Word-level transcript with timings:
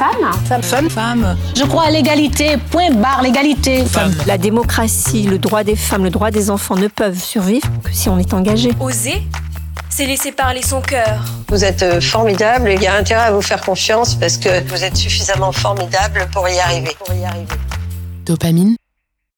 femme. 0.00 0.32
Femme. 0.46 0.62
Femme. 0.62 0.90
Femme. 0.90 1.36
Je 1.54 1.64
crois 1.64 1.84
à 1.84 1.90
l'égalité. 1.90 2.56
Point 2.70 2.90
barre 2.92 3.22
l'égalité. 3.22 3.84
Femme. 3.84 4.14
La 4.26 4.38
démocratie, 4.38 5.24
le 5.24 5.38
droit 5.38 5.62
des 5.62 5.76
femmes, 5.76 6.04
le 6.04 6.10
droit 6.10 6.30
des 6.30 6.50
enfants 6.50 6.76
ne 6.76 6.88
peuvent 6.88 7.22
survivre 7.22 7.68
que 7.84 7.92
si 7.92 8.08
on 8.08 8.18
est 8.18 8.32
engagé. 8.32 8.70
Oser 8.80 9.22
c'est 9.92 10.06
laisser 10.06 10.30
parler 10.30 10.62
son 10.62 10.80
cœur. 10.80 11.24
Vous 11.48 11.64
êtes 11.64 11.82
euh, 11.82 12.00
formidable, 12.00 12.70
il 12.72 12.80
y 12.80 12.86
a 12.86 12.94
intérêt 12.94 13.22
à 13.22 13.32
vous 13.32 13.42
faire 13.42 13.60
confiance 13.60 14.14
parce 14.14 14.36
que 14.36 14.62
vous 14.68 14.84
êtes 14.84 14.96
suffisamment 14.96 15.50
formidable 15.50 16.28
pour 16.32 16.48
y 16.48 16.58
arriver. 16.60 16.96
Pour 17.04 17.12
y 17.12 17.24
arriver. 17.24 17.56
Dopamine, 18.24 18.76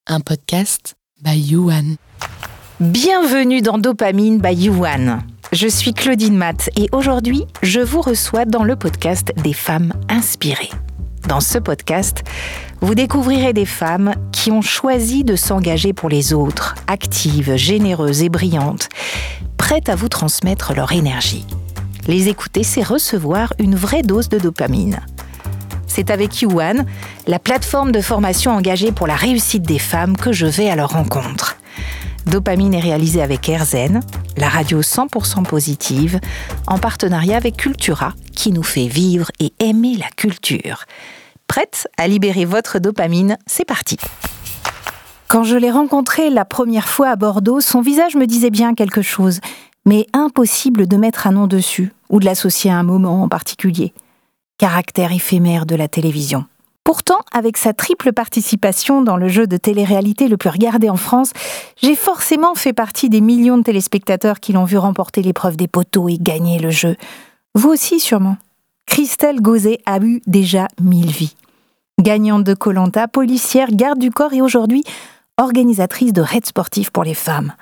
un 0.05 0.19
podcast 0.19 0.93
by 1.23 1.37
Yuan. 1.37 1.95
Bienvenue 2.79 3.63
dans 3.63 3.79
Dopamine 3.79 4.39
by 4.39 4.53
Yuan. 4.53 5.23
Je 5.53 5.67
suis 5.67 5.93
Claudine 5.93 6.35
Matt 6.35 6.71
et 6.75 6.89
aujourd'hui, 6.93 7.45
je 7.61 7.79
vous 7.79 8.01
reçois 8.01 8.45
dans 8.45 8.63
le 8.63 8.75
podcast 8.75 9.31
des 9.43 9.53
femmes 9.53 9.93
inspirées. 10.09 10.71
Dans 11.27 11.41
ce 11.41 11.59
podcast, 11.59 12.23
vous 12.81 12.95
découvrirez 12.95 13.53
des 13.53 13.67
femmes 13.67 14.15
qui 14.31 14.49
ont 14.49 14.63
choisi 14.63 15.23
de 15.23 15.35
s'engager 15.35 15.93
pour 15.93 16.09
les 16.09 16.33
autres, 16.33 16.73
actives, 16.87 17.55
généreuses 17.55 18.23
et 18.23 18.29
brillantes, 18.29 18.89
prêtes 19.55 19.89
à 19.89 19.95
vous 19.95 20.09
transmettre 20.09 20.73
leur 20.73 20.91
énergie. 20.91 21.45
Les 22.07 22.29
écouter, 22.29 22.63
c'est 22.63 22.81
recevoir 22.81 23.53
une 23.59 23.75
vraie 23.75 24.01
dose 24.01 24.29
de 24.29 24.39
dopamine. 24.39 25.01
C'est 25.85 26.09
avec 26.09 26.41
Yuan, 26.41 26.83
la 27.27 27.37
plateforme 27.37 27.91
de 27.91 28.01
formation 28.01 28.53
engagée 28.53 28.91
pour 28.91 29.05
la 29.05 29.15
réussite 29.15 29.61
des 29.61 29.77
femmes, 29.77 30.17
que 30.17 30.31
je 30.31 30.47
vais 30.47 30.71
à 30.71 30.75
leur 30.75 30.89
rencontre. 30.89 31.57
Dopamine 32.25 32.73
est 32.73 32.79
réalisé 32.79 33.21
avec 33.21 33.49
Erzen, 33.49 33.99
la 34.37 34.47
radio 34.47 34.81
100% 34.81 35.43
positive, 35.43 36.19
en 36.67 36.77
partenariat 36.77 37.37
avec 37.37 37.57
Cultura, 37.57 38.13
qui 38.33 38.51
nous 38.51 38.63
fait 38.63 38.87
vivre 38.87 39.29
et 39.39 39.53
aimer 39.59 39.95
la 39.97 40.09
culture. 40.15 40.85
Prête 41.47 41.87
à 41.97 42.07
libérer 42.07 42.45
votre 42.45 42.79
dopamine? 42.79 43.37
C'est 43.45 43.65
parti 43.65 43.97
Quand 45.27 45.43
je 45.43 45.57
l'ai 45.57 45.71
rencontré 45.71 46.29
la 46.29 46.45
première 46.45 46.87
fois 46.87 47.09
à 47.09 47.15
Bordeaux, 47.15 47.59
son 47.59 47.81
visage 47.81 48.15
me 48.15 48.25
disait 48.25 48.49
bien 48.49 48.73
quelque 48.73 49.01
chose, 49.01 49.39
mais 49.85 50.07
impossible 50.13 50.87
de 50.87 50.97
mettre 50.97 51.27
un 51.27 51.33
nom 51.33 51.47
dessus 51.47 51.91
ou 52.09 52.19
de 52.19 52.25
l'associer 52.25 52.71
à 52.71 52.77
un 52.77 52.83
moment 52.83 53.21
en 53.23 53.27
particulier. 53.27 53.93
Caractère 54.57 55.11
éphémère 55.11 55.65
de 55.65 55.75
la 55.75 55.89
télévision. 55.89 56.45
Pourtant, 56.83 57.19
avec 57.31 57.57
sa 57.57 57.73
triple 57.73 58.11
participation 58.11 59.01
dans 59.01 59.15
le 59.15 59.29
jeu 59.29 59.47
de 59.47 59.57
télé-réalité 59.57 60.27
le 60.27 60.37
plus 60.37 60.49
regardé 60.49 60.89
en 60.89 60.97
France, 60.97 61.31
j'ai 61.81 61.95
forcément 61.95 62.55
fait 62.55 62.73
partie 62.73 63.09
des 63.09 63.21
millions 63.21 63.57
de 63.57 63.63
téléspectateurs 63.63 64.39
qui 64.39 64.51
l'ont 64.51 64.65
vu 64.65 64.77
remporter 64.77 65.21
l'épreuve 65.21 65.55
des 65.55 65.69
poteaux 65.69 66.09
et 66.09 66.17
gagner 66.17 66.59
le 66.59 66.71
jeu. 66.71 66.97
Vous 67.55 67.69
aussi, 67.69 67.99
sûrement. 67.99 68.37
Christelle 68.85 69.41
Gauzet 69.41 69.79
a 69.85 69.99
eu 69.99 70.21
déjà 70.27 70.67
mille 70.81 71.11
vies. 71.11 71.35
Gagnante 72.01 72.43
de 72.43 72.53
Colanta, 72.53 73.07
policière, 73.07 73.69
garde 73.71 73.99
du 73.99 74.11
corps 74.11 74.33
et 74.33 74.41
aujourd'hui 74.41 74.83
organisatrice 75.37 76.13
de 76.13 76.21
raids 76.21 76.41
sportifs 76.43 76.91
pour 76.91 77.03
les 77.03 77.13
femmes. 77.13 77.53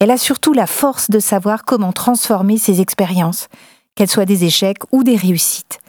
Elle 0.00 0.10
a 0.10 0.18
surtout 0.18 0.52
la 0.52 0.66
force 0.66 1.10
de 1.10 1.18
savoir 1.18 1.64
comment 1.64 1.92
transformer 1.92 2.58
ses 2.58 2.80
expériences, 2.80 3.48
qu'elles 3.94 4.10
soient 4.10 4.24
des 4.24 4.44
échecs 4.44 4.82
ou 4.90 5.04
des 5.04 5.16
réussites. 5.16 5.80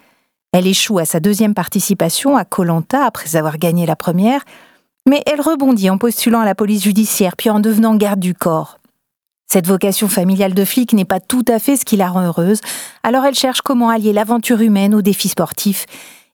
Elle 0.57 0.67
échoue 0.67 0.99
à 0.99 1.05
sa 1.05 1.19
deuxième 1.19 1.53
participation 1.53 2.37
à 2.37 2.45
Colanta 2.45 3.03
après 3.05 3.35
avoir 3.35 3.57
gagné 3.57 3.85
la 3.85 3.97
première, 3.97 4.45
mais 5.05 5.21
elle 5.25 5.41
rebondit 5.41 5.89
en 5.89 5.97
postulant 5.97 6.39
à 6.39 6.45
la 6.45 6.55
police 6.55 6.85
judiciaire 6.85 7.35
puis 7.35 7.49
en 7.49 7.59
devenant 7.59 7.97
garde 7.97 8.21
du 8.21 8.33
corps. 8.33 8.79
Cette 9.47 9.67
vocation 9.67 10.07
familiale 10.07 10.53
de 10.53 10.63
flic 10.63 10.93
n'est 10.93 11.03
pas 11.03 11.19
tout 11.19 11.43
à 11.49 11.59
fait 11.59 11.75
ce 11.75 11.83
qui 11.83 11.97
la 11.97 12.07
rend 12.07 12.21
heureuse, 12.21 12.61
alors 13.03 13.25
elle 13.25 13.35
cherche 13.35 13.59
comment 13.59 13.89
allier 13.89 14.13
l'aventure 14.13 14.61
humaine 14.61 14.95
aux 14.95 15.01
défis 15.01 15.27
sportifs, 15.27 15.87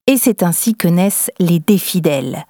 et 0.05 0.17
c'est 0.17 0.44
ainsi 0.44 0.76
que 0.76 0.88
naissent 0.88 1.32
les 1.39 1.58
défis 1.58 2.02
d'elle. 2.02 2.45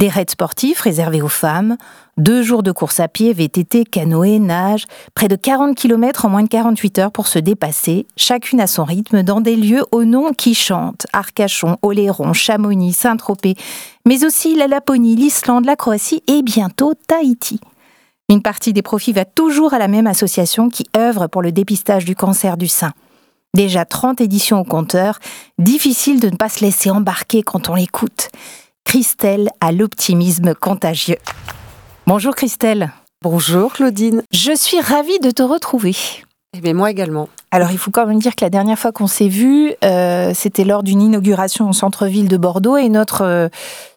Des 0.00 0.08
raids 0.08 0.24
sportifs 0.30 0.80
réservés 0.80 1.20
aux 1.20 1.28
femmes, 1.28 1.76
deux 2.16 2.42
jours 2.42 2.62
de 2.62 2.72
course 2.72 3.00
à 3.00 3.08
pied, 3.08 3.34
VTT, 3.34 3.84
canoë, 3.84 4.38
nage, 4.38 4.86
près 5.14 5.28
de 5.28 5.36
40 5.36 5.76
km 5.76 6.24
en 6.24 6.30
moins 6.30 6.42
de 6.42 6.48
48 6.48 6.98
heures 7.00 7.12
pour 7.12 7.26
se 7.26 7.38
dépasser, 7.38 8.06
chacune 8.16 8.62
à 8.62 8.66
son 8.66 8.84
rythme, 8.84 9.22
dans 9.22 9.42
des 9.42 9.56
lieux 9.56 9.84
aux 9.92 10.04
noms 10.04 10.32
qui 10.32 10.54
chantent 10.54 11.06
Arcachon, 11.12 11.76
Oléron, 11.82 12.32
Chamonix, 12.32 12.94
Saint-Tropez, 12.94 13.56
mais 14.06 14.24
aussi 14.24 14.56
la 14.56 14.68
Laponie, 14.68 15.16
l'Islande, 15.16 15.66
la 15.66 15.76
Croatie 15.76 16.22
et 16.28 16.40
bientôt 16.40 16.94
Tahiti. 17.06 17.60
Une 18.30 18.40
partie 18.40 18.72
des 18.72 18.80
profits 18.80 19.12
va 19.12 19.26
toujours 19.26 19.74
à 19.74 19.78
la 19.78 19.88
même 19.88 20.06
association 20.06 20.70
qui 20.70 20.86
œuvre 20.96 21.26
pour 21.26 21.42
le 21.42 21.52
dépistage 21.52 22.06
du 22.06 22.16
cancer 22.16 22.56
du 22.56 22.68
sein. 22.68 22.92
Déjà 23.52 23.84
30 23.84 24.22
éditions 24.22 24.60
au 24.60 24.64
compteur, 24.64 25.18
difficile 25.58 26.20
de 26.20 26.30
ne 26.30 26.36
pas 26.36 26.48
se 26.48 26.64
laisser 26.64 26.88
embarquer 26.88 27.42
quand 27.42 27.68
on 27.68 27.74
l'écoute. 27.74 28.30
Christelle 28.84 29.50
a 29.60 29.72
l'optimisme 29.72 30.54
contagieux. 30.54 31.18
Bonjour 32.06 32.34
Christelle. 32.34 32.92
Bonjour 33.22 33.72
Claudine. 33.72 34.22
Je 34.32 34.54
suis 34.54 34.80
ravie 34.80 35.18
de 35.20 35.30
te 35.30 35.42
retrouver. 35.42 35.94
Eh 36.52 36.60
bien, 36.60 36.74
moi 36.74 36.90
également. 36.90 37.28
Alors, 37.52 37.70
il 37.70 37.78
faut 37.78 37.92
quand 37.92 38.06
même 38.06 38.18
dire 38.18 38.34
que 38.34 38.44
la 38.44 38.50
dernière 38.50 38.78
fois 38.78 38.90
qu'on 38.90 39.06
s'est 39.06 39.28
vu, 39.28 39.72
euh, 39.84 40.32
c'était 40.34 40.64
lors 40.64 40.82
d'une 40.82 41.00
inauguration 41.00 41.68
au 41.68 41.72
centre-ville 41.72 42.26
de 42.26 42.36
Bordeaux 42.36 42.76
et 42.76 42.88
notre 42.88 43.22
euh, 43.22 43.48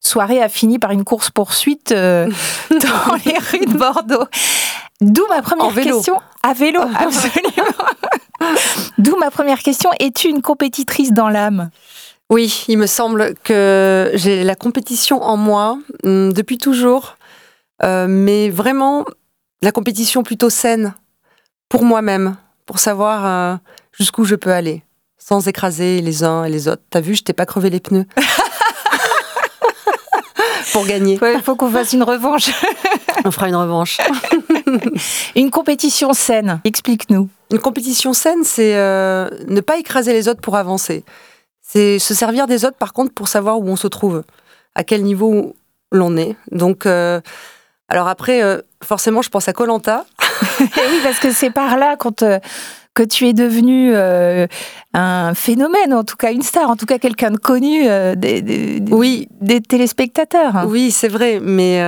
soirée 0.02 0.40
a 0.40 0.50
fini 0.50 0.78
par 0.78 0.92
une 0.92 1.04
course-poursuite 1.04 1.92
euh, 1.92 2.30
dans 2.70 3.16
les 3.26 3.38
rues 3.40 3.66
de 3.66 3.76
Bordeaux. 3.76 4.26
D'où 5.02 5.24
ma 5.30 5.42
première 5.42 5.74
question. 5.74 6.20
À 6.44 6.54
vélo, 6.54 6.82
absolument. 6.96 7.74
D'où 9.00 9.18
ma 9.18 9.32
première 9.32 9.60
question. 9.60 9.90
Es-tu 10.00 10.28
une 10.28 10.44
compétitrice 10.44 11.12
dans 11.12 11.30
l'âme? 11.30 11.72
Oui, 12.34 12.66
il 12.68 12.80
me 12.80 12.88
semble 12.88 13.36
que 13.44 14.10
j'ai 14.16 14.44
la 14.44 14.56
compétition 14.56 15.22
en 15.22 15.38
moi 15.38 15.78
hum, 16.04 16.34
depuis 16.34 16.58
toujours, 16.58 17.16
euh, 17.84 18.08
mais 18.10 18.50
vraiment 18.50 19.06
la 19.62 19.72
compétition 19.72 20.24
plutôt 20.24 20.50
saine 20.50 20.96
pour 21.70 21.84
moi-même, 21.84 22.36
pour 22.66 22.80
savoir 22.80 23.26
euh, 23.26 23.56
jusqu'où 23.92 24.26
je 24.26 24.34
peux 24.34 24.52
aller, 24.52 24.82
sans 25.20 25.48
écraser 25.48 26.02
les 26.02 26.24
uns 26.24 26.44
et 26.44 26.50
les 26.50 26.68
autres. 26.68 26.82
T'as 26.90 27.02
vu, 27.02 27.14
je 27.14 27.22
t'ai 27.22 27.34
pas 27.34 27.46
crevé 27.46 27.70
les 27.70 27.80
pneus. 27.80 28.08
pour 30.72 30.88
gagner. 30.88 31.20
Il 31.22 31.42
faut 31.44 31.56
qu'on 31.56 31.70
fasse 31.70 31.94
une 31.94 32.02
revanche. 32.02 32.50
On 33.26 33.30
fera 33.32 33.48
une 33.48 33.56
revanche. 33.56 34.00
une 35.36 35.52
compétition 35.52 36.14
saine, 36.14 36.62
explique-nous. 36.64 37.30
Une 37.52 37.60
compétition 37.60 38.12
saine, 38.14 38.44
c'est 38.44 38.76
euh, 38.76 39.30
ne 39.48 39.62
pas 39.62 39.78
écraser 39.78 40.14
les 40.14 40.28
autres 40.28 40.42
pour 40.42 40.56
avancer. 40.56 41.04
C'est 41.74 41.98
se 41.98 42.14
servir 42.14 42.46
des 42.46 42.66
autres, 42.66 42.78
par 42.78 42.94
contre, 42.94 43.16
pour 43.16 43.28
savoir 43.28 43.60
où 43.60 43.68
on 43.68 43.76
se 43.76 43.88
trouve, 43.88 44.22
à 44.76 44.84
quel 44.84 45.02
niveau 45.02 45.56
l'on 45.92 46.16
est. 46.18 46.36
Donc, 46.52 46.86
euh, 46.86 47.20
alors 47.90 48.08
après, 48.08 48.44
euh, 48.44 48.62
forcément, 48.84 49.24
je 49.24 49.30
pense 49.30 49.48
à 49.48 49.54
Colanta. 49.54 50.06
oui, 50.60 50.68
parce 51.04 51.18
que 51.18 51.32
c'est 51.32 51.50
par 51.50 51.80
là 51.80 51.98
euh, 52.22 52.40
que 52.94 53.02
tu 53.02 53.28
es 53.28 53.34
devenu 53.34 53.96
un 54.94 55.34
phénomène, 55.34 55.96
en 55.96 56.04
tout 56.04 56.16
cas 56.16 56.32
une 56.32 56.44
star, 56.44 56.70
en 56.70 56.76
tout 56.76 56.86
cas 56.86 57.00
quelqu'un 57.00 57.32
de 57.32 57.38
connu 57.38 57.86
des, 58.18 58.80
oui. 58.92 59.28
des 59.42 59.60
téléspectateurs. 59.60 60.66
Oui, 60.68 60.92
c'est 60.92 61.08
vrai, 61.08 61.40
mais 61.42 61.80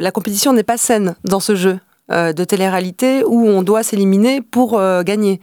la 0.00 0.10
compétition 0.12 0.52
n'est 0.52 0.62
pas 0.62 0.76
saine 0.76 1.16
dans 1.24 1.40
ce 1.40 1.56
jeu 1.56 1.80
de 2.10 2.44
télé-réalité 2.44 3.24
où 3.26 3.48
on 3.48 3.64
doit 3.64 3.82
s'éliminer 3.82 4.40
pour 4.40 4.80
gagner. 5.02 5.40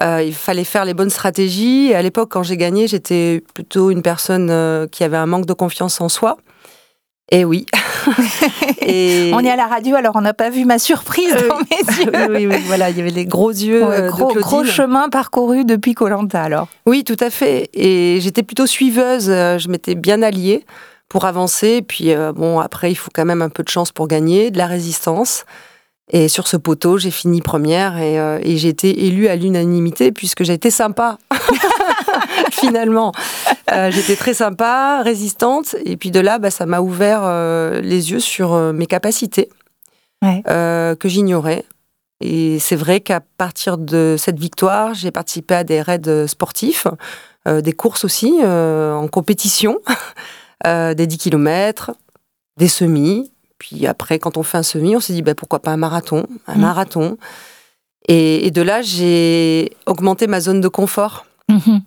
Euh, 0.00 0.22
il 0.22 0.34
fallait 0.34 0.64
faire 0.64 0.84
les 0.84 0.94
bonnes 0.94 1.10
stratégies. 1.10 1.92
à 1.94 2.02
l'époque, 2.02 2.30
quand 2.30 2.42
j'ai 2.42 2.56
gagné, 2.56 2.88
j'étais 2.88 3.42
plutôt 3.54 3.90
une 3.90 4.02
personne 4.02 4.48
euh, 4.50 4.86
qui 4.86 5.04
avait 5.04 5.18
un 5.18 5.26
manque 5.26 5.46
de 5.46 5.52
confiance 5.52 6.00
en 6.00 6.08
soi. 6.08 6.38
Et 7.30 7.44
oui. 7.44 7.66
et... 8.80 9.30
On 9.34 9.40
est 9.40 9.50
à 9.50 9.56
la 9.56 9.66
radio, 9.66 9.96
alors 9.96 10.16
on 10.16 10.20
n'a 10.20 10.34
pas 10.34 10.50
vu 10.50 10.64
ma 10.64 10.78
surprise 10.78 11.34
dans 11.48 11.58
mes 11.58 12.04
yeux. 12.04 12.12
oui, 12.30 12.46
oui, 12.46 12.62
voilà, 12.66 12.90
il 12.90 12.96
y 12.96 13.00
avait 13.00 13.10
les 13.10 13.26
gros 13.26 13.50
yeux. 13.50 13.86
Ouais, 13.86 14.08
gros, 14.08 14.34
de 14.34 14.40
gros 14.40 14.64
chemin 14.64 15.08
parcouru 15.08 15.64
depuis 15.64 15.94
Colanta, 15.94 16.42
alors. 16.42 16.68
Oui, 16.86 17.04
tout 17.04 17.16
à 17.20 17.30
fait. 17.30 17.70
Et 17.74 18.18
j'étais 18.20 18.42
plutôt 18.42 18.66
suiveuse. 18.66 19.30
Euh, 19.30 19.58
je 19.58 19.68
m'étais 19.68 19.94
bien 19.94 20.22
alliée 20.22 20.64
pour 21.08 21.26
avancer. 21.26 21.82
Puis 21.86 22.12
bon, 22.34 22.60
après, 22.60 22.90
il 22.90 22.96
faut 22.96 23.10
quand 23.14 23.26
même 23.26 23.42
un 23.42 23.50
peu 23.50 23.62
de 23.62 23.68
chance 23.68 23.92
pour 23.92 24.08
gagner, 24.08 24.50
de 24.50 24.58
la 24.58 24.66
résistance. 24.66 25.44
Et 26.14 26.28
sur 26.28 26.46
ce 26.46 26.58
poteau, 26.58 26.98
j'ai 26.98 27.10
fini 27.10 27.40
première 27.40 27.96
et, 27.96 28.20
euh, 28.20 28.38
j'ai 28.44 28.68
été 28.68 29.06
élue 29.06 29.28
à 29.28 29.36
l'unanimité 29.36 30.12
puisque 30.12 30.44
j'ai 30.44 30.52
été 30.52 30.70
sympa. 30.70 31.16
Finalement, 32.52 33.12
euh, 33.72 33.90
j'étais 33.90 34.16
très 34.16 34.34
sympa, 34.34 35.00
résistante, 35.02 35.74
et 35.86 35.96
puis 35.96 36.10
de 36.10 36.20
là, 36.20 36.38
bah, 36.38 36.50
ça 36.50 36.66
m'a 36.66 36.80
ouvert 36.80 37.22
euh, 37.24 37.80
les 37.80 38.10
yeux 38.10 38.20
sur 38.20 38.54
mes 38.72 38.86
capacités 38.86 39.48
que 40.22 40.96
j'ignorais. 41.06 41.64
Et 42.20 42.60
c'est 42.60 42.76
vrai 42.76 43.00
qu'à 43.00 43.20
partir 43.20 43.76
de 43.76 44.14
cette 44.16 44.38
victoire, 44.38 44.94
j'ai 44.94 45.10
participé 45.10 45.54
à 45.54 45.64
des 45.64 45.82
raids 45.82 46.28
sportifs, 46.28 46.86
des 47.48 47.72
courses 47.72 48.04
aussi, 48.04 48.32
en 48.44 49.08
compétition, 49.08 49.80
des 50.64 51.06
10 51.08 51.18
km, 51.18 51.90
des 52.56 52.68
semis, 52.68 53.32
puis 53.62 53.86
après, 53.86 54.18
quand 54.18 54.36
on 54.36 54.42
fait 54.42 54.58
un 54.58 54.64
semi, 54.64 54.96
on 54.96 55.00
s'est 55.00 55.12
dit 55.12 55.22
bah, 55.22 55.36
pourquoi 55.36 55.60
pas 55.60 55.70
un 55.70 55.76
marathon, 55.76 56.26
un 56.48 56.56
mm. 56.56 56.60
marathon. 56.60 57.16
Et, 58.08 58.50
de 58.50 58.60
là, 58.60 58.82
j'ai 58.82 59.76
augmenté 59.86 60.26
ma 60.26 60.40
zone 60.40 60.60
de 60.60 60.66
confort. 60.66 61.26
Mm-hmm. 61.48 61.80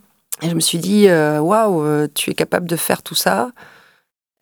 Et 0.43 0.49
je 0.49 0.55
me 0.55 0.61
suis 0.61 0.77
dit, 0.77 1.09
euh, 1.09 1.39
waouh, 1.39 1.83
euh, 1.83 2.07
tu 2.15 2.31
es 2.31 2.33
capable 2.33 2.67
de 2.67 2.77
faire 2.77 3.03
tout 3.03 3.13
ça 3.13 3.49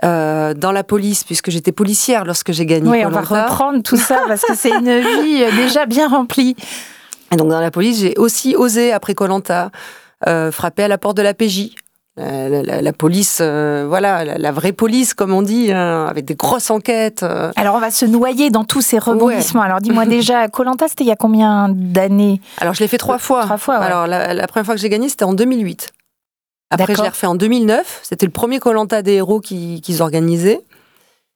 euh, 0.05 0.53
dans 0.53 0.71
la 0.71 0.83
police, 0.83 1.23
puisque 1.23 1.49
j'étais 1.49 1.71
policière 1.71 2.23
lorsque 2.23 2.51
j'ai 2.51 2.67
gagné 2.67 2.87
Oui, 2.87 3.03
on 3.03 3.09
va 3.09 3.21
reprendre 3.21 3.81
tout 3.81 3.97
ça 3.97 4.21
parce 4.27 4.43
que 4.43 4.55
c'est 4.55 4.69
une 4.69 4.99
vie 5.23 5.43
euh, 5.43 5.49
déjà 5.55 5.87
bien 5.87 6.07
remplie. 6.07 6.55
Et 7.31 7.35
donc 7.35 7.49
dans 7.49 7.61
la 7.61 7.71
police, 7.71 8.01
j'ai 8.01 8.13
aussi 8.17 8.55
osé, 8.55 8.91
après 8.91 9.15
Colanta, 9.15 9.71
frapper 10.51 10.83
à 10.83 10.87
la 10.87 10.99
porte 10.99 11.17
de 11.17 11.23
la 11.23 11.33
PJ. 11.33 11.71
La, 12.15 12.47
la- 12.47 12.61
la- 12.61 12.81
la 12.83 12.93
police, 12.93 13.39
euh, 13.41 13.85
voilà, 13.87 14.23
la, 14.23 14.37
la 14.37 14.51
vraie 14.51 14.71
police, 14.71 15.15
comme 15.15 15.33
on 15.33 15.41
dit, 15.41 15.71
hein, 15.71 16.05
avec 16.07 16.25
des 16.25 16.35
grosses 16.35 16.69
enquêtes. 16.69 17.23
euh. 17.23 17.51
Alors 17.55 17.73
on 17.75 17.79
va 17.79 17.89
se 17.89 18.05
noyer 18.05 18.51
dans 18.51 18.63
tous 18.65 18.81
ces 18.81 18.99
rebondissements. 18.99 19.63
Alors 19.63 19.81
dis-moi 19.81 20.05
déjà, 20.17 20.47
Colanta, 20.47 20.87
c'était 20.87 21.03
il 21.05 21.07
y 21.07 21.11
a 21.11 21.15
combien 21.15 21.69
d'années 21.71 22.39
Alors 22.59 22.75
je 22.75 22.81
l'ai 22.81 22.87
fait 22.87 22.99
trois 22.99 23.17
fois. 23.17 23.41
Trois 23.45 23.57
fois, 23.57 23.79
ouais. 23.79 23.85
Alors 23.87 24.05
la, 24.05 24.45
première 24.47 24.65
fois 24.65 24.75
que 24.75 24.81
j'ai 24.81 24.89
gagné, 24.89 25.09
c'était 25.09 25.23
en 25.25 25.33
2008. 25.33 25.89
Après, 26.69 26.93
je 26.95 27.01
l'ai 27.01 27.09
refait 27.09 27.27
en 27.27 27.35
2009. 27.35 27.99
C'était 28.03 28.27
le 28.27 28.31
premier 28.31 28.59
Colanta 28.59 29.01
des 29.01 29.13
héros 29.13 29.39
qui- 29.39 29.81
qu'ils 29.81 30.01
organisaient. 30.03 30.61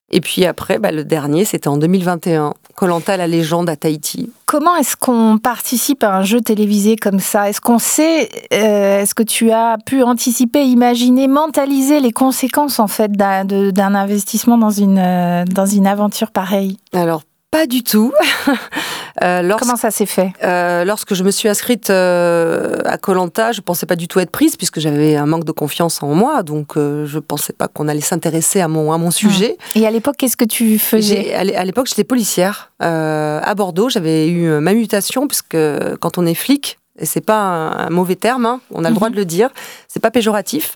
Et 0.09 0.21
puis 0.21 0.45
après, 0.45 0.80
bah, 0.80 0.92
le 0.92 1.04
dernier, 1.04 1.44
c'était 1.44 1.68
en 1.68 1.77
2021. 1.77 2.54
Colanta, 2.75 3.18
la 3.18 3.27
légende 3.27 3.69
à 3.69 3.75
Tahiti. 3.75 4.31
Comment 4.45 4.75
est-ce 4.77 4.95
qu'on 4.95 5.38
participe 5.38 6.04
à 6.04 6.15
un 6.15 6.21
jeu 6.21 6.39
télévisé 6.39 6.95
comme 6.95 7.19
ça? 7.19 7.50
Est-ce 7.50 7.59
qu'on 7.59 7.80
sait, 7.80 8.30
euh, 8.54 9.01
est-ce 9.01 9.15
que 9.15 9.24
tu 9.24 9.51
as 9.51 9.77
pu 9.86 10.04
anticiper, 10.04 10.63
imaginer, 10.63 11.27
mentaliser 11.27 12.00
les 12.00 12.12
conséquences 12.12 12.80
en 12.80 12.88
fait 12.88 13.12
d'un 13.12 13.95
investissement 13.95 14.57
dans 14.57 14.69
une, 14.69 15.00
euh, 15.00 15.44
dans 15.45 15.65
une 15.65 15.88
aventure 15.88 16.31
pareille? 16.31 16.77
Alors, 16.94 17.24
pas 17.51 17.65
du 17.65 17.83
tout. 17.83 18.13
Euh, 19.23 19.41
lorsque- 19.41 19.63
Comment 19.63 19.75
ça 19.77 19.89
s'est 19.91 20.05
fait? 20.05 20.31
Euh, 20.43 20.85
lorsque 20.85 21.13
je 21.15 21.23
me 21.23 21.31
suis 21.31 21.49
inscrite 21.49 21.89
euh, 21.89 22.77
à 22.85 22.97
Colanta, 22.97 23.51
je 23.51 23.61
pensais 23.61 23.85
pas 23.85 23.95
du 23.95 24.07
tout 24.07 24.19
être 24.19 24.29
prise 24.31 24.55
puisque 24.57 24.79
j'avais 24.79 25.15
un 25.15 25.25
manque 25.25 25.43
de 25.43 25.51
confiance 25.51 26.03
en 26.03 26.13
moi, 26.13 26.43
donc 26.43 26.73
je 26.75 27.17
pensais 27.19 27.53
pas 27.53 27.67
qu'on 27.67 27.87
allait 27.87 28.01
s'intéresser 28.01 28.61
à 28.61 28.67
mon 28.67 28.91
à 28.91 28.97
mon 28.97 29.11
sujet. 29.11 29.57
Et 29.75 29.87
à 29.87 29.91
l'époque, 29.91 30.15
qu'est-ce 30.17 30.37
que 30.37 30.45
tu 30.45 30.77
faisais? 30.77 31.33
À 31.33 31.43
l'é- 31.43 31.55
à 31.55 31.65
l'époque, 31.65 31.87
j'étais 31.87 32.03
policière 32.03 32.71
à 32.79 33.53
Bordeaux. 33.55 33.89
J'avais 33.89 34.27
eu 34.29 34.47
ma 34.59 34.73
mutation 34.73 35.27
puisque 35.27 35.57
quand 35.99 36.17
on 36.17 36.25
est 36.25 36.35
flic, 36.35 36.77
et 36.99 37.05
c'est 37.05 37.21
pas 37.21 37.39
un, 37.39 37.87
un 37.87 37.89
mauvais 37.89 38.15
terme, 38.15 38.45
hein, 38.45 38.59
on 38.71 38.83
a 38.85 38.89
le 38.89 38.95
droit 38.95 39.09
de 39.09 39.15
le 39.15 39.25
dire, 39.25 39.49
c'est 39.87 39.99
pas 40.01 40.11
péjoratif. 40.11 40.75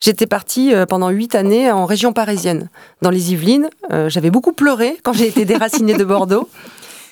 J'étais 0.00 0.26
partie 0.26 0.72
pendant 0.88 1.10
huit 1.10 1.34
années 1.36 1.70
en 1.70 1.86
région 1.86 2.12
parisienne, 2.12 2.68
dans 3.02 3.10
les 3.10 3.32
Yvelines. 3.32 3.68
Euh, 3.92 4.08
J'avais 4.08 4.30
beaucoup 4.30 4.52
pleuré 4.52 4.96
quand 5.04 5.12
j'ai 5.12 5.28
été 5.28 5.44
déracinée 5.44 5.94
de 5.94 6.04
Bordeaux. 6.04 6.48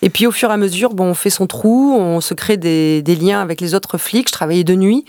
Et 0.02 0.10
puis 0.10 0.26
au 0.26 0.30
fur 0.30 0.50
et 0.50 0.52
à 0.52 0.56
mesure, 0.56 0.94
bon, 0.94 1.06
on 1.06 1.14
fait 1.14 1.30
son 1.30 1.46
trou, 1.46 1.94
on 1.98 2.20
se 2.20 2.34
crée 2.34 2.56
des, 2.56 3.02
liens 3.20 3.40
avec 3.40 3.60
les 3.60 3.74
autres 3.74 3.98
flics. 3.98 4.28
Je 4.28 4.32
travaillais 4.32 4.64
de 4.64 4.74
nuit, 4.74 5.04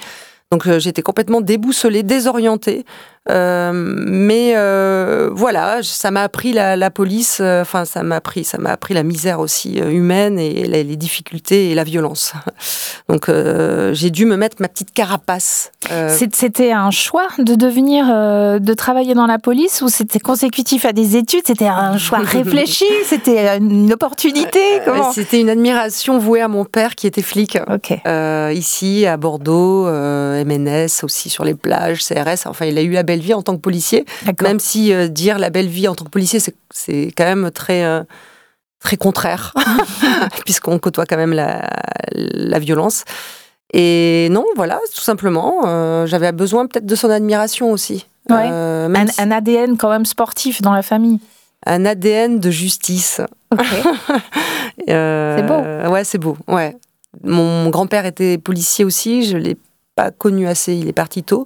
donc 0.52 0.68
euh, 0.68 0.80
j'étais 0.80 1.02
complètement 1.02 1.42
déboussolée, 1.42 2.04
désorientée. 2.04 2.86
Euh, 3.30 3.72
mais 3.74 4.54
euh, 4.56 5.30
voilà, 5.32 5.80
ça 5.84 6.10
m'a 6.10 6.24
appris 6.24 6.54
la, 6.54 6.76
la 6.76 6.90
police. 6.90 7.38
euh, 7.40 7.62
Enfin, 7.62 7.86
ça 7.86 8.02
m'a 8.02 8.16
appris, 8.16 8.44
ça 8.44 8.58
m'a 8.58 8.72
appris 8.72 8.96
la 8.96 9.04
misère 9.04 9.40
aussi 9.40 9.80
euh, 9.80 9.92
humaine 9.92 10.40
et 10.40 10.66
les, 10.66 10.84
les 10.84 10.96
difficultés 10.96 11.70
et 11.70 11.76
la 11.76 11.84
violence. 11.84 12.34
Donc 13.10 13.30
euh, 13.30 13.94
j'ai 13.94 14.10
dû 14.10 14.26
me 14.26 14.38
mettre 14.38 14.58
ma 14.60 14.68
petite 14.68 14.92
carapace. 14.92 15.72
Euh, 15.92 16.10
C'était 16.34 16.72
un 16.72 16.90
choix 16.90 17.28
de 17.38 17.54
devenir, 17.56 18.06
euh, 18.12 18.58
de 18.58 18.74
travailler 18.74 19.14
dans 19.14 19.28
la 19.28 19.38
police 19.38 19.82
ou 19.84 19.90
c'était 19.90 20.20
consécutif 20.20 20.86
à 20.86 20.92
des 20.94 21.16
études? 21.16 21.44
C'était 21.46 21.68
un 21.68 21.98
choix 22.00 22.20
réfléchi? 22.24 22.86
C'était 23.06 23.58
une 23.58 23.94
opportunité? 23.94 24.60
C'était 25.14 25.40
une 25.42 25.50
admiration 25.50 26.18
vouée 26.18 26.42
à 26.42 26.48
mon 26.48 26.66
père 26.66 26.96
qui 26.96 27.06
était 27.06 27.22
flic. 27.22 27.58
Ok. 27.72 27.94
Euh, 28.08 28.52
ici, 28.54 29.06
à 29.06 29.18
Bordeaux, 29.18 29.88
euh, 29.88 30.44
MNS 30.44 31.04
aussi 31.04 31.30
sur 31.30 31.44
les 31.46 31.54
plages, 31.54 32.00
CRS. 32.04 32.46
Enfin, 32.48 32.66
il 32.66 32.78
a 32.78 32.82
eu 32.82 32.92
la 32.92 33.04
belle 33.12 33.22
vie 33.22 33.34
en 33.34 33.42
tant 33.44 33.56
que 33.56 33.62
policier. 33.62 34.06
Même 34.42 34.60
si 34.60 34.94
euh, 34.94 35.08
dire 35.08 35.38
la 35.40 35.50
belle 35.50 35.68
vie 35.68 35.88
en 35.88 35.96
tant 35.96 36.06
que 36.06 36.10
policier, 36.10 36.40
c'est- 36.40 37.08
quand 37.18 37.26
même 37.26 37.52
très, 37.52 37.84
euh, 37.84 38.04
très 38.80 38.98
contraire, 38.98 39.54
puisqu'on 40.46 40.80
côtoie 40.80 41.06
quand 41.06 41.18
même 41.18 41.34
la, 41.34 41.68
la 42.14 42.60
violence. 42.60 43.04
Et 43.74 44.28
non, 44.32 44.46
voilà, 44.56 44.80
tout 44.96 45.02
simplement, 45.02 45.62
euh, 45.66 46.06
j'avais 46.06 46.32
besoin 46.32 46.68
peut-être 46.68 46.86
de 46.86 46.96
son 46.96 47.10
admiration 47.10 47.72
aussi. 47.72 48.06
Ouais. 48.30 48.48
Un, 48.50 49.08
si- 49.08 49.22
un 49.22 49.32
ADN 49.32 49.78
quand 49.78 49.90
même 49.90 50.06
sportif 50.06 50.62
dans 50.62 50.74
la 50.74 50.82
famille. 50.84 51.20
un 51.66 51.86
ADN 51.86 52.40
de 52.40 52.50
justice. 52.52 53.22
C'est 54.88 55.46
beau. 55.48 55.90
Ouais, 55.92 56.04
c'est 56.04 56.18
beau. 56.18 56.38
Ouais. 56.48 56.76
Mon 57.24 57.70
grand-père 57.70 58.06
était 58.06 58.38
policier 58.38 58.86
aussi. 58.86 59.24
Je 59.26 59.38
l'ai 59.38 59.58
pas 59.96 60.12
connu 60.12 60.48
assez. 60.48 60.74
Il 60.74 60.88
est 60.88 60.94
parti 60.94 61.24
tôt. 61.24 61.46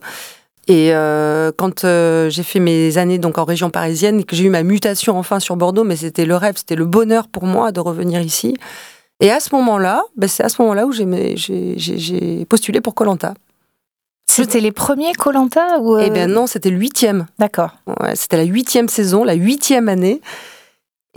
Et 0.68 0.94
euh, 0.94 1.52
quand 1.56 1.84
euh, 1.84 2.30
j'ai 2.30 2.44
fait 2.44 2.60
mes 2.60 2.98
années 2.98 3.20
donc 3.20 3.38
en 3.38 3.46
région 3.46 3.70
parisienne 3.70 4.26
que 4.26 4.36
j'ai 4.36 4.46
eu 4.46 4.50
ma 4.50 4.64
mutation 4.64 5.18
enfin 5.18 5.40
sur 5.40 5.56
Bordeaux, 5.56 5.84
mais 5.84 5.96
c'était 5.96 6.26
le 6.26 6.36
rêve, 6.36 6.56
c'était 6.58 6.76
le 6.76 6.86
bonheur 6.86 7.28
pour 7.28 7.46
moi 7.46 7.72
de 7.72 7.80
revenir 7.80 8.22
ici. 8.22 8.56
Et 9.20 9.32
à 9.32 9.40
ce 9.40 9.54
moment-là, 9.56 10.04
ben, 10.18 10.28
c'est 10.28 10.44
à 10.44 10.50
ce 10.50 10.62
moment-là 10.62 10.86
où 10.88 10.92
j'ai 10.92 12.46
postulé 12.46 12.82
pour 12.82 12.96
Colanta. 12.96 13.34
C'était 14.28 14.60
les 14.60 14.72
premiers 14.72 15.14
Colanta 15.14 15.80
ou 15.80 15.96
euh, 15.96 16.04
Eh 16.06 16.10
bien 16.10 16.28
non, 16.28 16.48
c'était 16.48 16.72
le 16.72 16.78
huitième. 16.78 17.28
D'accord. 17.38 17.72
Ouais, 17.88 18.16
c'était 18.16 18.38
la 18.38 18.44
huitième 18.44 18.90
saison, 18.90 19.24
la 19.24 19.36
huitième 19.36 19.88
année. 19.88 20.20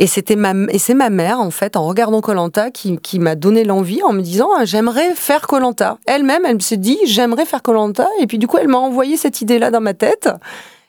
Et 0.00 0.06
c'était 0.06 0.37
ma 0.37 0.53
et 0.71 0.79
c'est 0.79 0.95
ma 0.95 1.11
mère 1.11 1.41
en 1.41 1.50
fait 1.50 1.77
en 1.77 1.85
regardant 1.85 2.21
Colanta 2.21 2.71
qui, 2.71 2.99
qui 2.99 3.19
m'a 3.19 3.35
donné 3.35 3.65
l'envie 3.65 4.00
en 4.05 4.12
me 4.12 4.21
disant 4.23 4.49
ah, 4.56 4.65
j'aimerais 4.65 5.15
faire 5.17 5.47
Colanta. 5.49 5.99
Elle-même 6.06 6.45
elle 6.47 6.62
s'est 6.62 6.77
dit 6.77 6.97
j'aimerais 7.05 7.45
faire 7.47 7.62
Colanta 7.62 8.06
et 8.21 8.29
puis 8.29 8.39
du 8.39 8.47
coup 8.47 8.59
elle 8.59 8.69
m'a 8.69 8.79
envoyé 8.79 9.17
cette 9.17 9.41
idée 9.41 9.59
là 9.59 9.71
dans 9.73 9.81
ma 9.81 9.95
tête. 9.95 10.29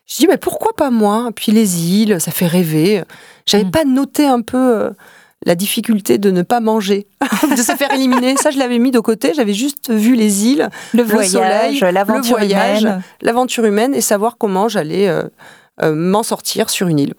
Je 0.07 0.15
dis 0.17 0.27
mais 0.27 0.37
pourquoi 0.37 0.73
pas 0.75 0.91
moi? 0.91 1.29
Puis 1.35 1.51
les 1.51 1.91
îles, 1.91 2.21
ça 2.21 2.31
fait 2.31 2.45
rêver. 2.47 3.03
J'avais 3.47 3.63
Mm. 3.63 3.71
pas 3.71 3.83
noté 3.83 4.27
un 4.27 4.41
peu 4.41 4.57
euh, 4.57 4.89
la 5.43 5.55
difficulté 5.55 6.19
de 6.19 6.29
ne 6.29 6.43
pas 6.43 6.59
manger, 6.59 7.07
de 7.51 7.55
se 7.61 7.71
faire 7.75 7.91
éliminer. 7.91 8.35
Ça 8.37 8.51
je 8.51 8.59
l'avais 8.59 8.77
mis 8.77 8.91
de 8.91 8.99
côté. 8.99 9.33
J'avais 9.35 9.53
juste 9.55 9.89
vu 9.91 10.13
les 10.13 10.45
îles, 10.45 10.69
Le, 10.93 10.99
Le 11.01 11.03
voyage, 11.09 11.31
soleil, 11.79 11.93
l'aventure 11.93 12.37
le 12.37 12.45
voyage. 12.45 12.81
humaine. 12.83 13.01
l'aventure 13.23 13.65
humaine 13.65 13.95
et 13.95 14.01
savoir 14.01 14.37
comment 14.37 14.67
j'allais 14.67 15.07
euh, 15.07 15.23
euh, 15.81 15.95
m'en 15.95 16.21
sortir 16.21 16.69
sur 16.69 16.87
une 16.87 16.99
île. 16.99 17.13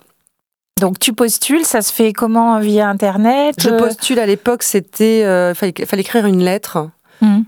Donc 0.80 0.98
tu 0.98 1.12
postules, 1.12 1.64
ça 1.64 1.82
se 1.82 1.92
fait 1.92 2.12
comment 2.12 2.58
via 2.58 2.88
Internet 2.88 3.54
Je 3.58 3.68
euh, 3.68 3.76
postule 3.78 4.18
à 4.18 4.26
l'époque, 4.26 4.62
c'était 4.62 5.22
euh, 5.24 5.54
fallait, 5.54 5.74
fallait 5.86 6.02
écrire 6.02 6.26
une 6.26 6.42
lettre 6.42 6.88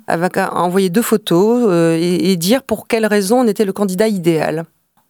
avec 0.06 0.36
un- 0.36 0.50
envoyer 0.50 0.90
deux 0.90 1.00
photos 1.02 1.64
euh, 1.66 1.96
et, 1.98 2.30
et 2.32 2.36
dire 2.36 2.62
pour 2.62 2.86
quelle 2.86 3.06
raison 3.06 3.40
on 3.40 3.46
était 3.48 3.64
le 3.64 3.72
candidat 3.72 4.06
idéal. 4.06 4.64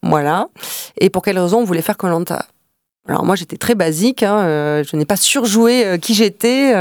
Voilà. 0.05 0.47
Et 1.01 1.11
pour 1.11 1.23
quelle 1.23 1.39
raison 1.39 1.59
on 1.59 1.65
voulait 1.65 1.83
faire 1.83 1.97
Colanta. 1.97 2.47
Alors 3.09 3.25
moi 3.25 3.35
j'étais 3.35 3.57
très 3.57 3.75
basique, 3.75 4.23
hein, 4.23 4.37
euh, 4.45 4.85
je 4.89 4.97
n'ai 4.97 5.05
pas 5.05 5.17
surjoué 5.17 5.99
qui 6.01 6.15
j'étais. 6.15 6.73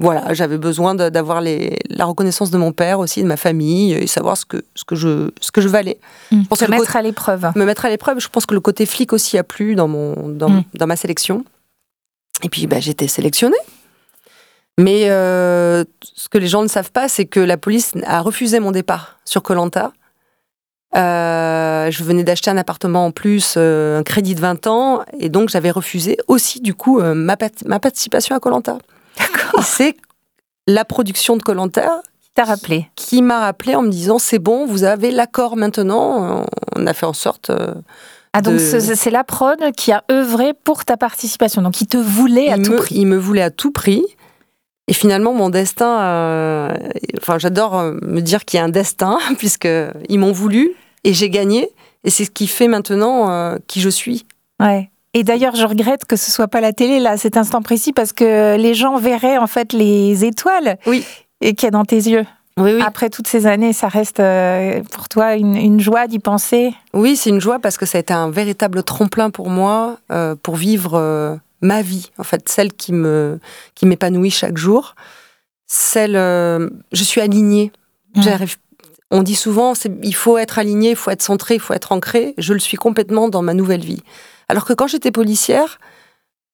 Euh, 0.00 0.04
voilà, 0.04 0.34
j'avais 0.34 0.58
besoin 0.58 0.94
d'avoir 0.94 1.40
la 1.40 2.04
reconnaissance 2.04 2.50
de 2.50 2.58
mon 2.58 2.72
père 2.72 2.98
aussi, 2.98 3.22
de 3.22 3.28
ma 3.28 3.36
famille, 3.36 3.92
et 3.92 4.06
savoir 4.06 4.36
ce 4.36 4.44
que, 4.44 4.64
ce 4.74 4.84
que, 4.84 4.96
je, 4.96 5.30
ce 5.40 5.52
que 5.52 5.60
je 5.60 5.68
valais. 5.68 5.98
Hmm. 6.30 6.44
pense 6.44 6.58
Se 6.58 6.64
que 6.64 6.70
mettre 6.70 6.96
à 6.96 7.02
l'épreuve. 7.02 7.52
me 7.54 7.64
mettre 7.64 7.84
à 7.86 7.88
l'épreuve. 7.90 8.18
Je 8.20 8.28
pense 8.28 8.44
que 8.46 8.54
le 8.54 8.60
côté 8.60 8.86
flic 8.86 9.12
aussi 9.12 9.38
a 9.38 9.44
plu 9.44 9.74
dans, 9.74 9.88
mon, 9.88 10.28
dans, 10.28 10.48
Mm. 10.50 10.64
dans 10.74 10.86
ma 10.86 10.96
sélection. 10.96 11.44
Et 12.42 12.48
puis, 12.48 12.66
bah, 12.66 12.80
j'étais 12.80 13.06
sélectionnée. 13.08 13.56
Mais 14.78 15.08
euh, 15.10 15.84
ce 16.02 16.28
que 16.28 16.38
les 16.38 16.48
gens 16.48 16.62
ne 16.62 16.68
savent 16.68 16.90
pas, 16.90 17.08
c'est 17.08 17.26
que 17.26 17.38
la 17.38 17.56
police 17.56 17.92
a 18.04 18.20
refusé 18.20 18.58
mon 18.58 18.72
départ 18.72 19.18
sur 19.24 19.42
Colanta. 19.42 19.92
je 20.94 22.02
venais 22.02 22.24
d'acheter 22.24 22.50
un 22.50 22.56
appartement 22.56 23.06
en 23.06 23.10
plus, 23.12 23.54
euh, 23.56 24.00
un 24.00 24.02
crédit 24.02 24.34
de 24.34 24.40
20 24.40 24.66
ans, 24.66 25.02
et 25.20 25.28
donc 25.28 25.48
j'avais 25.48 25.70
refusé 25.70 26.16
aussi, 26.28 26.60
du 26.60 26.74
coup, 26.74 26.98
euh, 27.00 27.14
ma, 27.14 27.36
ma 27.66 27.78
participation 27.78 28.34
à 28.34 28.40
Colanta. 28.40 28.78
C'est 29.62 29.96
la 30.66 30.84
production 30.84 31.36
de 31.36 31.42
Colanta 31.42 32.02
T'as 32.34 32.44
rappelé. 32.44 32.88
qui 32.96 33.22
m'a 33.22 33.40
rappelé 33.40 33.74
en 33.76 33.82
me 33.82 33.90
disant 33.90 34.18
c'est 34.18 34.38
bon, 34.40 34.66
vous 34.66 34.84
avez 34.84 35.10
l'accord 35.10 35.56
maintenant. 35.56 36.44
On 36.76 36.86
a 36.86 36.92
fait 36.92 37.06
en 37.06 37.12
sorte. 37.12 37.50
euh, 37.50 37.74
Ah 38.32 38.40
donc 38.42 38.54
de- 38.54 38.58
c'est 38.58 39.10
la 39.10 39.22
prod 39.24 39.58
qui 39.76 39.92
a 39.92 40.02
œuvré 40.10 40.52
pour 40.52 40.84
ta 40.84 40.96
participation, 40.96 41.62
donc 41.62 41.74
qui 41.74 41.86
te 41.86 41.96
voulait 41.96 42.48
à 42.50 42.56
il, 42.56 42.64
tout 42.64 42.72
me, 42.72 42.76
prix. 42.78 42.94
il 42.96 43.06
me 43.06 43.16
voulait 43.16 43.42
à 43.42 43.50
tout 43.50 43.70
prix. 43.70 44.02
Et 44.88 44.92
finalement, 44.92 45.32
mon 45.32 45.48
destin. 45.48 46.00
euh, 46.00 46.74
enfin, 47.18 47.38
j'adore 47.38 47.78
euh, 47.78 47.92
me 48.02 48.20
dire 48.20 48.44
qu'il 48.44 48.58
y 48.58 48.60
a 48.60 48.64
un 48.64 48.68
destin, 48.68 49.18
puisque 49.38 49.68
ils 50.08 50.18
m'ont 50.18 50.32
voulu 50.32 50.72
et 51.04 51.14
j'ai 51.14 51.30
gagné. 51.30 51.70
Et 52.02 52.10
c'est 52.10 52.24
ce 52.24 52.30
qui 52.30 52.46
fait 52.48 52.68
maintenant 52.68 53.30
euh, 53.30 53.56
qui 53.68 53.80
je 53.80 53.88
suis. 53.88 54.26
Ouais. 54.60 54.90
Et 55.14 55.22
d'ailleurs, 55.22 55.54
je 55.54 55.64
regrette 55.64 56.04
que 56.04 56.16
ce 56.16 56.30
soit 56.30 56.48
pas 56.48 56.60
la 56.60 56.72
télé 56.72 56.98
là, 56.98 57.12
à 57.12 57.16
cet 57.16 57.36
instant 57.36 57.62
précis, 57.62 57.92
parce 57.92 58.12
que 58.12 58.56
les 58.56 58.74
gens 58.74 58.98
verraient 58.98 59.38
en 59.38 59.46
fait 59.46 59.72
les 59.72 60.24
étoiles 60.24 60.76
Oui. 60.86 61.04
et 61.40 61.54
qu'il 61.54 61.66
y 61.66 61.68
a 61.68 61.70
dans 61.70 61.84
tes 61.84 61.96
yeux. 61.96 62.26
Oui, 62.56 62.72
oui. 62.74 62.82
Après 62.84 63.10
toutes 63.10 63.26
ces 63.26 63.46
années, 63.46 63.72
ça 63.72 63.88
reste 63.88 64.20
euh, 64.20 64.82
pour 64.92 65.08
toi 65.08 65.34
une, 65.34 65.56
une 65.56 65.80
joie 65.80 66.06
d'y 66.06 66.18
penser. 66.18 66.72
Oui, 66.92 67.16
c'est 67.16 67.30
une 67.30 67.40
joie 67.40 67.58
parce 67.58 67.76
que 67.76 67.86
ça 67.86 67.98
a 67.98 68.00
été 68.00 68.12
un 68.12 68.30
véritable 68.30 68.82
tremplin 68.82 69.30
pour 69.30 69.50
moi 69.50 69.98
euh, 70.12 70.36
pour 70.40 70.56
vivre 70.56 70.94
euh, 70.94 71.36
ma 71.62 71.82
vie, 71.82 72.10
en 72.18 72.24
fait, 72.24 72.48
celle 72.48 72.72
qui 72.72 72.92
me 72.92 73.40
qui 73.74 73.86
m'épanouit 73.86 74.30
chaque 74.30 74.56
jour. 74.56 74.94
Celle, 75.66 76.14
je 76.14 77.02
suis 77.04 77.20
alignée. 77.20 77.72
Mm. 78.14 78.22
J'arrive. 78.22 78.56
on 79.10 79.22
dit 79.22 79.34
souvent, 79.34 79.72
il 80.02 80.14
faut 80.14 80.38
être 80.38 80.58
aligné, 80.58 80.90
il 80.90 80.96
faut 80.96 81.10
être 81.10 81.22
centré, 81.22 81.54
il 81.54 81.60
faut 81.60 81.74
être 81.74 81.90
ancré. 81.90 82.34
Je 82.38 82.52
le 82.52 82.60
suis 82.60 82.76
complètement 82.76 83.28
dans 83.28 83.42
ma 83.42 83.54
nouvelle 83.54 83.84
vie. 83.84 84.02
Alors 84.48 84.64
que 84.64 84.72
quand 84.72 84.86
j'étais 84.86 85.10
policière, 85.10 85.78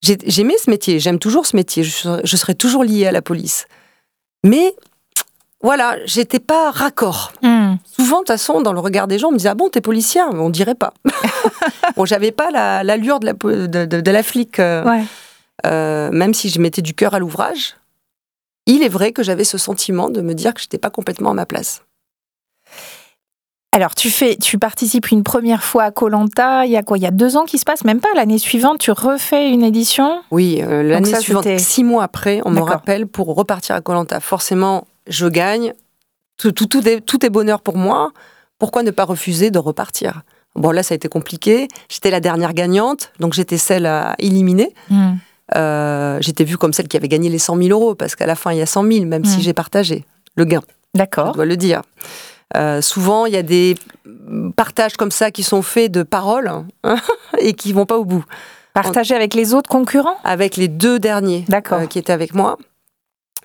j'ai- 0.02 0.18
j'aimais 0.26 0.56
ce 0.62 0.70
métier, 0.70 0.98
j'aime 1.00 1.18
toujours 1.18 1.46
ce 1.46 1.56
métier, 1.56 1.82
je 1.84 1.90
serai, 1.90 2.20
je 2.24 2.36
serai 2.36 2.54
toujours 2.54 2.84
liée 2.84 3.06
à 3.06 3.12
la 3.12 3.22
police. 3.22 3.66
Mais 4.44 4.74
voilà, 5.62 5.96
j'étais 6.06 6.38
pas 6.38 6.70
raccord. 6.70 7.32
Hmm. 7.42 7.74
Souvent, 7.84 8.16
de 8.18 8.20
toute 8.20 8.28
façon, 8.28 8.62
dans 8.62 8.72
le 8.72 8.80
regard 8.80 9.06
des 9.08 9.18
gens, 9.18 9.28
on 9.28 9.32
me 9.32 9.36
disait 9.36 9.50
Ah 9.50 9.54
bon, 9.54 9.68
t'es 9.68 9.80
policière 9.82 10.32
Mais 10.32 10.40
On 10.40 10.48
dirait 10.50 10.74
pas. 10.74 10.94
bon, 11.96 12.04
j'avais 12.06 12.32
pas 12.32 12.50
la- 12.50 12.82
l'allure 12.82 13.20
de, 13.20 13.26
la, 13.26 13.32
de, 13.34 13.66
de- 13.84 14.00
de 14.00 14.10
la 14.10 14.22
flic, 14.22 14.58
euh, 14.58 14.84
Ouais. 14.84 15.02
euh, 15.66 16.10
même 16.12 16.32
si 16.32 16.48
je 16.48 16.60
mettais 16.60 16.80
du 16.82 16.94
cœur 16.94 17.14
à 17.14 17.18
l'ouvrage. 17.18 17.76
Il 18.66 18.82
est 18.82 18.88
vrai 18.88 19.12
que 19.12 19.22
j'avais 19.22 19.44
ce 19.44 19.58
sentiment 19.58 20.08
de 20.10 20.20
me 20.22 20.32
dire 20.34 20.54
que 20.54 20.60
j'étais 20.60 20.78
pas 20.78 20.90
complètement 20.90 21.30
à 21.32 21.34
ma 21.34 21.44
place. 21.46 21.82
Alors, 23.72 23.94
tu 23.94 24.10
fais, 24.10 24.36
tu 24.36 24.58
participes 24.58 25.10
une 25.12 25.22
première 25.22 25.62
fois 25.62 25.84
à 25.84 25.90
Colanta. 25.92 26.66
Il 26.66 26.72
y 26.72 26.76
a 26.76 26.82
quoi 26.82 26.98
Il 26.98 27.02
y 27.02 27.06
a 27.06 27.12
deux 27.12 27.36
ans 27.36 27.44
qui 27.44 27.56
se 27.56 27.64
passe, 27.64 27.84
même 27.84 28.00
pas. 28.00 28.08
L'année 28.16 28.38
suivante, 28.38 28.78
tu 28.78 28.90
refais 28.90 29.48
une 29.48 29.62
édition? 29.62 30.22
Oui, 30.32 30.58
euh, 30.60 30.82
l'année 30.82 31.14
suivante, 31.20 31.46
six 31.58 31.84
mois 31.84 32.02
après, 32.02 32.40
on 32.44 32.50
me 32.50 32.60
rappelle 32.60 33.06
pour 33.06 33.28
repartir 33.34 33.76
à 33.76 33.80
Colanta. 33.80 34.18
Forcément, 34.18 34.86
je 35.06 35.28
gagne. 35.28 35.72
Tout, 36.36 36.50
tout, 36.52 36.66
tout, 36.66 36.86
est, 36.88 37.00
tout 37.00 37.24
est 37.24 37.30
bonheur 37.30 37.60
pour 37.60 37.76
moi. 37.76 38.10
Pourquoi 38.58 38.82
ne 38.82 38.90
pas 38.90 39.04
refuser 39.04 39.50
de 39.52 39.58
repartir? 39.58 40.22
Bon, 40.56 40.72
là, 40.72 40.82
ça 40.82 40.94
a 40.94 40.96
été 40.96 41.08
compliqué. 41.08 41.68
J'étais 41.88 42.10
la 42.10 42.18
dernière 42.18 42.54
gagnante, 42.54 43.12
donc 43.20 43.34
j'étais 43.34 43.56
celle 43.58 43.86
à 43.86 44.16
éliminer. 44.18 44.74
Hmm. 44.88 45.12
Euh, 45.56 46.18
j'étais 46.20 46.42
vue 46.44 46.58
comme 46.58 46.72
celle 46.72 46.88
qui 46.88 46.96
avait 46.96 47.08
gagné 47.08 47.28
les 47.28 47.38
100 47.38 47.56
000 47.56 47.68
euros, 47.70 47.94
parce 47.94 48.16
qu'à 48.16 48.26
la 48.26 48.34
fin, 48.34 48.50
il 48.52 48.58
y 48.58 48.62
a 48.62 48.66
100 48.66 48.82
000, 48.90 49.04
même 49.06 49.24
si 49.24 49.38
Mm. 49.38 49.40
j'ai 49.42 49.52
partagé 49.52 50.04
le 50.34 50.44
gain, 50.44 50.60
je 50.94 50.98
D'accord. 50.98 51.32
dois 51.32 51.44
le 51.44 51.56
dire. 51.56 51.82
Euh, 52.56 52.80
souvent, 52.80 53.26
il 53.26 53.32
y 53.32 53.36
a 53.36 53.42
des 53.42 53.76
partages 54.56 54.96
comme 54.96 55.10
ça 55.10 55.30
qui 55.30 55.42
sont 55.42 55.62
faits 55.62 55.92
de 55.92 56.02
paroles 56.02 56.50
hein, 56.84 56.96
et 57.38 57.52
qui 57.54 57.72
vont 57.72 57.86
pas 57.86 57.98
au 57.98 58.04
bout. 58.04 58.24
Partagé 58.74 59.14
avec 59.14 59.34
les 59.34 59.52
autres 59.54 59.68
concurrents? 59.68 60.16
Avec 60.24 60.56
les 60.56 60.68
deux 60.68 60.98
derniers 60.98 61.44
D'accord. 61.48 61.80
euh, 61.80 61.86
qui 61.86 61.98
étaient 61.98 62.12
avec 62.12 62.34
moi. 62.34 62.56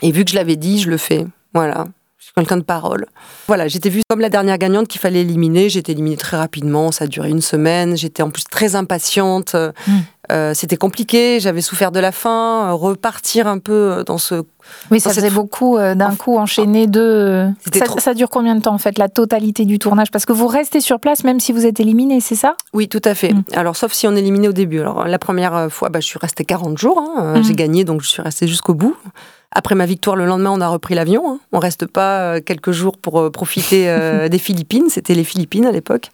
Et 0.02 0.12
vu 0.12 0.24
que 0.26 0.32
je 0.32 0.36
l'avais 0.36 0.56
dit, 0.56 0.80
je 0.80 0.90
le 0.90 0.98
fais. 0.98 1.26
Voilà. 1.54 1.86
Je 2.18 2.26
suis 2.26 2.34
quelqu'un 2.34 2.58
de 2.58 2.64
parole. 2.64 3.06
Voilà, 3.48 3.68
j'étais 3.68 3.90
vue 3.90 4.02
comme 4.10 4.20
la 4.20 4.30
dernière 4.30 4.58
gagnante 4.58 4.88
qu'il 4.88 5.00
fallait 5.02 5.22
éliminer. 5.22 5.66
Été 5.66 5.92
éliminée 5.92 6.18
très 6.18 6.38
rapidement. 6.38 6.92
Ça 6.92 7.06
a 7.06 7.08
duré 7.08 7.30
une 7.30 7.42
semaine. 7.42 7.96
J'étais 7.98 8.24
en 8.24 8.30
plus 8.32 8.44
très 8.46 8.76
impatiente. 8.76 9.54
Euh, 9.56 9.72
Mm. 9.88 10.00
Euh, 10.32 10.54
C'était 10.54 10.78
compliqué. 10.78 11.40
J'avais 11.40 11.62
souffert 11.62 11.92
de 11.92 12.00
la 12.00 12.12
faim. 12.12 12.70
Euh, 12.70 12.74
Repartir 12.74 13.48
un 13.48 13.60
peu 13.60 14.04
dans 14.06 14.18
ce 14.18 14.44
Oui, 14.92 15.00
ça 15.00 15.10
Dans 15.10 15.14
cette 15.16 15.24
faisait 15.26 15.30
beaucoup 15.36 15.78
euh, 15.78 15.96
d'un 15.96 16.16
coup 16.16 16.38
enchaîné 16.38 16.88
deux. 16.88 17.48
Ça, 17.74 17.86
trop. 17.86 18.00
ça 18.00 18.14
dure 18.14 18.30
combien 18.30 18.56
de 18.56 18.62
temps 18.62 18.74
en 18.74 18.78
fait 18.80 18.98
la 18.98 19.10
totalité 19.10 19.66
du 19.66 19.80
tournage? 19.80 20.12
Parce 20.12 20.26
que 20.26 20.34
vous 20.34 20.48
restez 20.48 20.82
sur 20.82 21.00
place 21.00 21.24
même 21.24 21.40
si 21.40 21.52
vous 21.52 21.66
êtes 21.66 21.80
éliminé, 21.80 22.20
c'est 22.22 22.36
ça? 22.36 22.56
Oui, 22.74 22.88
tout 22.88 23.02
à 23.06 23.14
fait. 23.16 23.34
Mm. 23.34 23.44
Alors, 23.54 23.76
sauf 23.76 23.94
si 23.94 24.08
on 24.08 24.16
est 24.16 24.20
éliminé 24.20 24.48
au 24.48 24.54
début. 24.54 24.80
Alors, 24.82 25.06
la 25.08 25.20
première 25.20 25.68
fois, 25.72 25.90
bah, 25.90 26.00
je 26.00 26.06
suis 26.08 26.20
restée 26.20 26.46
40 26.46 26.78
jours. 26.78 27.00
hein. 27.00 27.24
Euh, 27.36 27.40
Mm. 27.40 27.44
J'ai 27.44 27.54
gagné, 27.54 27.84
donc 27.84 28.02
je 28.02 28.08
suis 28.08 28.22
restée 28.22 28.48
jusqu'au 28.48 28.74
bout. 28.74 28.96
Après 29.58 29.76
ma 29.76 29.86
victoire, 29.86 30.16
le 30.18 30.26
lendemain, 30.26 30.52
on 30.52 30.60
a 30.60 30.68
repris 30.68 30.96
l'avion. 30.96 31.24
hein. 31.32 31.40
On 31.54 31.60
reste 31.60 31.86
pas 31.86 32.20
euh, 32.20 32.42
quelques 32.42 32.72
jours 32.72 32.98
pour 32.98 33.20
euh, 33.22 33.30
profiter 33.30 33.90
euh, 33.90 34.28
des 34.30 34.38
Philippines. 34.40 34.86
C'était 34.90 35.14
les 35.16 35.24
Philippines 35.24 35.66
à 35.66 35.72
l'époque, 35.72 36.10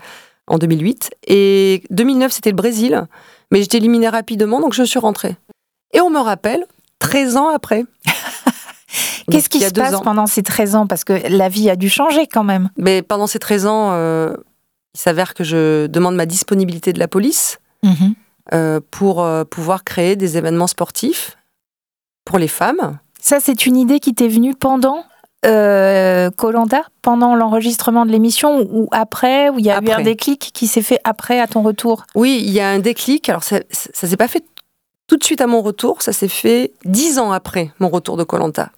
en 0.47 0.57
2008. 0.59 1.09
Et 1.27 1.81
2009, 1.89 2.31
c'était 2.31 2.51
le 2.51 2.55
Brésil. 2.55 3.03
Mais 3.51 3.61
j'étais 3.61 3.77
éliminée 3.77 4.09
rapidement, 4.09 4.59
donc 4.59 4.73
je 4.73 4.83
suis 4.83 4.99
rentrée. 4.99 5.35
Et 5.93 6.01
on 6.01 6.09
me 6.09 6.19
rappelle, 6.19 6.65
13 6.99 7.37
ans 7.37 7.49
après. 7.49 7.85
Qu'est-ce 9.31 9.49
qui 9.49 9.59
se 9.59 9.71
passe 9.71 9.93
ans. 9.93 10.01
pendant 10.01 10.25
ces 10.25 10.43
13 10.43 10.75
ans? 10.75 10.87
Parce 10.87 11.03
que 11.03 11.13
la 11.29 11.49
vie 11.49 11.69
a 11.69 11.75
dû 11.75 11.89
changer 11.89 12.27
quand 12.27 12.43
même. 12.43 12.69
Mais 12.77 13.01
pendant 13.01 13.27
ces 13.27 13.39
13 13.39 13.65
ans, 13.65 13.91
euh, 13.91 14.35
il 14.93 14.99
s'avère 14.99 15.33
que 15.33 15.43
je 15.43 15.87
demande 15.87 16.15
ma 16.15 16.25
disponibilité 16.25 16.93
de 16.93 16.99
la 16.99 17.07
police. 17.07 17.59
euh, 18.53 18.81
pour 18.91 19.23
euh, 19.23 19.43
pouvoir 19.43 19.83
créer 19.83 20.15
des 20.15 20.37
événements 20.37 20.67
sportifs 20.67 21.37
pour 22.25 22.37
les 22.37 22.47
femmes. 22.47 22.99
Ça, 23.19 23.39
c'est 23.39 23.65
une 23.65 23.77
idée 23.77 23.99
qui 23.99 24.13
t'est 24.13 24.27
venue 24.27 24.55
pendant 24.55 25.05
Colanta, 25.43 26.83
pendant 27.01 27.35
l'enregistrement 27.35 28.05
de 28.05 28.11
l'émission 28.11 28.67
ou 28.71 28.87
après, 28.91 29.49
où 29.49 29.59
il 29.59 29.65
y 29.65 29.71
a 29.71 29.81
eu 29.81 29.89
un 29.89 30.01
déclic 30.01 30.51
qui 30.53 30.67
s'est 30.67 30.81
fait 30.81 30.99
après 31.03 31.39
à 31.39 31.47
ton 31.47 31.61
retour? 31.61 32.05
Oui, 32.15 32.41
il 32.43 32.51
y 32.51 32.59
a 32.59 32.69
un 32.69 32.79
déclic. 32.79 33.27
Alors, 33.29 33.43
ça 33.43 33.59
ne 33.59 34.07
s'est 34.07 34.17
pas 34.17 34.27
fait 34.27 34.43
tout 35.11 35.17
de 35.17 35.23
suite 35.25 35.41
à 35.41 35.47
mon 35.47 35.61
retour, 35.61 36.01
ça 36.01 36.13
s'est 36.13 36.29
fait 36.29 36.71
dix 36.85 37.19
ans 37.19 37.33
après 37.33 37.71
mon 37.79 37.89
retour 37.89 38.15
de 38.15 38.23
Colanta. 38.23 38.71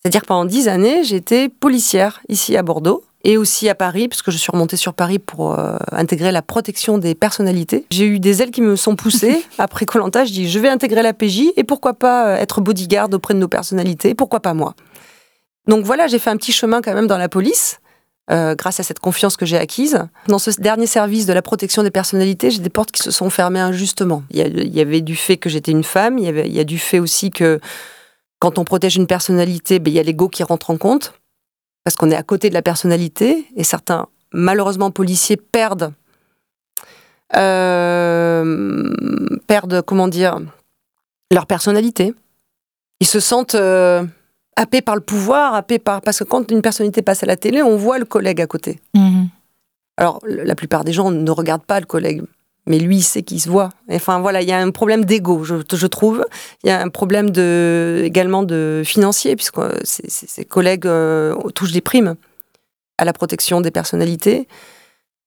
C'est-à-dire 0.00 0.22
pendant 0.24 0.46
dix 0.46 0.66
années, 0.66 1.04
j'étais 1.04 1.50
policière 1.50 2.20
ici 2.30 2.56
à 2.56 2.62
Bordeaux 2.62 3.04
et 3.22 3.36
aussi 3.36 3.68
à 3.68 3.74
Paris, 3.74 4.08
puisque 4.08 4.30
je 4.30 4.38
suis 4.38 4.50
remontée 4.50 4.76
sur 4.76 4.94
Paris 4.94 5.18
pour 5.18 5.58
euh, 5.58 5.76
intégrer 5.92 6.32
la 6.32 6.40
protection 6.40 6.96
des 6.96 7.14
personnalités. 7.14 7.84
J'ai 7.90 8.06
eu 8.06 8.18
des 8.18 8.40
ailes 8.40 8.50
qui 8.50 8.62
me 8.62 8.76
sont 8.76 8.96
poussées. 8.96 9.44
Après 9.58 9.84
Colanta, 9.84 10.24
je 10.24 10.32
dis 10.32 10.48
je 10.48 10.58
vais 10.58 10.70
intégrer 10.70 11.02
la 11.02 11.12
PJ 11.12 11.42
et 11.56 11.64
pourquoi 11.64 11.92
pas 11.92 12.28
euh, 12.28 12.36
être 12.36 12.62
bodyguard 12.62 13.08
auprès 13.12 13.34
de 13.34 13.38
nos 13.38 13.48
personnalités, 13.48 14.14
pourquoi 14.14 14.40
pas 14.40 14.54
moi? 14.54 14.74
Donc 15.68 15.84
voilà, 15.84 16.08
j'ai 16.08 16.18
fait 16.18 16.30
un 16.30 16.36
petit 16.36 16.52
chemin 16.52 16.82
quand 16.82 16.94
même 16.94 17.06
dans 17.06 17.18
la 17.18 17.28
police. 17.28 17.80
euh, 18.30 18.54
grâce 18.54 18.78
à 18.80 18.82
cette 18.82 18.98
confiance 18.98 19.36
que 19.36 19.46
j'ai 19.46 19.56
acquise. 19.56 20.06
Dans 20.26 20.38
ce 20.38 20.50
dernier 20.60 20.86
service 20.86 21.26
de 21.26 21.32
la 21.32 21.42
protection 21.42 21.82
des 21.82 21.90
personnalités, 21.90 22.50
j'ai 22.50 22.60
des 22.60 22.68
portes 22.68 22.90
qui 22.90 23.02
se 23.02 23.10
sont 23.10 23.30
fermées 23.30 23.60
injustement. 23.60 24.22
Il 24.30 24.38
y, 24.74 24.80
avait 24.80 25.00
du 25.00 25.16
fait 25.16 25.36
que 25.38 25.48
j'étais 25.48 25.70
une 25.70 25.84
femme, 25.84 26.18
il 26.18 26.24
y, 26.24 26.28
avait, 26.28 26.60
a 26.60 26.64
du 26.64 26.78
fait 26.78 26.98
aussi 26.98 27.30
que 27.30 27.58
quand 28.38 28.58
on 28.58 28.64
protège 28.64 28.96
une 28.96 29.06
personnalité, 29.06 29.78
ben, 29.78 29.90
il 29.90 29.94
y 29.94 29.98
a 29.98 30.02
l'ego 30.02 30.28
qui 30.28 30.42
rentre 30.42 30.70
en 30.70 30.76
compte, 30.76 31.14
parce 31.84 31.96
qu'on 31.96 32.10
est 32.10 32.16
à 32.16 32.22
côté 32.22 32.50
de 32.50 32.54
la 32.54 32.62
personnalité, 32.62 33.46
et 33.56 33.64
certains, 33.64 34.08
malheureusement, 34.32 34.90
policiers 34.90 35.36
perdent, 35.36 35.92
euh, 37.34 38.90
perdent, 39.46 39.82
comment 39.82 40.08
dire, 40.08 40.38
leur 41.32 41.46
personnalité. 41.46 42.14
Ils 43.00 43.06
se 43.06 43.20
sentent 43.20 43.54
euh, 43.54 44.04
happés 44.58 44.82
par 44.82 44.94
le 44.94 45.00
pouvoir, 45.00 45.54
happés 45.54 45.78
par... 45.78 46.02
Parce 46.02 46.18
que 46.18 46.24
quand 46.24 46.50
une 46.50 46.62
personnalité 46.62 47.00
passe 47.02 47.22
à 47.22 47.26
la 47.26 47.36
télé, 47.36 47.62
on 47.62 47.76
voit 47.76 47.98
le 47.98 48.04
collègue 48.04 48.40
à 48.40 48.46
côté. 48.46 48.80
Alors, 49.96 50.20
le- 50.24 50.42
la 50.44 50.54
plupart 50.54 50.84
des 50.84 50.92
gens 50.92 51.10
ne 51.10 51.30
regardent 51.30 51.64
pas 51.64 51.80
le 51.80 51.86
collègue, 51.86 52.22
mais 52.66 52.78
lui, 52.78 52.96
il 52.98 53.02
sait 53.02 53.22
qu'il 53.22 53.40
se 53.40 53.48
voit. 53.48 53.70
Enfin, 53.90 54.20
voilà, 54.20 54.42
il 54.42 54.48
y 54.48 54.52
a 54.52 54.58
un 54.58 54.70
problème 54.70 55.04
d'ego, 55.04 55.44
je, 55.44 55.56
je 55.72 55.86
trouve. 55.86 56.24
Il 56.64 56.68
y 56.68 56.70
a 56.70 56.80
un 56.80 56.88
problème 56.88 57.30
de, 57.30 58.02
également 58.04 58.42
de 58.42 58.82
financier, 58.84 59.36
puisque 59.36 59.60
ces 59.84 60.44
collègues 60.44 60.86
euh, 60.86 61.34
touchent 61.54 61.72
des 61.72 61.80
primes 61.80 62.14
à 62.98 63.04
la 63.04 63.12
protection 63.12 63.60
des 63.60 63.70
personnalités. 63.70 64.48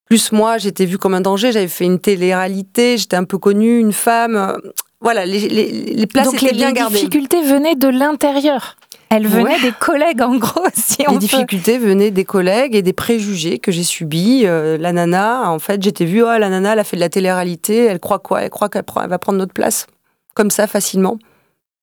Plus 0.06 0.32
moi, 0.34 0.58
j'étais 0.58 0.86
vue 0.86 0.98
comme 0.98 1.14
un 1.14 1.22
danger, 1.22 1.54
j'avais 1.54 1.70
fait 1.70 1.86
une 1.86 2.00
télé-réalité, 2.00 2.98
j'étais 2.98 3.16
un 3.16 3.24
peu 3.24 3.38
connue, 3.38 3.80
une 3.80 3.94
femme. 3.94 4.58
Voilà, 5.00 5.26
les, 5.26 5.48
les, 5.48 5.72
les 5.72 6.06
places 6.08 6.26
Donc 6.28 6.36
étaient 6.44 6.48
les, 6.52 6.58
bien 6.58 6.68
les 6.68 6.74
gardées. 6.74 6.96
difficultés 6.96 7.42
venaient 7.42 7.76
de 7.76 7.88
l'intérieur. 7.88 8.76
Elles 9.12 9.27
venaient 9.27 9.44
Ouais. 9.56 9.62
des 9.62 9.72
collègues, 9.74 10.22
en 10.22 10.38
gros, 10.38 10.65
si 10.74 11.00
on 11.08 11.12
Les 11.12 11.15
peut. 11.15 11.20
difficultés 11.20 11.77
venaient 11.77 12.12
des 12.12 12.24
collègues 12.25 12.75
et 12.75 12.82
des 12.82 12.94
préjugés 12.94 13.60
que 13.60 13.72
j'ai 13.72 13.84
subis. 13.84 14.44
Euh, 14.46 14.77
la 14.77 14.94
nana, 14.94 15.51
en 15.51 15.60
fait, 15.60 15.84
j'étais 15.84 16.06
vue, 16.06 16.24
oh, 16.24 16.27
la 16.38 16.50
nana, 16.50 16.74
elle 16.74 16.80
a 16.80 16.84
fait 16.86 16.96
de 16.96 17.01
la 17.01 17.10
télé-réalité, 17.10 17.86
elle 17.86 18.00
croit 18.00 18.20
quoi? 18.20 18.41
Elle 18.41 18.50
croit 18.50 18.70
qu'elle 18.70 18.84
elle 19.03 19.10
va 19.10 19.20
prendre 19.20 19.38
notre 19.38 19.53
place, 19.53 19.86
comme 20.34 20.50
ça, 20.50 20.65
facilement. 20.65 21.18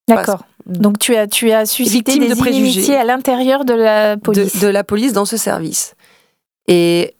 D'accord. 0.08 0.44
Donc 0.64 0.98
tu 0.98 1.14
as, 1.16 1.26
tu 1.26 1.50
as 1.52 1.66
suscité 1.66 2.18
des 2.18 2.28
de 2.30 2.34
préjugés. 2.34 2.96
à 2.96 3.04
l'intérieur 3.04 3.64
de 3.66 3.74
la 3.74 4.16
police. 4.16 4.60
de 4.60 4.68
la 4.68 4.82
police 4.84 5.12
dans 5.12 5.24
ce 5.26 5.36
service. 5.36 5.94
Et 6.66 7.14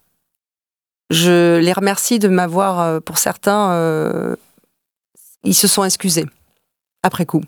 je 1.11 1.59
les 1.59 1.73
remercie 1.73 2.19
de 2.19 2.29
m'avoir, 2.29 2.81
euh, 2.81 3.01
pour 3.01 3.19
certains, 3.19 3.73
euh, 3.73 4.37
ils 5.45 5.55
se 5.55 5.69
sont 5.69 5.85
excusés 5.85 6.27
après 7.03 7.25
coup. 7.27 7.43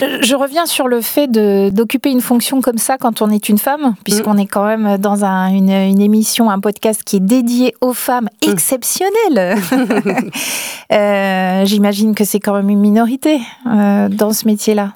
Je 0.00 0.34
reviens 0.34 0.66
sur 0.66 0.88
le 0.88 1.00
fait 1.00 1.28
d'occuper 1.30 2.10
une 2.10 2.20
fonction 2.20 2.60
comme 2.60 2.78
ça 2.78 2.98
quand 2.98 3.22
on 3.22 3.30
est 3.30 3.48
une 3.48 3.58
femme, 3.58 3.94
puisqu'on 4.04 4.36
est 4.36 4.46
quand 4.46 4.64
même 4.66 4.96
dans 4.98 5.24
un- 5.24 5.48
une, 5.48 5.70
une 5.70 6.00
émission, 6.00 6.50
un 6.50 6.60
podcast 6.60 7.02
qui 7.04 7.16
est 7.16 7.20
dédié 7.20 7.74
aux 7.80 7.92
femmes 7.92 8.28
exceptionnelles. 8.42 9.56
Euh, 10.92 11.64
J'imagine 11.64 12.14
que 12.14 12.24
c'est 12.24 12.40
quand 12.40 12.54
même 12.54 12.68
une 12.68 12.80
minorité 12.80 13.40
euh, 13.66 14.08
dans 14.08 14.32
ce 14.32 14.46
métier-là. 14.46 14.94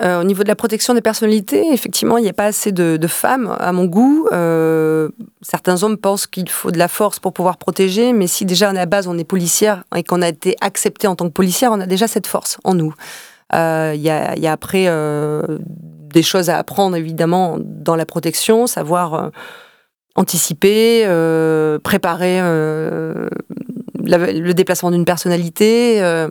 Euh, 0.00 0.22
au 0.22 0.24
niveau 0.24 0.42
de 0.44 0.48
la 0.48 0.54
protection 0.56 0.94
des 0.94 1.02
personnalités, 1.02 1.70
effectivement, 1.74 2.16
il 2.16 2.22
n'y 2.22 2.30
a 2.30 2.32
pas 2.32 2.46
assez 2.46 2.72
de, 2.72 2.96
de 2.96 3.06
femmes 3.06 3.54
à 3.60 3.70
mon 3.72 3.84
goût. 3.84 4.26
Euh, 4.32 5.10
certains 5.42 5.82
hommes 5.82 5.98
pensent 5.98 6.26
qu'il 6.26 6.48
faut 6.48 6.70
de 6.70 6.78
la 6.78 6.88
force 6.88 7.20
pour 7.20 7.34
pouvoir 7.34 7.58
protéger, 7.58 8.14
mais 8.14 8.26
si 8.26 8.46
déjà 8.46 8.70
à 8.70 8.72
la 8.72 8.86
base 8.86 9.06
on 9.08 9.18
est 9.18 9.24
policière 9.24 9.84
et 9.94 10.02
qu'on 10.04 10.22
a 10.22 10.28
été 10.28 10.56
accepté 10.62 11.06
en 11.06 11.16
tant 11.16 11.26
que 11.26 11.32
policière, 11.34 11.70
on 11.72 11.80
a 11.80 11.86
déjà 11.86 12.08
cette 12.08 12.26
force 12.26 12.56
en 12.64 12.72
nous. 12.74 12.94
Euh, 13.54 13.92
Il 13.94 14.00
y, 14.02 14.10
a, 14.10 14.34
il 14.36 14.42
y 14.42 14.46
a 14.46 14.52
après 14.52 14.84
euh, 14.88 15.42
des 15.60 16.22
choses 16.22 16.50
à 16.50 16.58
apprendre 16.58 16.96
évidemment 16.96 17.56
dans 17.60 17.96
la 17.96 18.06
protection, 18.06 18.66
savoir 18.66 19.14
euh, 19.14 19.28
anticiper, 20.14 21.04
euh, 21.06 21.78
préparer 21.78 22.38
euh, 22.40 23.28
la- 24.04 24.32
le 24.32 24.54
déplacement 24.54 24.90
d'une 24.90 25.04
personnalité. 25.04 26.02
euh, 26.02 26.30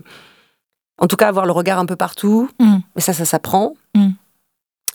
en 1.00 1.08
tout 1.08 1.16
cas, 1.16 1.28
avoir 1.30 1.48
le 1.48 1.52
regard 1.52 1.80
un 1.80 1.86
peu 1.88 1.96
partout. 1.96 2.50
Mm. 2.60 2.78
Mais 2.96 3.02
ça, 3.02 3.14
ça 3.14 3.26
s'apprend. 3.26 3.74
Mm. 3.96 4.10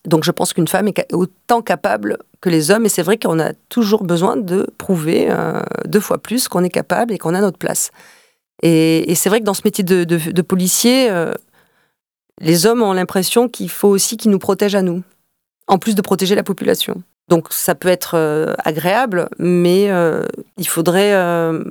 Donc 0.06 0.22
je 0.22 0.30
pense 0.30 0.52
qu'une 0.52 0.68
femme 0.68 0.86
est 0.86 1.12
autant 1.12 1.62
capable 1.62 2.18
que 2.40 2.48
les 2.48 2.70
hommes, 2.70 2.86
et 2.86 2.88
c'est 2.88 3.02
vrai 3.02 3.18
qu'on 3.18 3.40
a 3.40 3.52
toujours 3.68 4.04
besoin 4.04 4.36
de 4.36 4.68
prouver 4.78 5.26
euh, 5.30 5.60
deux 5.84 5.98
fois 5.98 6.18
plus 6.18 6.46
qu'on 6.46 6.62
est 6.62 6.70
capable 6.70 7.12
et 7.12 7.18
qu'on 7.18 7.34
a 7.34 7.40
notre 7.40 7.58
place. 7.58 7.90
Et, 8.62 9.10
et 9.10 9.16
c'est 9.16 9.28
vrai 9.28 9.40
que 9.40 9.44
dans 9.44 9.52
ce 9.54 9.62
métier 9.64 9.82
de, 9.82 10.04
de- 10.04 10.30
de 10.30 10.42
policier, 10.42 11.10
euh, 11.10 11.34
les 12.40 12.66
hommes 12.66 12.82
ont 12.82 12.92
l'impression 12.92 13.48
qu'il 13.48 13.70
faut 13.70 13.88
aussi 13.88 14.16
qu'ils 14.16 14.30
nous 14.30 14.38
protègent 14.38 14.74
à 14.74 14.82
nous, 14.82 15.02
en 15.66 15.78
plus 15.78 15.94
de 15.94 16.02
protéger 16.02 16.34
la 16.34 16.42
population. 16.42 17.02
Donc 17.28 17.48
ça 17.50 17.74
peut 17.74 17.88
être 17.88 18.14
euh, 18.14 18.54
agréable, 18.64 19.28
mais 19.38 19.90
euh, 19.90 20.24
il 20.58 20.68
faudrait 20.68 21.14
euh, 21.14 21.64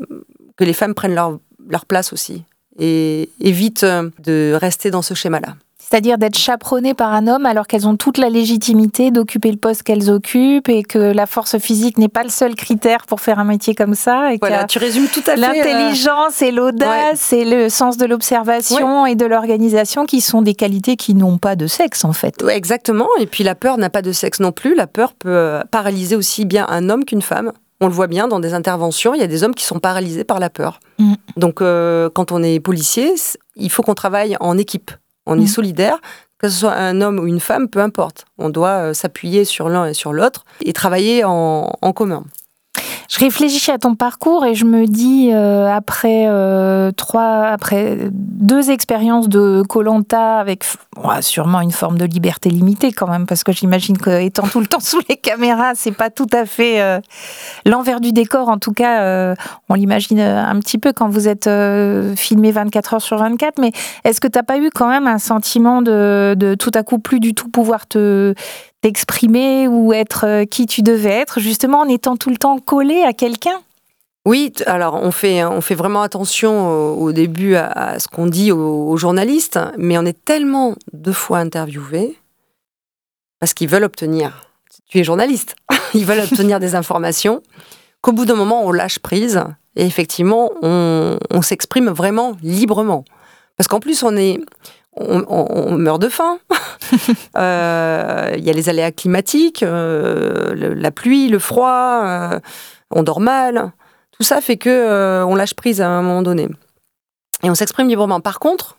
que 0.58 0.64
les 0.64 0.74
femmes 0.74 0.94
prennent 0.94 1.16
leur, 1.16 1.40
place 1.88 2.14
aussi 2.14 2.44
et 2.78 3.30
évitent 3.40 3.86
de 3.86 4.54
rester 4.60 4.92
dans 4.92 5.02
ce 5.02 5.14
schéma-là. 5.14 5.56
C'est-à-dire 5.88 6.18
d'être 6.18 6.38
chaperonées 6.38 6.94
par 6.96 7.14
un 7.14 7.28
homme 7.28 7.46
alors 7.46 7.68
qu'elles 7.68 7.88
ont 7.88 7.96
toute 7.96 8.18
la 8.18 8.30
légitimité 8.30 9.12
d'occuper 9.12 9.52
le 9.52 9.58
poste 9.58 9.84
qu'elles 9.84 10.10
occupent 10.10 10.68
et 10.68 10.82
que 10.84 10.98
la 10.98 11.26
force 11.28 11.58
physique 11.60 11.98
n'est 12.00 12.08
pas 12.10 12.24
le 12.24 12.30
seul 12.30 12.56
critère 12.56 13.06
pour 13.06 13.22
faire 13.22 13.38
un 13.38 13.44
métier 13.44 13.76
comme 13.76 13.94
ça. 13.94 14.34
Et 14.34 14.38
Voilà, 14.40 14.66
tu 14.66 14.80
résumes 14.80 15.08
tout 15.08 15.22
à 15.28 15.36
fait. 15.36 15.44
euh, 15.44 15.54
L'intelligence 15.54 16.42
et 16.42 16.52
l'audace 16.52 17.32
et 17.34 17.46
le 17.46 17.70
sens 17.70 17.98
de 17.98 18.06
l'observation 18.06 19.06
et 19.06 19.16
de 19.16 19.26
l'organisation 19.26 20.06
qui 20.06 20.22
sont 20.22 20.42
des 20.42 20.56
qualités 20.56 20.96
qui 20.96 21.14
n'ont 21.14 21.38
pas 21.38 21.56
de 21.56 21.68
sexe 21.68 22.04
en 22.04 22.14
fait. 22.14 22.42
Ouais, 22.42 22.58
exactement. 22.58 23.08
Et 23.20 23.28
puis 23.28 23.44
la 23.44 23.56
peur 23.56 23.78
n'a 23.78 23.90
pas 23.90 24.02
de 24.02 24.12
sexe 24.12 24.40
non 24.40 24.52
plus. 24.52 24.74
La 24.76 24.88
peur 24.88 25.14
peut 25.14 25.30
euh, 25.30 25.62
paralyser 25.70 26.16
aussi 26.16 26.46
bien 26.46 26.66
un 26.70 26.90
homme 26.90 27.06
qu'une 27.06 27.22
femme. 27.22 27.52
On 27.82 27.88
le 27.88 27.94
voit 27.94 28.08
bien 28.08 28.28
dans 28.28 28.40
des 28.40 28.54
interventions, 28.54 29.14
il 29.14 29.20
y 29.20 29.24
a 29.24 29.28
des 29.28 29.44
hommes 29.44 29.54
qui 29.54 29.66
sont 29.66 29.80
paralysés 29.80 30.24
par 30.24 30.40
la 30.40 30.50
peur. 30.50 30.80
Mm. 30.98 31.14
Donc 31.38 31.62
euh, 31.62 32.10
quand 32.14 32.32
on 32.32 32.42
est 32.42 32.60
policier, 32.60 33.14
il 33.56 33.70
faut 33.70 33.84
qu'on 33.84 33.94
travaille 33.96 34.38
en 34.40 34.58
équipe. 34.58 34.92
On 35.26 35.36
Mm. 35.38 35.42
est 35.42 35.48
solidaire, 35.48 35.98
que 36.38 36.50
ce 36.50 36.60
soit 36.60 36.74
un 36.74 37.02
homme 37.02 37.20
ou 37.20 37.28
une 37.28 37.40
femme, 37.40 37.68
peu 37.70 37.80
importe. 37.80 38.26
On 38.38 38.50
doit 38.50 38.90
euh, 38.90 38.94
s'appuyer 38.94 39.46
sur 39.46 39.70
l'un 39.70 39.86
et 39.88 39.94
sur 39.94 40.14
l'autre 40.14 40.44
et 40.64 40.74
travailler 40.74 41.24
en, 41.24 41.72
en 41.82 41.94
commun. 41.94 42.24
Je 43.10 43.20
réfléchis 43.20 43.72
à 43.72 43.78
ton 43.78 43.96
parcours 43.96 44.46
et 44.46 44.56
je 44.56 44.66
me 44.66 44.88
dis 44.88 45.30
euh, 45.32 45.68
après 45.68 46.26
euh, 46.28 46.92
trois, 46.92 47.44
après 47.44 48.10
deux 48.12 48.72
expériences 48.72 49.30
de 49.30 49.64
Colanta 49.68 50.40
avec 50.40 50.64
ouais, 51.04 51.22
sûrement 51.22 51.62
une 51.62 51.72
forme 51.72 51.98
de 51.98 52.06
liberté 52.06 52.50
limitée 52.50 52.92
quand 52.92 53.08
même 53.08 53.26
parce 53.26 53.44
que 53.44 53.52
j'imagine 53.52 53.98
qu'étant 53.98 54.48
tout 54.48 54.60
le 54.60 54.68
temps 54.68 54.80
sous 54.82 55.02
les 55.10 55.18
caméras, 55.18 55.74
c'est 55.76 55.92
pas 55.92 56.10
tout 56.10 56.28
à 56.34 56.46
fait 56.46 56.82
euh, 56.82 57.00
l'envers 57.66 58.00
du 58.00 58.12
décor. 58.12 58.50
En 58.50 58.58
tout 58.58 58.72
cas, 58.72 59.02
euh, 59.02 59.36
on 59.70 59.74
l'imagine 59.74 60.20
euh, 60.20 60.44
un 60.44 60.60
petit 60.60 60.78
peu 60.78 60.94
quand 60.94 61.10
vous 61.10 61.28
êtes 61.28 61.48
euh, 61.48 62.16
filmé 62.16 62.52
24 62.52 62.96
heures 62.96 63.02
sur 63.02 63.18
24. 63.18 63.60
Mais 63.60 63.72
est-ce 64.04 64.22
que 64.22 64.28
t'as 64.28 64.44
pas 64.44 64.58
eu 64.58 64.70
quand 64.74 64.88
même 64.88 65.08
un 65.08 65.20
sentiment 65.20 65.82
de, 65.82 66.36
de 66.38 66.56
tout 66.56 66.72
à 66.74 66.84
coup 66.84 67.00
plus 67.00 67.20
du 67.20 67.34
tout 67.34 67.50
pouvoir 67.50 67.88
te 67.88 68.34
t'exprimer 68.86 69.68
ou 69.68 69.94
être 69.94 70.28
euh, 70.28 70.46
qui 70.46 70.68
tu 70.68 70.84
devais 70.84 71.10
être, 71.10 71.40
justement 71.40 71.80
en 71.80 71.88
étant 71.88 72.18
tout 72.18 72.30
le 72.30 72.38
temps 72.38 72.60
collé 72.60 73.02
à 73.02 73.14
quelqu'un 73.14 73.60
Oui, 74.28 74.54
alors 74.68 74.94
on 75.02 75.10
fait, 75.10 75.44
on 75.44 75.60
fait 75.60 75.74
vraiment 75.74 76.04
attention 76.04 76.70
au, 76.94 77.12
début 77.12 77.56
à, 77.56 77.98
ce 77.98 78.08
qu'on 78.08 78.28
dit 78.28 78.52
aux, 78.52 78.96
journalistes, 78.96 79.60
mais 79.80 79.98
on 79.98 80.06
est 80.06 80.24
tellement 80.24 80.76
deux 80.94 81.14
fois 81.14 81.40
interviewés 81.40 82.16
parce 83.40 83.56
qu'ils 83.56 83.70
veulent 83.70 83.86
obtenir. 83.86 84.52
Tu 84.88 85.00
es 85.00 85.04
journaliste, 85.04 85.56
ils 85.96 86.06
veulent 86.06 86.20
obtenir 86.20 86.60
des 86.60 86.76
informations 86.76 87.42
qu'au 88.02 88.12
bout 88.12 88.26
d'un 88.26 88.36
moment 88.36 88.68
on 88.68 88.72
lâche 88.72 89.00
prise 89.00 89.42
et 89.76 89.84
effectivement 89.84 90.52
on 90.62 91.42
s'exprime 91.42 91.90
vraiment 91.90 92.38
librement. 92.44 93.04
Parce 93.58 93.68
qu'en 93.68 93.80
plus 93.80 94.04
on 94.04 94.16
est, 94.16 94.40
on, 94.98 95.24
on- 95.28 95.48
on 95.68 95.78
meurt 95.78 96.02
de 96.02 96.10
faim. 96.10 96.40
Euh, 97.38 98.34
Il 98.38 98.44
y 98.44 98.50
a 98.50 98.54
les 98.54 98.70
aléas 98.70 98.92
climatiques, 98.92 99.64
euh, 99.64 100.54
le- 100.54 100.74
la 100.74 100.92
pluie, 100.92 101.28
le 101.30 101.40
froid, 101.40 102.02
euh, 102.06 102.40
on 102.92 103.04
dort 103.04 103.20
mal. 103.20 103.72
Tout 104.12 104.24
ça 104.24 104.40
fait 104.42 104.58
que 104.58 105.24
on 105.24 105.36
lâche 105.36 105.54
prise 105.56 105.82
à 105.82 105.90
un 105.90 106.02
moment 106.02 106.22
donné. 106.22 106.48
Et 107.44 107.50
on 107.50 107.56
s'exprime 107.56 107.88
librement. 107.90 108.22
Par 108.22 108.40
contre, 108.40 108.78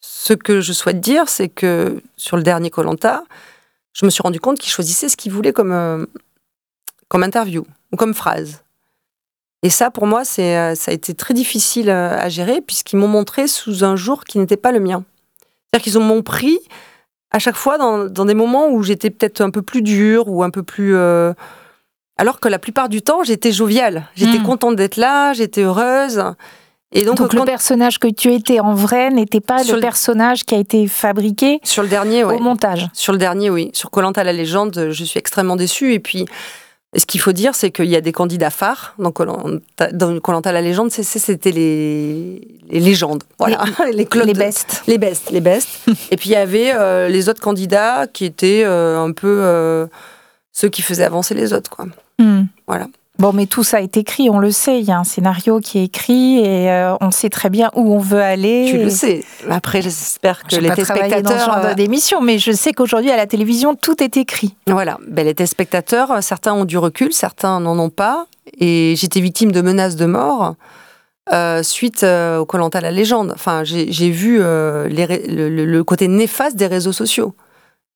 ce 0.00 0.32
que 0.32 0.60
je 0.60 0.72
souhaite 0.72 1.00
dire, 1.00 1.28
c'est 1.28 1.48
que 1.48 2.02
sur 2.16 2.36
le 2.36 2.42
dernier 2.42 2.70
Colanta, 2.70 3.22
je 3.92 4.04
me 4.04 4.10
suis 4.10 4.22
rendu 4.22 4.40
compte 4.40 4.58
qu'il 4.58 4.72
choisissait 4.72 5.08
ce 5.08 5.16
qu'il 5.16 5.30
voulait 5.32 5.52
comme, 5.52 6.06
comme 7.08 7.22
interview 7.22 7.64
ou 7.92 7.96
comme 7.96 8.14
phrase. 8.14 8.62
Et 9.62 9.70
ça, 9.70 9.90
pour 9.90 10.06
moi, 10.06 10.24
c'est, 10.24 10.74
ça 10.74 10.90
a 10.90 10.94
été 10.94 11.14
très 11.14 11.32
difficile 11.34 11.88
à 11.90 12.28
gérer 12.28 12.60
puisqu'ils 12.60 12.96
m'ont 12.96 13.08
montré 13.08 13.46
sous 13.46 13.84
un 13.84 13.96
jour 13.96 14.24
qui 14.24 14.38
n'était 14.38 14.56
pas 14.56 14.72
le 14.72 14.80
mien. 14.80 15.04
C'est-à-dire 15.74 15.82
qu'ils 15.92 15.98
ont 15.98 16.02
m'ont 16.04 16.22
pris 16.22 16.58
à 17.32 17.40
chaque 17.40 17.56
fois 17.56 17.78
dans, 17.78 18.04
dans 18.04 18.24
des 18.24 18.34
moments 18.34 18.68
où 18.68 18.82
j'étais 18.84 19.10
peut-être 19.10 19.40
un 19.40 19.50
peu 19.50 19.60
plus 19.62 19.82
dure 19.82 20.28
ou 20.28 20.44
un 20.44 20.50
peu 20.50 20.62
plus... 20.62 20.94
euh, 20.94 21.32
alors 22.16 22.38
que 22.38 22.46
la 22.48 22.60
plupart 22.60 22.88
du 22.88 23.02
temps, 23.02 23.24
j'étais 23.24 23.50
joviale. 23.50 24.06
J'étais 24.14 24.38
Mm. 24.38 24.44
contente 24.44 24.76
d'être 24.76 24.96
là, 24.96 25.32
j'étais 25.32 25.62
heureuse. 25.62 26.22
Et 26.92 27.04
donc, 27.04 27.16
Donc, 27.16 27.32
quand- 27.32 27.38
le 27.40 27.44
personnage 27.44 27.98
que 27.98 28.06
tu 28.06 28.32
étais 28.32 28.60
en 28.60 28.72
vrai 28.72 29.10
n'était 29.10 29.40
pas 29.40 29.64
Sur 29.64 29.74
le 29.74 29.80
personnage 29.80 30.44
qui 30.44 30.54
a 30.54 30.58
été 30.58 30.86
fabriqué 30.86 31.58
sur 31.64 31.82
le 31.82 31.88
dernier, 31.88 32.22
ouais. 32.22 32.36
au 32.36 32.38
montage. 32.38 32.86
Sur 32.92 33.12
le 33.12 33.18
dernier, 33.18 33.50
oui. 33.50 33.70
Sur 33.74 33.90
Colanta 33.90 34.22
la 34.22 34.32
légende, 34.32 34.90
je 34.92 35.04
suis 35.04 35.18
extrêmement 35.18 35.56
déçue. 35.56 35.92
Et 35.92 35.98
puis, 35.98 36.24
ce 36.96 37.06
qu'il 37.06 37.20
faut 37.20 37.32
dire, 37.32 37.54
c'est 37.54 37.70
qu'il 37.70 37.86
y 37.86 37.96
a 37.96 38.00
des 38.00 38.12
candidats 38.12 38.50
phares. 38.50 38.94
dans 38.98 39.10
Colanta 39.12 40.52
la 40.52 40.62
légende, 40.62 40.90
c'était 40.90 41.50
les... 41.50 42.46
les 42.68 42.80
légendes. 42.80 43.24
Voilà. 43.38 43.64
Les, 43.92 44.06
clubs 44.06 44.26
les 44.26 44.32
de- 44.32 44.38
bestes. 44.38 44.82
Les 44.86 44.98
bestes, 44.98 45.30
les 45.30 45.40
bestes. 45.40 45.80
et 46.10 46.16
puis 46.16 46.30
il 46.30 46.32
y 46.32 46.36
avait 46.36 46.72
euh, 46.74 47.08
les 47.08 47.28
autres 47.28 47.40
candidats 47.40 48.06
qui 48.06 48.24
étaient 48.24 48.62
euh, 48.64 48.98
un 49.00 49.12
peu 49.12 49.38
euh, 49.40 49.86
ceux 50.52 50.68
qui 50.68 50.82
faisaient 50.82 51.04
avancer 51.04 51.34
les 51.34 51.52
autres, 51.52 51.70
quoi. 51.70 51.86
Hmm. 52.18 52.44
Voilà. 52.66 52.86
Bon, 53.20 53.32
mais 53.32 53.46
tout 53.46 53.62
ça 53.62 53.80
est 53.80 53.96
écrit, 53.96 54.28
on 54.28 54.38
le 54.40 54.50
sait. 54.50 54.80
Il 54.80 54.84
y 54.86 54.90
a 54.90 54.98
un 54.98 55.04
scénario 55.04 55.60
qui 55.60 55.78
est 55.78 55.84
écrit 55.84 56.40
et 56.40 56.68
euh, 56.70 56.96
on 57.00 57.12
sait 57.12 57.30
très 57.30 57.48
bien 57.48 57.70
où 57.76 57.94
on 57.94 58.00
veut 58.00 58.20
aller. 58.20 58.66
Tu 58.68 58.76
Et- 58.76 58.84
le 58.84 58.90
sais. 58.90 59.24
Après, 59.48 59.82
j'espère 59.82 60.42
que 60.42 60.56
les 60.56 60.66
pas 60.68 60.74
travaillé 60.76 61.10
dans 61.10 61.16
ce 61.18 61.22
téléspectateurs. 61.22 61.54
genre 61.62 61.64
euh, 61.70 61.74
d'émission, 61.74 62.20
mais 62.20 62.38
je 62.40 62.50
sais 62.50 62.72
qu'aujourd'hui 62.72 63.12
à 63.12 63.16
la 63.16 63.26
télévision 63.28 63.76
tout 63.76 64.02
est 64.02 64.16
écrit. 64.16 64.56
Voilà, 64.66 64.98
ben, 65.06 65.24
les 65.24 65.34
téléspectateurs, 65.34 66.10
euh, 66.10 66.20
certains 66.22 66.54
ont 66.54 66.64
du 66.64 66.76
recul, 66.76 67.12
certains 67.12 67.60
n'en 67.60 67.78
ont 67.78 67.88
pas. 67.90 68.26
Et 68.58 68.94
j'étais 68.96 69.20
victime 69.20 69.52
de 69.52 69.60
menaces 69.60 69.94
de 69.96 70.06
mort 70.06 70.56
euh, 71.32 71.62
suite 71.62 72.02
euh, 72.02 72.38
au 72.38 72.46
Colanta 72.46 72.80
la 72.80 72.90
légende. 72.90 73.30
Enfin, 73.32 73.62
j'ai 73.64 74.10
vu 74.10 74.38
les 74.40 75.06
le 75.28 75.82
côté 75.84 76.08
néfaste 76.08 76.56
des 76.56 76.66
réseaux 76.66 76.92
sociaux. 76.92 77.34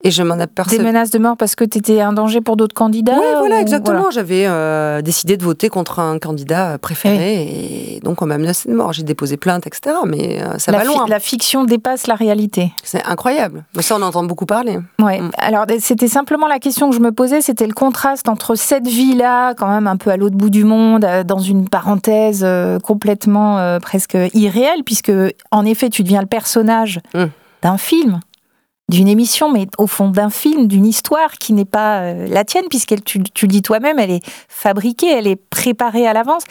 Et 0.03 0.11
je 0.11 0.23
m'en 0.23 0.37
Des 0.37 0.43
apercevais. 0.43 0.81
menaces 0.81 1.09
de 1.11 1.19
mort 1.19 1.35
parce 1.35 1.55
que 1.55 1.65
tu 1.65 1.77
étais 1.77 1.99
un 1.99 2.13
danger 2.13 2.39
pour 2.39 2.55
d'autres 2.55 2.73
candidats 2.73 3.17
Oui, 3.19 3.25
voilà, 3.37 3.57
ou- 3.57 3.59
exactement. 3.61 4.09
J'avais 4.11 4.45
euh, 4.47 5.01
décidé 5.01 5.35
de 5.35 5.43
voter 5.43 5.67
contre 5.67 5.99
un 5.99 6.19
candidat 6.19 6.77
préféré 6.77 7.95
et 7.95 7.99
donc 7.99 8.21
on 8.21 8.25
m'a 8.25 8.37
menacé 8.37 8.69
de 8.69 8.75
mort. 8.75 8.93
J'ai 8.93 9.03
déposé 9.03 9.35
plainte, 9.35 9.67
etc. 9.67 9.97
Mais 10.07 10.41
euh, 10.41 10.57
ça 10.57 10.71
la, 10.71 10.77
va 10.79 10.83
loin. 10.85 11.05
la 11.07 11.19
fiction 11.19 11.65
dépasse 11.65 12.07
la 12.07 12.15
réalité. 12.15 12.71
C'est 12.81 13.03
incroyable. 13.03 13.65
Mais 13.75 13.81
ça, 13.81 13.97
on 13.97 14.01
entend 14.01 14.23
beaucoup 14.23 14.45
parler. 14.45 14.79
Ouais. 15.01 15.19
Mm. 15.19 15.31
Alors 15.37 15.65
c'était 15.79 16.07
simplement 16.07 16.47
la 16.47 16.59
question 16.59 16.89
que 16.89 16.95
je 16.95 17.01
me 17.01 17.11
posais, 17.11 17.41
c'était 17.41 17.67
le 17.67 17.73
contraste 17.73 18.29
entre 18.29 18.55
cette 18.55 18.87
vie-là, 18.87 19.53
quand 19.55 19.67
même 19.67 19.87
un 19.87 19.97
peu 19.97 20.11
à 20.11 20.17
l'autre 20.17 20.37
bout 20.37 20.49
du 20.49 20.63
monde, 20.63 21.03
euh, 21.03 21.23
dans 21.25 21.39
une 21.39 21.67
parenthèse 21.67 22.47
complètement 22.83 23.59
euh, 23.59 23.79
presque 23.79 24.17
irréelle, 24.33 24.83
puisque 24.85 25.11
en 25.51 25.65
effet 25.65 25.89
tu 25.89 26.03
deviens 26.03 26.21
le 26.21 26.27
personnage 26.27 27.01
Mm. 27.13 27.25
d'un 27.63 27.77
film, 27.77 28.19
d'une 28.89 29.07
émission, 29.07 29.51
mais 29.51 29.67
au 29.77 29.87
fond 29.87 30.09
d'un 30.09 30.29
film, 30.29 30.67
d'une 30.67 30.85
histoire 30.85 31.31
qui 31.33 31.53
n'est 31.53 31.63
pas 31.65 32.01
euh, 32.01 32.27
la 32.27 32.43
tienne, 32.43 32.65
puisqu'elle, 32.69 33.03
tu, 33.03 33.19
le 33.19 33.47
dis 33.47 33.61
toi-même, 33.61 33.99
elle 33.99 34.11
est 34.11 34.23
fabriquée, 34.49 35.11
elle 35.11 35.27
est 35.27 35.35
préparée 35.49 36.07
à 36.07 36.13
l'avance. 36.13 36.43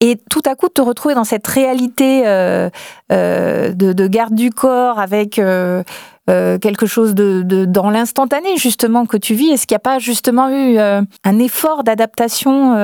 Et 0.00 0.18
tout 0.30 0.42
à 0.46 0.54
coup, 0.54 0.68
te 0.68 0.80
retrouver 0.80 1.14
dans 1.14 1.24
cette 1.24 1.46
réalité 1.46 2.22
euh, 2.26 2.68
euh, 3.12 3.72
de, 3.72 3.92
de 3.92 4.06
garde 4.06 4.34
du 4.34 4.50
corps 4.50 4.98
avec 4.98 5.38
euh, 5.38 5.82
euh, 6.30 6.58
quelque 6.58 6.86
chose 6.86 7.14
de, 7.14 7.42
de- 7.42 7.64
dans 7.64 7.90
l'instantané 7.90 8.56
justement 8.56 9.06
que 9.06 9.16
tu 9.16 9.34
vis 9.34 9.50
Est-ce 9.50 9.66
qu'il 9.66 9.74
n'y 9.74 9.76
a 9.76 9.80
pas 9.80 9.98
justement 9.98 10.48
eu 10.48 10.78
euh, 10.78 11.02
un 11.24 11.38
effort 11.38 11.84
d'adaptation 11.84 12.74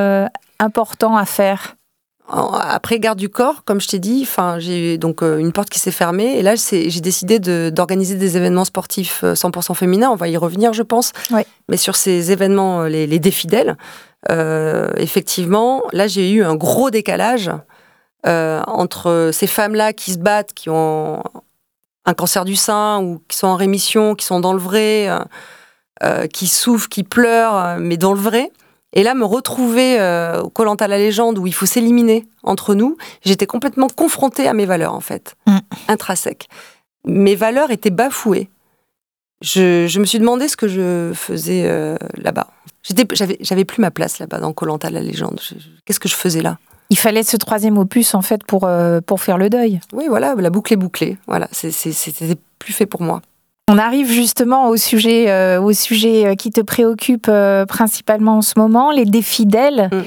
important 0.59 1.17
à 1.17 1.25
faire? 1.25 1.77
Après 2.33 2.99
garde 3.01 3.19
du 3.19 3.29
corps, 3.29 3.65
comme 3.65 3.81
je 3.81 3.89
t'ai 3.89 3.99
dit, 3.99 4.21
enfin 4.23 4.59
j'ai 4.59 4.99
donc 4.99 5.23
euh, 5.23 5.39
une 5.39 5.53
porte 5.53 5.69
qui 5.69 5.79
s'est 5.81 5.91
fermée 5.91 6.39
et 6.39 6.43
là 6.43 6.55
j'ai 6.55 7.01
décidé 7.01 7.39
de- 7.41 7.71
d'organiser 7.75 8.15
des 8.15 8.37
événements 8.37 8.65
sportifs 8.65 9.23
euh, 9.25 9.35
100% 9.35 9.75
féminins. 9.75 10.11
On 10.11 10.17
va 10.17 10.29
y 10.29 10.37
revenir, 10.37 10.73
je 10.73 10.83
pense. 10.83 11.13
Mais 11.69 11.77
sur 11.77 11.97
ces 11.97 12.31
événements, 12.31 12.83
euh, 12.83 12.89
les, 12.89 13.07
les 13.07 13.19
défis 13.19 13.47
d'elle, 13.49 13.77
euh, 14.31 14.91
effectivement, 14.97 15.83
là 15.93 16.07
j'ai 16.07 16.31
eu 16.31 16.45
un 16.45 16.55
gros 16.55 16.91
décalage 16.91 17.51
euh, 18.27 18.61
entre 18.67 19.31
ces 19.33 19.47
femmes-là 19.47 19.93
qui 19.93 20.13
se 20.13 20.19
battent, 20.19 20.53
qui 20.55 20.69
ont 20.71 21.23
un 22.07 22.15
cancer 22.15 22.45
du 22.45 22.55
sein 22.57 23.01
ou 23.03 23.21
qui 23.29 23.37
sont 23.37 23.47
en 23.49 23.57
rémission, 23.57 24.15
qui 24.15 24.25
sont 24.25 24.41
dans 24.41 24.53
le 24.53 24.59
vrai, 24.59 25.09
euh, 25.09 25.19
euh, 26.03 26.27
qui 26.27 26.47
souffrent, 26.47 26.89
qui 26.89 27.03
pleurent, 27.03 27.57
euh, 27.57 27.77
mais 27.81 27.97
dans 27.97 28.13
le 28.13 28.21
vrai. 28.21 28.51
Et 28.93 29.03
là, 29.05 29.15
me 29.15 29.25
retrouver 29.25 30.01
euh, 30.01 30.43
au 30.43 30.51
Colanta 30.51 30.89
la 30.89 30.99
légende 30.99 31.39
où 31.39 31.47
il 31.47 31.55
faut 31.55 31.67
s'éliminer 31.67 32.27
entre 32.43 32.75
nous, 32.75 32.97
j'étais 33.25 33.47
complètement 33.47 33.89
confrontée 33.89 34.49
à 34.49 34.53
mes 34.53 34.67
valeurs 34.67 34.95
en 34.95 35.01
fait, 35.01 35.37
Mm. 35.47 35.59
intrinsèques. 35.89 36.49
Mes 37.07 37.35
valeurs 37.37 37.71
étaient 37.71 37.91
bafouées. 37.91 38.51
je, 39.43 39.87
je 39.87 40.01
me 40.01 40.05
suis 40.05 40.19
demandé 40.19 40.49
ce 40.49 40.57
que 40.57 40.69
je 40.69 41.13
faisais 41.15 41.63
euh, 41.67 41.97
là-bas. 42.17 42.49
J'avais, 43.43 43.65
plus 43.65 43.81
ma 43.81 43.91
place 43.91 44.19
là-bas 44.19 44.39
dans 44.39 44.53
Colanta 44.53 44.91
la 44.91 45.01
légende. 45.01 45.41
Qu'est-ce 45.85 46.01
que 46.01 46.09
je 46.09 46.15
faisais 46.15 46.41
là? 46.43 46.59
Il 46.89 46.99
fallait 46.99 47.23
ce 47.23 47.37
troisième 47.37 47.79
opus 47.79 48.15
en 48.15 48.23
fait 48.23 48.43
pour, 48.45 48.65
euh, 48.65 49.01
pour 49.01 49.21
faire 49.21 49.39
le 49.39 49.49
deuil. 49.49 49.81
Oui, 49.93 50.07
voilà, 50.09 50.35
la 50.35 50.51
boucle 50.51 50.73
est 50.73 50.77
bouclée. 50.77 51.17
Voilà, 51.29 51.47
c'était 51.53 52.37
plus 52.59 52.73
fait 52.73 52.87
pour 52.87 53.03
moi. 53.03 53.23
On 53.71 53.79
arrive 53.79 54.11
justement 54.11 54.69
au 54.69 54.77
sujet, 54.77 55.31
euh, 55.31 55.63
au 55.63 55.73
sujet 55.73 56.27
euh, 56.27 56.35
qui 56.35 56.51
te 56.51 56.61
préoccupe 56.61 57.27
euh, 57.29 57.67
principalement 57.67 58.39
en 58.39 58.43
ce 58.43 58.55
moment, 58.57 58.91
les 58.91 59.05
défis 59.05 59.47
d'elle. 59.47 59.89
Mm. 59.93 60.03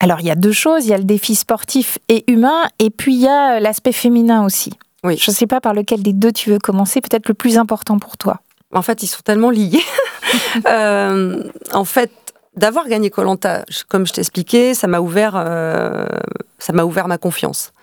Alors 0.00 0.20
il 0.20 0.26
y 0.26 0.30
a 0.30 0.34
deux 0.34 0.52
choses, 0.52 0.86
il 0.86 0.88
y 0.88 0.94
a 0.94 0.98
le 0.98 1.04
défi 1.04 1.34
sportif 1.34 1.98
et 2.08 2.24
humain, 2.32 2.62
et 2.78 2.88
puis 2.88 3.12
il 3.12 3.20
y 3.20 3.28
a 3.28 3.60
l'aspect 3.60 3.92
féminin 3.92 4.42
aussi. 4.42 4.72
Oui. 5.04 5.18
Je 5.18 5.30
ne 5.30 5.34
sais 5.34 5.46
pas 5.46 5.60
par 5.60 5.74
lequel 5.74 6.02
des 6.02 6.14
deux 6.14 6.32
tu 6.32 6.48
veux 6.48 6.58
commencer, 6.58 7.02
peut-être 7.02 7.28
le 7.28 7.34
plus 7.34 7.58
important 7.58 7.98
pour 7.98 8.16
toi. 8.16 8.40
En 8.72 8.80
fait, 8.80 9.02
ils 9.02 9.06
sont 9.06 9.22
tellement 9.22 9.50
liés. 9.50 9.82
Euh, 10.66 11.42
en 11.74 11.84
fait, 11.84 12.10
d'avoir 12.56 12.88
gagné 12.88 13.10
Colanta, 13.10 13.66
comme 13.88 14.06
je 14.06 14.14
t'expliquais, 14.14 14.72
ça 14.72 14.86
m'a 14.86 15.00
ouvert, 15.00 15.32
ça 16.58 16.72
m'a 16.72 16.84
ouvert 16.84 17.06
ma 17.06 17.18
confiance. 17.18 17.74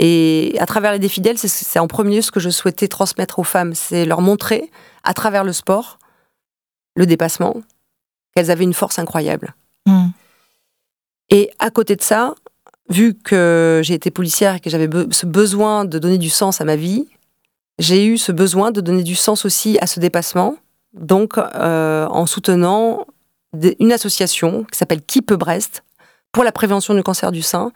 Et 0.00 0.54
à 0.60 0.66
travers 0.66 0.92
les 0.92 0.98
défis 1.00 1.20
d'elles, 1.20 1.38
c'est- 1.38 1.78
en 1.78 1.88
premier 1.88 2.22
ce 2.22 2.30
que 2.30 2.40
je 2.40 2.50
souhaitais 2.50 2.86
transmettre 2.88 3.38
aux 3.40 3.44
femmes, 3.44 3.74
c'est 3.74 4.04
leur 4.04 4.20
montrer, 4.20 4.70
à 5.02 5.12
travers 5.12 5.42
le 5.44 5.52
sport, 5.52 5.98
le 6.94 7.04
dépassement, 7.04 7.56
qu'elles 8.34 8.50
avaient 8.50 8.64
une 8.64 8.74
force 8.74 8.98
incroyable. 8.98 9.54
Mm. 9.86 10.08
Et 11.30 11.50
à 11.58 11.70
côté 11.70 11.96
de 11.96 12.02
ça, 12.02 12.34
vu 12.88 13.14
que 13.14 13.80
j'ai 13.84 13.94
été 13.94 14.10
policière 14.10 14.54
et 14.54 14.60
que 14.60 14.70
j'avais 14.70 14.86
be- 14.88 15.12
ce 15.12 15.26
besoin 15.26 15.84
de 15.84 15.98
donner 15.98 16.18
du 16.18 16.30
sens 16.30 16.60
à 16.60 16.64
ma 16.64 16.76
vie, 16.76 17.06
j'ai 17.78 18.06
eu 18.06 18.18
ce 18.18 18.32
besoin 18.32 18.70
de 18.70 18.80
donner 18.80 19.02
du 19.02 19.14
sens 19.16 19.44
aussi 19.44 19.78
à 19.80 19.86
ce 19.86 20.00
dépassement. 20.00 20.56
Donc, 20.94 21.36
euh, 21.38 22.06
en 22.06 22.26
soutenant 22.26 23.04
une 23.80 23.92
association 23.92 24.64
qui 24.70 24.78
s'appelle 24.78 25.02
Qui 25.02 25.22
peut 25.22 25.36
Brest 25.36 25.82
pour 26.32 26.44
la 26.44 26.52
prévention 26.52 26.94
du 26.94 27.02
cancer 27.02 27.30
du 27.32 27.42
sein. 27.42 27.72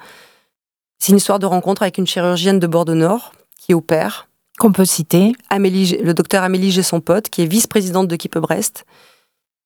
C'est 1.03 1.11
une 1.11 1.19
histoire 1.19 1.41
de 1.41 1.47
rencontre 1.47 1.83
avec 1.83 1.99
une 1.99 2.07
chirurgienne 2.07 2.61
de 2.61 2.67
Bordeaux-Nord 2.69 3.33
qui 3.59 3.75
opère. 3.75 4.29
Qu'on 4.61 4.71
peut 4.71 4.85
citer. 4.85 5.33
Amélie, 5.51 5.97
le 6.01 6.15
docteur 6.15 6.45
Amélie 6.45 6.71
G. 6.71 6.85
son 6.85 7.01
pote, 7.01 7.29
qui 7.29 7.43
est 7.43 7.47
vice-présidente 7.47 8.07
de 8.07 8.15
peut 8.15 8.39
Brest 8.39 8.85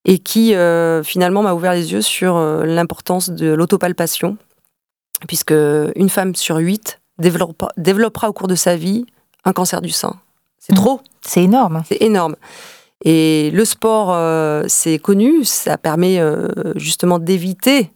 et 0.07 0.19
qui 0.19 0.55
euh, 0.55 1.03
finalement 1.03 1.43
m'a 1.43 1.53
ouvert 1.53 1.75
les 1.75 1.93
yeux 1.93 2.01
sur 2.01 2.37
euh, 2.37 2.65
l'importance 2.65 3.29
de 3.29 3.53
l'autopalpation, 3.53 4.39
puisque 5.29 5.53
une 5.53 6.09
femme 6.09 6.35
sur 6.35 6.57
huit 6.57 7.01
développera, 7.19 7.69
développera 7.77 8.31
au 8.31 8.33
cours 8.33 8.49
de 8.49 8.55
sa 8.55 8.77
vie 8.77 9.05
un 9.45 9.53
cancer 9.53 9.83
du 9.83 9.91
sein. 9.91 10.19
C'est 10.59 10.73
Mhm. 10.73 10.79
trop, 10.79 11.01
C'est 11.21 11.43
énorme. 11.43 11.83
c'est 11.87 12.01
énorme. 12.01 12.37
Et 13.05 13.51
le 13.51 13.67
sport, 13.67 14.11
euh, 14.11 14.65
c'est 14.69 14.99
connu, 14.99 15.45
ça 15.45 15.77
permet 15.77 16.19
justement 16.77 17.19
d'éviter 17.19 17.91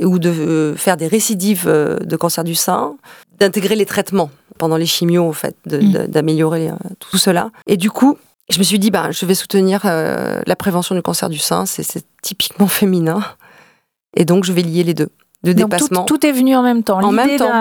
ou 0.00 0.18
de 0.18 0.28
euh, 0.30 0.76
faire 0.76 0.96
des 0.96 1.06
récidives 1.08 1.64
euh, 1.66 1.98
de 1.98 2.16
cancer 2.16 2.44
du 2.44 2.54
sein, 2.54 2.96
d'intégrer 3.38 3.74
les 3.76 3.86
traitements 3.86 4.30
pendant 4.58 4.76
les 4.76 4.86
chimios, 4.86 5.28
en 5.28 5.32
fait, 5.32 5.56
de- 5.66 5.78
Mm. 5.78 5.92
de- 5.92 6.06
d'améliorer 6.06 6.68
euh, 6.70 6.74
tout 6.98 7.18
cela. 7.18 7.50
Et 7.66 7.76
du 7.76 7.90
coup, 7.90 8.16
je 8.50 8.58
me 8.58 8.64
suis 8.64 8.78
dit, 8.78 8.90
ben, 8.90 9.10
je 9.10 9.26
vais 9.26 9.34
soutenir 9.34 9.82
euh, 9.84 10.40
la 10.46 10.56
prévention 10.56 10.94
du 10.94 11.02
cancer 11.02 11.28
du 11.28 11.38
sein, 11.38 11.66
c'est 11.66 11.84
typiquement 12.22 12.66
féminin. 12.80 13.20
Et 14.16 14.24
donc, 14.24 14.44
je 14.44 14.52
vais 14.52 14.62
lier 14.62 14.84
les 14.84 14.94
deux. 14.94 15.08
Le 15.44 15.54
Donc 15.54 15.70
tout, 15.70 15.76
dépassement. 15.76 16.04
tout 16.04 16.26
est 16.26 16.32
venu 16.32 16.56
en 16.56 16.62
même 16.62 16.82
temps. 16.82 16.98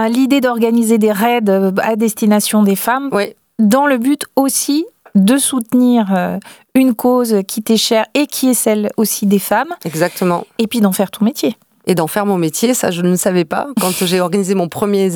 L'idée 0.10 0.42
d'organiser 0.42 0.98
des 0.98 1.12
raids 1.12 1.42
à 1.84 1.96
destination 1.96 2.64
des 2.64 2.76
femmes, 2.76 3.10
Oui, 3.12 3.34
dans 3.60 3.86
le 3.86 3.98
but 4.00 4.26
aussi 4.36 4.86
de 5.14 5.38
soutenir 5.38 6.40
une 6.74 6.96
cause 6.96 7.38
qui 7.48 7.62
t'est 7.62 7.78
chère 7.78 8.06
et 8.16 8.26
qui 8.26 8.50
est 8.50 8.54
celle 8.56 8.90
aussi 8.98 9.28
des 9.28 9.38
femmes, 9.40 9.74
exactement. 9.86 10.46
et 10.58 10.66
puis 10.68 10.80
d'en 10.82 10.92
faire 10.92 11.12
ton 11.12 11.24
métier. 11.26 11.56
Et 11.88 11.96
d'en 11.96 12.08
faire 12.08 12.26
mon 12.26 12.38
métier. 12.38 12.74
Ça, 12.74 12.92
je 12.92 13.02
ne 13.02 13.10
le 13.10 13.16
savais 13.16 13.46
pas. 13.46 13.68
Quand 13.82 13.92
j'ai 14.06 14.22
organisé 14.22 14.54
mon 14.54 14.68
premier, 14.68 15.10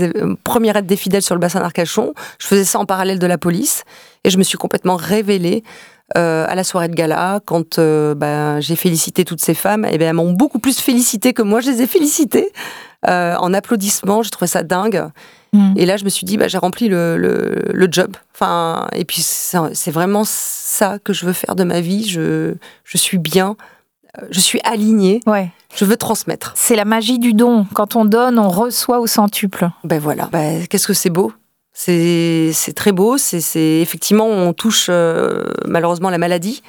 premier 0.43 0.71
raid 0.71 0.87
des 0.87 0.95
fidèles 0.95 1.21
sur 1.21 1.35
le 1.35 1.41
bassin 1.41 1.59
d'Arcachon, 1.59 2.13
je 2.39 2.47
faisais 2.47 2.65
ça 2.65 2.79
en 2.79 2.85
parallèle 2.85 3.19
de 3.19 3.27
la 3.27 3.37
police 3.37 3.83
et 4.23 4.29
je 4.29 4.37
me 4.37 4.43
suis 4.43 4.57
complètement 4.57 4.95
révélée 4.95 5.63
euh, 6.17 6.45
à 6.47 6.55
la 6.55 6.63
soirée 6.63 6.89
de 6.89 6.95
gala. 6.95 7.39
Quand 7.45 7.79
euh, 7.79 8.15
ben, 8.15 8.59
j'ai 8.59 8.75
félicité 8.75 9.23
toutes 9.23 9.41
ces 9.41 9.53
femmes, 9.53 9.85
et 9.85 9.97
ben, 9.97 10.09
elles 10.09 10.13
m'ont 10.15 10.33
beaucoup 10.33 10.59
plus 10.59 10.79
félicité 10.79 11.33
que 11.33 11.41
moi, 11.41 11.61
je 11.61 11.71
les 11.71 11.81
ai 11.83 11.87
félicitées. 11.87 12.49
euh, 13.07 13.35
en 13.37 13.53
applaudissements, 13.53 14.21
j'ai 14.21 14.29
trouvé 14.29 14.47
ça 14.47 14.61
dingue. 14.63 15.09
Mm. 15.53 15.73
Et 15.75 15.85
là, 15.85 15.97
je 15.97 16.03
me 16.03 16.09
suis 16.09 16.25
dit, 16.25 16.37
bah, 16.37 16.47
j'ai 16.47 16.57
rempli 16.57 16.87
le, 16.87 17.17
le, 17.17 17.63
le 17.73 17.87
job. 17.89 18.15
Enfin, 18.35 18.87
et 18.93 19.05
puis, 19.05 19.21
c'est 19.21 19.91
vraiment 19.91 20.23
ça 20.25 20.99
que 21.03 21.13
je 21.13 21.25
veux 21.25 21.33
faire 21.33 21.55
de 21.55 21.63
ma 21.63 21.81
vie. 21.81 22.07
Je, 22.07 22.55
je 22.83 22.97
suis 22.97 23.17
bien, 23.17 23.55
je 24.29 24.39
suis 24.39 24.59
alignée, 24.63 25.19
Ouais. 25.25 25.49
je 25.75 25.85
veux 25.85 25.97
transmettre. 25.97 26.53
C'est 26.55 26.75
la 26.75 26.85
magie 26.85 27.19
du 27.19 27.33
don. 27.33 27.65
Quand 27.73 27.95
on 27.95 28.05
donne, 28.05 28.39
on 28.39 28.49
reçoit 28.49 28.99
au 28.99 29.07
centuple. 29.07 29.69
Ben 29.83 29.99
voilà, 29.99 30.29
ben, 30.31 30.67
qu'est-ce 30.67 30.87
que 30.87 30.93
c'est 30.93 31.09
beau 31.09 31.33
c'est 31.73 32.73
très 32.75 32.91
beau, 32.91 33.17
c'est 33.17 33.79
effectivement 33.81 34.25
on 34.25 34.53
touche 34.53 34.87
euh, 34.89 35.41
malheureusement 35.65 36.09
la 36.09 36.17
maladie, 36.17 36.61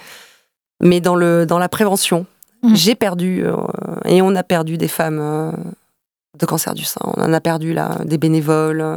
mais 0.80 1.00
dans 1.00 1.16
le 1.16 1.44
dans 1.44 1.58
la 1.58 1.68
prévention. 1.68 2.24
Mhm. 2.62 2.76
J'ai 2.76 2.94
perdu 2.94 3.44
euh, 3.44 3.56
et 4.04 4.22
on 4.22 4.34
a 4.36 4.42
perdu 4.44 4.78
des 4.78 4.88
femmes 4.88 5.18
euh, 5.20 5.50
de 6.38 6.46
cancer 6.46 6.74
du 6.74 6.84
sein. 6.84 7.00
On 7.04 7.20
en 7.20 7.32
a 7.32 7.40
perdu 7.40 7.74
là 7.74 7.98
des 8.04 8.18
bénévoles 8.18 8.80
euh, 8.80 8.96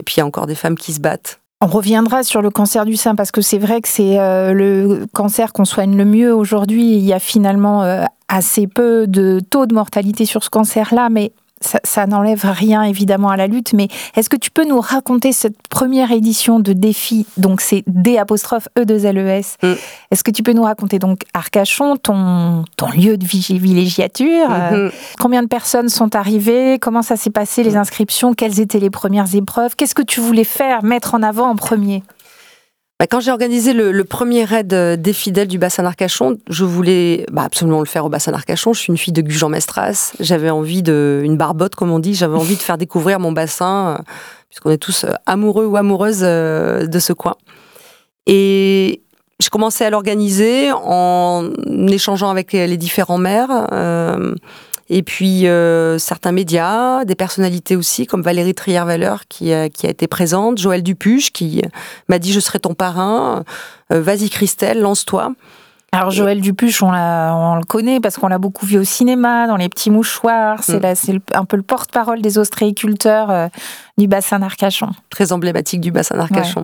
et 0.00 0.04
puis 0.04 0.16
il 0.16 0.18
y 0.18 0.22
a 0.22 0.26
encore 0.26 0.46
des 0.46 0.56
femmes 0.56 0.76
qui 0.76 0.92
se 0.92 1.00
battent. 1.00 1.40
On 1.62 1.68
reviendra 1.68 2.22
sur 2.22 2.42
le 2.42 2.50
cancer 2.50 2.84
du 2.84 2.96
sein 2.96 3.14
parce 3.14 3.30
que 3.30 3.40
c'est 3.40 3.58
vrai 3.58 3.80
que 3.80 3.88
c'est 3.88 4.20
euh, 4.20 4.52
le 4.52 5.06
cancer 5.14 5.54
qu'on 5.54 5.64
soigne 5.64 5.96
le 5.96 6.04
mieux 6.04 6.34
aujourd'hui. 6.34 6.96
Il 6.96 7.04
y 7.04 7.14
a 7.14 7.18
finalement 7.18 7.82
euh, 7.82 8.04
assez 8.28 8.66
peu 8.66 9.06
de 9.06 9.40
taux 9.40 9.64
de 9.64 9.74
mortalité 9.74 10.26
sur 10.26 10.44
ce 10.44 10.50
cancer-là, 10.50 11.08
mais 11.08 11.32
ça, 11.60 11.80
ça 11.84 12.06
n'enlève 12.06 12.44
rien 12.44 12.82
évidemment 12.82 13.30
à 13.30 13.36
la 13.36 13.46
lutte. 13.46 13.72
Mais 13.72 13.88
est-ce 14.14 14.28
que 14.28 14.36
tu 14.36 14.50
peux 14.50 14.66
nous 14.66 14.80
raconter 14.80 15.32
cette 15.32 15.56
première 15.68 16.12
édition 16.12 16.60
de 16.60 16.72
défi 16.72 17.26
Donc 17.36 17.60
c'est 17.60 17.82
D 17.86 18.18
apostrophe 18.18 18.68
E 18.78 18.84
2 18.84 19.12
LES. 19.12 19.40
Mm. 19.62 19.72
Est-ce 20.10 20.22
que 20.22 20.30
tu 20.30 20.42
peux 20.42 20.52
nous 20.52 20.64
raconter 20.64 20.98
donc 20.98 21.22
Arcachon, 21.34 21.96
ton, 21.96 22.64
ton 22.76 22.90
lieu 22.90 23.16
de 23.16 23.26
villégiature 23.26 24.48
euh, 24.50 24.66
Mhm. 24.76 24.90
Combien 25.20 25.42
de 25.42 25.48
personnes 25.48 25.88
sont 25.88 26.14
arrivées 26.16 26.78
Comment 26.80 27.02
ça 27.02 27.16
s'est 27.16 27.30
passé 27.30 27.62
les 27.62 27.76
inscriptions 27.76 28.34
Quelles 28.34 28.60
étaient 28.60 28.78
les 28.78 28.90
premières 28.90 29.34
épreuves 29.34 29.76
Qu'est-ce 29.76 29.94
que 29.94 30.02
tu 30.02 30.20
voulais 30.20 30.44
faire, 30.44 30.82
mettre 30.82 31.14
en 31.14 31.22
avant 31.22 31.48
en 31.48 31.56
premier? 31.56 32.02
Bah, 32.98 33.06
quand 33.06 33.20
j'ai 33.20 33.30
organisé 33.30 33.74
le, 33.74 34.04
premier 34.04 34.44
raid 34.44 34.72
euh, 34.72 34.96
des 34.96 35.12
fidèles 35.12 35.48
du 35.48 35.58
bassin 35.58 35.82
d'Arcachon, 35.82 36.38
je 36.48 36.64
voulais 36.64 37.26
bah, 37.30 37.42
absolument 37.42 37.80
le 37.80 37.86
faire 37.86 38.06
au 38.06 38.08
bassin 38.08 38.32
d'Arcachon. 38.32 38.72
Je 38.72 38.80
suis 38.80 38.90
une 38.90 38.96
fille 38.96 39.12
de 39.12 39.20
Gujan-Mestras. 39.20 40.14
J'avais 40.18 40.48
envie 40.48 40.82
de, 40.82 41.20
une 41.22 41.36
barbotte 41.36 41.74
comme 41.74 41.90
on 41.90 41.98
dit, 41.98 42.14
j'avais 42.14 42.36
envie 42.36 42.56
de 42.56 42.62
faire 42.62 42.78
découvrir 42.78 43.20
mon 43.20 43.32
bassin, 43.32 43.98
euh, 43.98 44.02
puisqu'on 44.48 44.70
est 44.70 44.78
tous 44.78 45.04
euh, 45.04 45.12
amoureux 45.26 45.66
ou 45.66 45.76
amoureuses 45.76 46.20
de 46.20 46.98
ce 46.98 47.12
coin. 47.12 47.34
Et 48.26 49.02
je 49.40 49.50
commençais 49.50 49.84
à 49.84 49.90
l'organiser 49.90 50.70
en 50.72 51.50
échangeant 51.88 52.30
avec 52.30 52.52
les 52.52 52.76
différents 52.78 53.18
maires. 53.18 53.68
Et 54.88 55.02
puis 55.02 55.46
euh, 55.46 55.98
certains 55.98 56.32
médias, 56.32 57.04
des 57.04 57.14
personnalités 57.14 57.76
aussi, 57.76 58.06
comme 58.06 58.22
Valérie 58.22 58.54
Trier-Valeur 58.54 59.22
qui, 59.28 59.52
a- 59.52 59.68
qui 59.68 59.86
a 59.86 59.90
été 59.90 60.06
présente, 60.06 60.58
Joël 60.58 60.82
Dupuche 60.82 61.32
qui 61.32 61.62
m'a 62.08 62.18
dit 62.18 62.32
je 62.32 62.40
serai 62.40 62.58
ton 62.60 62.74
parrain, 62.74 63.44
Euh, 63.92 64.00
vas-y 64.02 64.28
Christelle, 64.30 64.80
lance-toi. 64.80 65.32
Alors 65.92 66.10
Joël 66.10 66.40
Dupuche, 66.40 66.82
on, 66.82 66.88
on 66.92 67.54
le 67.54 67.64
connaît 67.64 68.00
parce 68.00 68.16
qu'on 68.16 68.26
l'a 68.26 68.38
beaucoup 68.38 68.66
vu 68.66 68.76
au 68.78 68.84
cinéma, 68.84 69.46
dans 69.46 69.56
les 69.56 69.68
petits 69.68 69.90
mouchoirs. 69.90 70.58
C'est 70.64 70.80
Mm. 70.82 71.12
le- 71.12 71.20
un 71.34 71.44
peu 71.44 71.56
le 71.56 71.62
porte-parole 71.62 72.20
des 72.20 72.36
ostréiculteurs 72.38 73.30
euh, 73.30 73.46
du 73.96 74.08
bassin 74.08 74.40
d'Arcachon. 74.40 74.90
très 75.10 75.30
emblématique 75.32 75.80
du 75.80 75.92
bassin 75.92 76.16
d'Arcachon. 76.16 76.62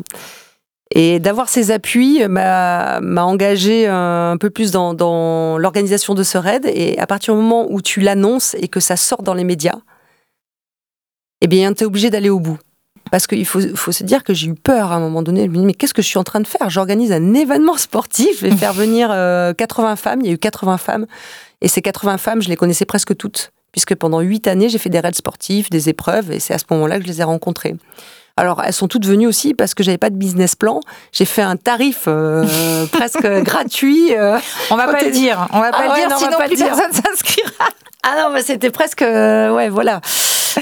Et 0.95 1.21
d'avoir 1.21 1.49
ces 1.49 1.71
appuis 1.71 2.23
euh, 2.23 2.29
m'a 2.29 3.25
engagé 3.25 3.87
un 3.87 4.37
peu 4.39 4.51
plus 4.51 4.71
dans, 4.71 5.57
l'organisation 5.59 6.15
de 6.15 6.23
ce 6.23 6.37
raid. 6.37 6.67
Et 6.67 6.99
à 6.99 7.07
partir 7.07 7.35
du 7.35 7.41
moment 7.41 7.67
où 7.71 7.81
tu 7.81 8.01
l'annonces 8.01 8.55
et 8.59 8.69
que 8.69 8.81
ça 8.81 8.97
sort 8.97 9.23
dans 9.23 9.35
les 9.35 9.45
médias, 9.45 9.79
eh 11.41 11.47
bien, 11.47 11.73
tu 11.73 11.83
es 11.83 11.87
obligé 11.87 12.11
d'aller 12.11 12.29
au 12.29 12.41
bout. 12.41 12.59
Parce 13.11 13.27
qu'il 13.27 13.45
faut, 13.47 13.61
se 13.61 14.05
dire 14.05 14.23
que 14.23 14.33
j'ai 14.33 14.49
eu 14.49 14.55
peur 14.55 14.93
à 14.93 14.97
un 14.97 15.01
moment 15.01 15.23
donné. 15.23 15.45
Je 15.45 15.49
me 15.49 15.57
dis, 15.57 15.65
mais 15.65 15.75
qu'est-ce 15.75 15.95
que 15.95 16.03
je 16.03 16.07
suis 16.07 16.19
en 16.19 16.25
train 16.25 16.41
de 16.41 16.47
faire? 16.47 16.71
J'organise 16.71 17.11
un 17.13 17.35
événement 17.35 17.77
sportif, 17.77 18.41
je 18.41 18.47
vais 18.47 18.57
faire 18.57 18.73
venir 18.73 19.09
euh, 19.11 19.55
80 19.55 19.97
femmes. 19.97 20.21
Il 20.21 20.27
y 20.27 20.31
a 20.31 20.33
eu 20.33 20.39
80 20.39 20.77
femmes. 20.77 21.07
Et 21.63 21.69
ces 21.69 21.81
80 21.81 22.19
femmes, 22.19 22.43
je 22.43 22.49
les 22.49 22.57
connaissais 22.57 22.85
presque 22.85 23.17
toutes. 23.17 23.53
Puisque 23.73 23.95
pendant 23.95 24.21
8 24.21 24.47
années, 24.47 24.69
j'ai 24.69 24.79
fait 24.79 24.91
des 24.91 25.01
raids 25.01 25.15
sportifs, 25.15 25.71
des 25.71 25.89
épreuves. 25.89 26.31
Et 26.31 26.39
c'est 26.39 26.53
à 26.53 26.59
ce 26.59 26.65
moment-là 26.71 26.99
que 26.99 27.05
je 27.05 27.09
les 27.09 27.21
ai 27.23 27.25
rencontrées. 27.25 27.77
Alors, 28.37 28.63
elles 28.65 28.73
sont 28.73 28.89
toutes 28.89 29.07
venues 29.07 29.27
aussi 29.27 29.55
parce 29.55 29.75
que 29.75 29.83
j'avais 29.83 29.99
pas 29.99 30.11
de 30.11 30.17
business 30.17 30.55
plan. 30.57 30.81
J'ai 31.13 31.25
fait 31.27 31.43
un 31.43 31.57
tarif 31.57 32.05
euh, 32.09 32.45
presque 32.93 33.27
gratuit. 33.43 34.15
euh. 34.17 34.39
On 34.71 34.77
va 34.77 34.87
pas 34.89 35.03
le 35.03 35.11
dire, 35.11 35.47
on 35.53 35.61
va 35.61 35.71
pas 35.71 35.79
Ah 35.81 35.85
le 35.85 35.91
ouais, 35.91 35.99
dire, 36.01 36.09
non, 36.09 36.17
on 36.17 36.19
va 36.19 36.25
sinon 36.27 36.39
pas 36.39 36.47
plus 36.47 36.57
dire. 36.57 36.67
personne 36.67 36.93
s'inscrira. 37.05 37.69
Ah 38.05 38.15
non, 38.23 38.31
mais 38.35 38.43
c'était 38.43 38.71
presque, 38.71 39.03
euh, 39.03 39.53
ouais, 39.55 39.69
voilà. 39.69 40.01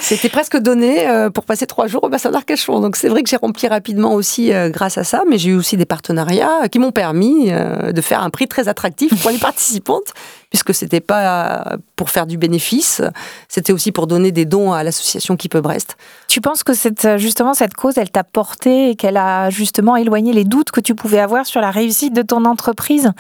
C'était 0.00 0.28
presque 0.28 0.56
donné 0.56 1.08
euh, 1.08 1.30
pour 1.30 1.44
passer 1.44 1.66
trois 1.66 1.86
jours 1.86 2.04
au 2.04 2.08
bassin 2.08 2.30
d'Arcachon. 2.30 2.80
Donc 2.80 2.96
c'est 2.96 3.08
vrai 3.08 3.22
que 3.22 3.28
j'ai 3.28 3.36
rempli 3.36 3.66
rapidement 3.66 4.14
aussi 4.14 4.52
euh, 4.52 4.68
grâce 4.68 4.98
à 4.98 5.04
ça, 5.04 5.22
mais 5.28 5.38
j'ai 5.38 5.50
eu 5.50 5.54
aussi 5.54 5.76
des 5.76 5.84
partenariats 5.86 6.68
qui 6.70 6.78
m'ont 6.78 6.92
permis 6.92 7.50
euh, 7.50 7.92
de 7.92 8.00
faire 8.00 8.22
un 8.22 8.30
prix 8.30 8.46
très 8.46 8.68
attractif 8.68 9.20
pour 9.20 9.30
les 9.30 9.38
participantes, 9.50 10.12
puisque 10.50 10.74
c'était 10.74 11.00
pas 11.00 11.76
pour 11.96 12.10
faire 12.10 12.26
du 12.26 12.38
bénéfice, 12.38 13.02
c'était 13.48 13.72
aussi 13.72 13.92
pour 13.92 14.06
donner 14.06 14.32
des 14.32 14.44
dons 14.44 14.72
à 14.72 14.82
l'association 14.84 15.36
Qui 15.36 15.48
peut 15.48 15.60
Brest. 15.60 15.96
Tu 16.28 16.40
penses 16.40 16.62
que 16.62 16.74
cette, 16.74 17.16
justement 17.16 17.54
cette 17.54 17.74
cause, 17.74 17.98
elle 17.98 18.10
t'a 18.10 18.24
porté 18.24 18.90
et 18.90 18.96
qu'elle 18.96 19.16
a 19.16 19.50
justement 19.50 19.96
éloigné 19.96 20.32
les 20.32 20.44
doutes 20.44 20.70
que 20.70 20.80
tu 20.80 20.94
pouvais 20.94 21.20
avoir 21.20 21.46
sur 21.46 21.60
la 21.60 21.70
réussite 21.70 22.14
de 22.14 22.22
ton 22.22 22.44
entreprise? 22.44 23.12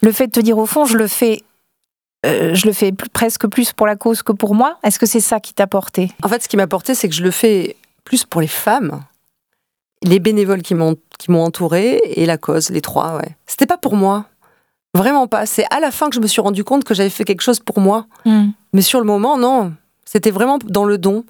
Le 0.00 0.12
fait 0.12 0.28
de 0.28 0.32
te 0.32 0.40
dire 0.40 0.58
au 0.58 0.66
fond, 0.66 0.84
je 0.84 0.96
le 0.96 1.08
fais 1.08 1.42
euh, 2.26 2.54
je 2.54 2.66
le 2.66 2.72
fais 2.72 2.92
plus- 2.92 3.08
presque 3.08 3.46
plus 3.46 3.72
pour 3.72 3.86
la 3.86 3.96
cause 3.96 4.22
que 4.22 4.32
pour 4.32 4.54
moi. 4.54 4.78
Est-ce 4.82 4.98
que 4.98 5.06
c'est 5.06 5.20
ça 5.20 5.40
qui 5.40 5.54
t'a 5.54 5.66
porté? 5.66 6.10
En 6.22 6.28
fait, 6.28 6.42
ce 6.42 6.48
qui 6.48 6.56
m'a 6.56 6.66
porté, 6.66 6.94
c'est 6.94 7.08
que 7.08 7.14
je 7.14 7.22
le 7.22 7.30
fais 7.30 7.76
plus 8.04 8.24
pour 8.24 8.40
les 8.40 8.46
femmes, 8.48 9.02
les 10.02 10.18
bénévoles 10.20 10.62
qui 10.62 10.74
m'ont 10.74 10.96
entouré 11.44 12.00
et 12.04 12.26
la 12.26 12.38
cause, 12.38 12.70
les 12.70 12.80
trois. 12.80 13.16
Ouais. 13.16 13.36
C'était 13.46 13.66
pas 13.66 13.76
pour 13.78 13.94
moi, 13.96 14.26
vraiment 14.94 15.26
pas. 15.26 15.46
C'est 15.46 15.66
à 15.70 15.80
la 15.80 15.90
fin 15.90 16.08
que 16.08 16.14
je 16.16 16.20
me 16.20 16.26
suis 16.26 16.40
rendu 16.40 16.64
compte 16.64 16.84
que 16.84 16.94
j'avais 16.94 17.10
fait 17.10 17.24
quelque 17.24 17.42
chose 17.42 17.60
pour 17.60 17.80
moi. 17.80 18.06
Mais 18.72 18.82
sur 18.82 18.98
le 19.00 19.06
moment, 19.06 19.36
non. 19.38 19.72
C'était 20.04 20.30
vraiment 20.30 20.58
dans 20.64 20.84
le 20.84 20.96
don 20.98 21.24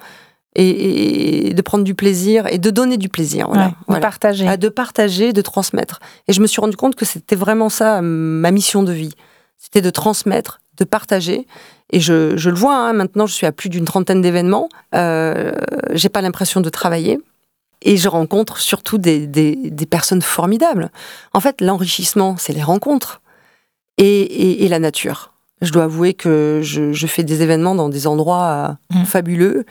et, 0.54 1.48
et 1.48 1.54
de 1.54 1.62
prendre 1.62 1.82
du 1.84 1.94
plaisir 1.94 2.46
et 2.46 2.58
de 2.58 2.70
donner 2.70 2.96
du 2.96 3.08
plaisir. 3.08 3.48
Voilà. 3.48 3.64
Ouais, 3.64 3.70
de 3.70 3.76
Voilà. 3.88 4.00
partager. 4.00 4.46
À 4.48 4.56
de 4.56 4.68
partager, 4.68 5.32
de 5.32 5.40
transmettre. 5.42 6.00
Et 6.28 6.32
je 6.32 6.40
me 6.40 6.46
suis 6.46 6.60
rendu 6.60 6.76
compte 6.76 6.94
que 6.94 7.04
c'était 7.04 7.36
vraiment 7.36 7.68
ça, 7.68 8.00
ma 8.02 8.50
mission 8.52 8.82
de 8.82 8.92
vie. 8.92 9.14
C'était 9.58 9.82
de 9.82 9.90
transmettre, 9.90 10.60
de 10.78 10.84
partager. 10.84 11.46
Et 11.90 12.00
je, 12.00 12.36
je 12.36 12.50
le 12.50 12.56
vois, 12.56 12.76
hein, 12.76 12.92
maintenant, 12.92 13.26
je 13.26 13.34
suis 13.34 13.46
à 13.46 13.52
plus 13.52 13.68
d'une 13.68 13.84
trentaine 13.84 14.20
d'événements. 14.22 14.68
Euh, 14.94 15.52
J'ai 15.92 16.08
pas 16.08 16.20
l'impression 16.22 16.60
de 16.60 16.68
travailler. 16.70 17.18
Et 17.82 17.96
je 17.96 18.08
rencontre 18.08 18.58
surtout 18.58 18.98
des, 18.98 19.26
des, 19.26 19.54
des 19.70 19.86
personnes 19.86 20.22
formidables. 20.22 20.90
En 21.32 21.40
fait, 21.40 21.60
l'enrichissement, 21.60 22.36
c'est 22.36 22.52
les 22.52 22.62
rencontres 22.62 23.20
et, 23.98 24.04
et, 24.22 24.64
et 24.64 24.68
la 24.68 24.80
nature. 24.80 25.32
Je 25.62 25.70
dois 25.72 25.84
avouer 25.84 26.14
que 26.14 26.60
je, 26.62 26.92
je 26.92 27.06
fais 27.06 27.22
des 27.22 27.42
événements 27.42 27.74
dans 27.76 27.88
des 27.88 28.06
endroits 28.06 28.78
euh, 28.92 28.98
Mm. 29.00 29.04
fabuleux. 29.04 29.64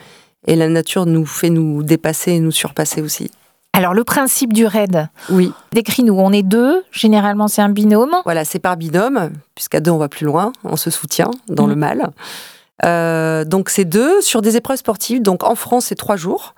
Et 0.46 0.56
la 0.56 0.70
nature 0.70 1.06
nous 1.06 1.26
fait 1.26 1.50
nous 1.50 1.84
dépasser 1.84 2.32
et 2.34 2.40
nous 2.40 2.52
surpasser 2.52 3.02
aussi. 3.02 3.30
Alors 3.74 3.94
le 3.94 4.04
principe 4.04 4.54
du 4.54 4.66
raid, 4.66 5.08
Oui. 5.30 5.52
décris-nous. 5.72 6.16
On 6.18 6.32
est 6.32 6.42
deux, 6.44 6.84
généralement 6.92 7.48
c'est 7.48 7.62
un 7.62 7.70
binôme. 7.70 8.16
Voilà, 8.26 8.44
c'est 8.44 8.60
par 8.60 8.76
binôme, 8.76 9.30
puisqu'à 9.54 9.80
deux, 9.80 9.92
on 9.92 9.98
va 9.98 10.10
plus 10.10 10.26
loin, 10.26 10.52
on 10.64 10.76
se 10.78 10.90
soutient 10.90 11.30
dans 11.48 11.64
Mhm. 11.66 11.70
le 11.70 11.76
mal. 11.76 12.10
Euh, 12.86 13.44
donc, 13.46 13.70
c'est 13.70 13.86
deux 13.86 14.22
sur 14.22 14.42
des 14.42 14.56
épreuves 14.56 14.78
sportives. 14.78 15.22
Donc, 15.22 15.44
en 15.44 15.56
France, 15.56 15.86
c'est 15.86 15.96
trois 15.96 16.16
jours, 16.16 16.54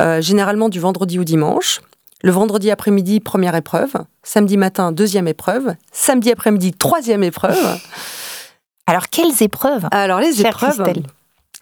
euh, 0.00 0.20
généralement 0.22 0.68
du 0.70 0.80
vendredi 0.80 1.18
au 1.18 1.24
dimanche. 1.24 1.80
Le 2.22 2.30
vendredi 2.32 2.70
après-midi, 2.70 3.20
première 3.20 3.54
épreuve. 3.54 3.92
Samedi 4.22 4.56
matin, 4.56 4.92
deuxième 4.92 5.28
épreuve. 5.28 5.74
Samedi 5.92 6.30
après-midi, 6.30 6.72
troisième 6.72 7.22
épreuve. 7.22 7.56
Alors 8.86 9.08
quelles 9.10 9.42
épreuves 9.42 9.86
Alors, 9.90 10.20
les 10.20 10.40
épreuves, 10.40 10.82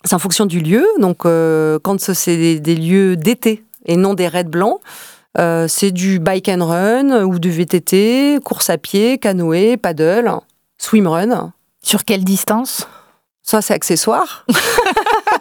c'est 0.05 0.15
en 0.15 0.19
fonction 0.21 0.47
du 0.47 0.61
lieu. 0.61 0.87
Donc, 1.01 1.27
euh, 1.27 1.79
quand 1.83 2.01
ce- 2.01 2.15
c'est 2.15 2.37
des, 2.37 2.61
des 2.61 2.77
lieux 2.77 3.17
d'été 3.17 3.65
et 3.87 3.97
non 3.97 4.15
des 4.15 4.29
raids 4.29 4.45
blancs, 4.45 4.81
euh, 5.39 5.69
c'est 5.69 5.91
du 5.91 6.19
bike 6.19 6.49
and 6.49 6.65
run 6.65 7.23
ou 7.25 7.39
du 7.39 7.51
VTT, 7.51 8.41
course 8.45 8.71
à 8.71 8.79
pied, 8.79 9.19
canoë, 9.19 9.77
paddle, 9.77 10.31
swimrun. 10.79 11.53
Sur 11.83 12.05
quelle 12.05 12.25
distance? 12.25 12.89
Ça, 13.43 13.63
c'est 13.63 13.75
accessoire. 13.75 14.45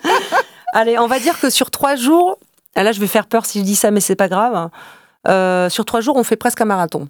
Allez, 0.74 1.00
on 1.00 1.08
va 1.08 1.20
dire 1.20 1.40
que 1.40 1.50
sur 1.50 1.72
trois 1.72 1.96
jours, 1.96 2.38
là, 2.76 2.92
je 2.92 3.00
vais 3.00 3.08
faire 3.08 3.28
peur 3.28 3.46
si 3.46 3.60
je 3.60 3.64
dis 3.64 3.76
ça, 3.76 3.92
mais 3.92 4.02
c'est 4.02 4.16
pas 4.16 4.28
grave. 4.28 4.70
Euh, 5.28 5.70
sur 5.70 5.86
trois 5.86 6.02
jours, 6.02 6.18
on 6.18 6.24
fait 6.24 6.36
presque 6.36 6.62
un 6.62 6.66
marathon. 6.66 7.08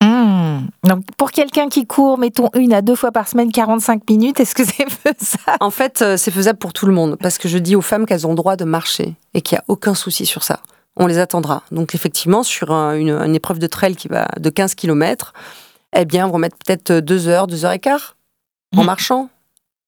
Hmm. 0.00 0.68
Donc 0.84 1.02
pour 1.16 1.32
quelqu'un 1.32 1.68
qui 1.68 1.86
court, 1.86 2.18
mettons 2.18 2.50
une 2.54 2.72
à 2.72 2.82
deux 2.82 2.94
fois 2.94 3.10
par 3.10 3.28
semaine, 3.28 3.50
45 3.50 4.08
minutes, 4.08 4.38
est-ce 4.40 4.54
que 4.54 4.64
c'est 4.64 4.88
faisable? 4.88 5.58
En 5.60 5.70
fait, 5.70 6.02
euh, 6.02 6.16
c'est 6.16 6.30
faisable 6.30 6.58
pour 6.58 6.72
tout 6.72 6.86
le 6.86 6.92
monde, 6.92 7.16
parce 7.20 7.38
que 7.38 7.48
je 7.48 7.58
dis 7.58 7.74
aux 7.74 7.82
femmes 7.82 8.06
qu'elles 8.06 8.26
ont 8.26 8.30
le 8.30 8.36
droit 8.36 8.56
de 8.56 8.64
marcher 8.64 9.16
et 9.34 9.42
qu'il 9.42 9.56
n'y 9.56 9.60
a 9.60 9.64
aucun 9.68 9.94
souci 9.94 10.24
sur 10.24 10.44
ça. 10.44 10.60
On 10.98 11.06
les 11.06 11.18
attendra. 11.18 11.62
Donc 11.70 11.94
effectivement, 11.94 12.42
sur 12.42 12.72
un- 12.72 12.94
une, 12.94 13.10
une 13.10 13.34
épreuve 13.34 13.58
de 13.58 13.66
trail 13.66 13.94
qui 13.96 14.08
va 14.08 14.26
de 14.38 14.50
15 14.50 14.74
km, 14.74 15.32
eh 15.96 16.04
bien, 16.04 16.26
on 16.26 16.30
va 16.30 16.38
mettre 16.38 16.56
peut-être 16.64 16.92
deux 16.92 17.28
heures, 17.28 17.46
deux 17.46 17.64
heures 17.64 17.72
et 17.72 17.78
quart 17.78 18.16
en 18.76 18.80
Mhm. 18.80 18.86
marchant. 18.86 19.30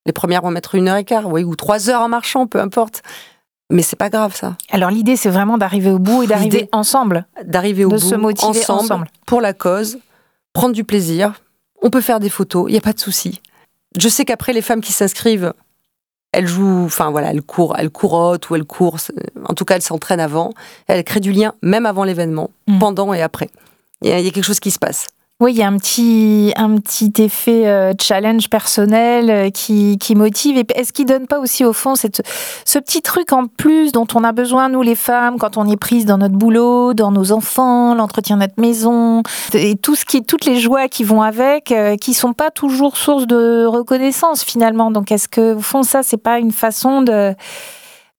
Les 0.06 0.12
premières 0.12 0.42
vont 0.42 0.50
mettre 0.50 0.74
une 0.76 0.88
heure 0.88 0.96
et 0.96 1.04
quart, 1.04 1.26
oui, 1.26 1.44
ou 1.44 1.56
trois 1.56 1.90
heures 1.90 2.00
en 2.00 2.08
marchant, 2.08 2.46
peu 2.46 2.60
importe. 2.60 3.02
Mais 3.72 3.82
c'est 3.82 3.96
pas 3.96 4.08
grave, 4.08 4.34
ça. 4.34 4.56
Alors 4.70 4.90
l'idée 4.90 5.14
c'est 5.16 5.30
vraiment 5.30 5.58
d'arriver 5.58 5.90
au 5.90 5.98
bout 5.98 6.22
et 6.22 6.26
d'arriver 6.26 6.68
ensemble, 6.72 7.26
d'arriver 7.44 7.84
au 7.84 7.88
de 7.90 7.94
bout 7.96 8.00
se 8.00 8.14
motiver 8.16 8.48
ensemble, 8.60 8.80
ensemble. 8.80 9.06
pour 9.26 9.40
la 9.40 9.52
cause, 9.52 9.98
prendre 10.52 10.74
du 10.74 10.82
plaisir. 10.84 11.34
On 11.82 11.90
peut 11.90 12.00
faire 12.00 12.18
des 12.20 12.30
photos, 12.30 12.64
il 12.68 12.72
n'y 12.72 12.78
a 12.78 12.82
pas 12.82 12.92
de 12.92 12.98
souci. 13.00 13.40
Je 13.98 14.08
sais 14.08 14.24
qu'après, 14.24 14.52
les 14.52 14.62
femmes 14.62 14.80
qui 14.80 14.92
s'inscrivent, 14.92 15.52
elles 16.32 16.46
jouent, 16.46 16.84
enfin 16.84 17.10
voilà, 17.10 17.30
elles 17.32 17.42
courent, 17.42 17.74
elles 17.78 17.90
courotent 17.90 18.48
ou 18.50 18.56
elles 18.56 18.64
courent. 18.64 19.00
c'est- 19.00 19.14
En 19.44 19.54
tout 19.54 19.64
cas, 19.64 19.76
elles 19.76 19.82
s'entraînent 19.82 20.20
avant. 20.20 20.52
Elles 20.86 21.02
créent 21.04 21.20
du 21.20 21.32
lien, 21.32 21.54
même 21.62 21.86
avant 21.86 22.04
l'événement, 22.04 22.50
Mm. 22.68 22.78
pendant 22.78 23.12
et 23.12 23.22
après. 23.22 23.48
Il 24.02 24.08
y, 24.10 24.12
a, 24.12 24.18
il 24.20 24.24
y 24.24 24.28
a 24.28 24.30
quelque 24.30 24.44
chose 24.44 24.60
qui 24.60 24.70
se 24.70 24.78
passe. 24.78 25.08
Oui, 25.40 25.52
il 25.54 25.58
y 25.58 25.62
a 25.62 25.68
un 25.68 25.78
petit, 25.78 26.52
un 26.56 26.76
petit 26.76 27.14
effet 27.16 27.66
euh, 27.66 27.94
challenge 27.98 28.50
personnel 28.50 29.30
euh, 29.30 29.48
qui, 29.48 29.96
qui 29.96 30.14
motive. 30.14 30.58
Et 30.58 30.66
est-ce 30.74 30.92
qu'il 30.92 31.06
donne 31.06 31.26
pas 31.26 31.38
aussi 31.40 31.64
au 31.64 31.72
fond 31.72 31.94
cette, 31.94 32.22
ce 32.66 32.78
petit 32.78 33.00
truc 33.00 33.32
en 33.32 33.46
plus 33.46 33.90
dont 33.90 34.06
on 34.14 34.22
a 34.22 34.32
besoin, 34.32 34.68
nous 34.68 34.82
les 34.82 34.94
femmes, 34.94 35.38
quand 35.38 35.56
on 35.56 35.66
est 35.66 35.78
prise 35.78 36.04
dans 36.04 36.18
notre 36.18 36.34
boulot, 36.34 36.92
dans 36.92 37.10
nos 37.10 37.32
enfants, 37.32 37.94
l'entretien 37.94 38.36
de 38.36 38.42
notre 38.42 38.60
maison, 38.60 39.22
et 39.54 39.76
tout 39.76 39.94
ce 39.94 40.04
qui, 40.04 40.22
toutes 40.22 40.44
les 40.44 40.60
joies 40.60 40.88
qui 40.88 41.04
vont 41.04 41.22
avec, 41.22 41.72
euh, 41.72 41.96
qui 41.96 42.12
sont 42.12 42.34
pas 42.34 42.50
toujours 42.50 42.98
source 42.98 43.26
de 43.26 43.64
reconnaissance 43.64 44.44
finalement. 44.44 44.90
Donc 44.90 45.10
est-ce 45.10 45.26
que 45.26 45.54
au 45.54 45.60
fond 45.60 45.82
ça, 45.82 46.02
c'est 46.02 46.22
pas 46.22 46.38
une 46.38 46.52
façon 46.52 47.00
de 47.00 47.34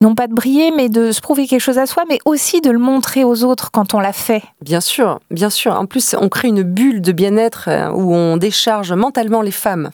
non 0.02 0.16
pas 0.16 0.28
de 0.28 0.34
briller, 0.34 0.72
mais 0.72 0.90
de 0.90 1.12
se 1.12 1.22
prouver 1.22 1.48
quelque 1.48 1.62
chose 1.62 1.78
à 1.78 1.86
soi, 1.86 2.04
mais 2.10 2.20
aussi 2.26 2.60
de 2.60 2.72
le 2.72 2.80
montrer 2.80 3.24
aux 3.24 3.44
autres 3.44 3.72
quand 3.72 3.94
on 3.94 4.00
l'a 4.00 4.14
fait. 4.14 4.42
Bien 4.62 4.82
sûr, 4.82 5.20
bien 5.30 5.52
sûr. 5.52 5.74
En 5.74 5.86
plus, 5.86 6.16
on 6.20 6.28
crée 6.28 6.48
une 6.48 6.64
bulle 6.64 7.02
de 7.02 7.12
bien-être 7.12 7.66
euh, 7.68 7.90
où 7.92 8.14
on 8.14 8.38
décharge 8.38 8.92
mentalement 8.94 9.42
les 9.42 9.52
femmes. 9.52 9.92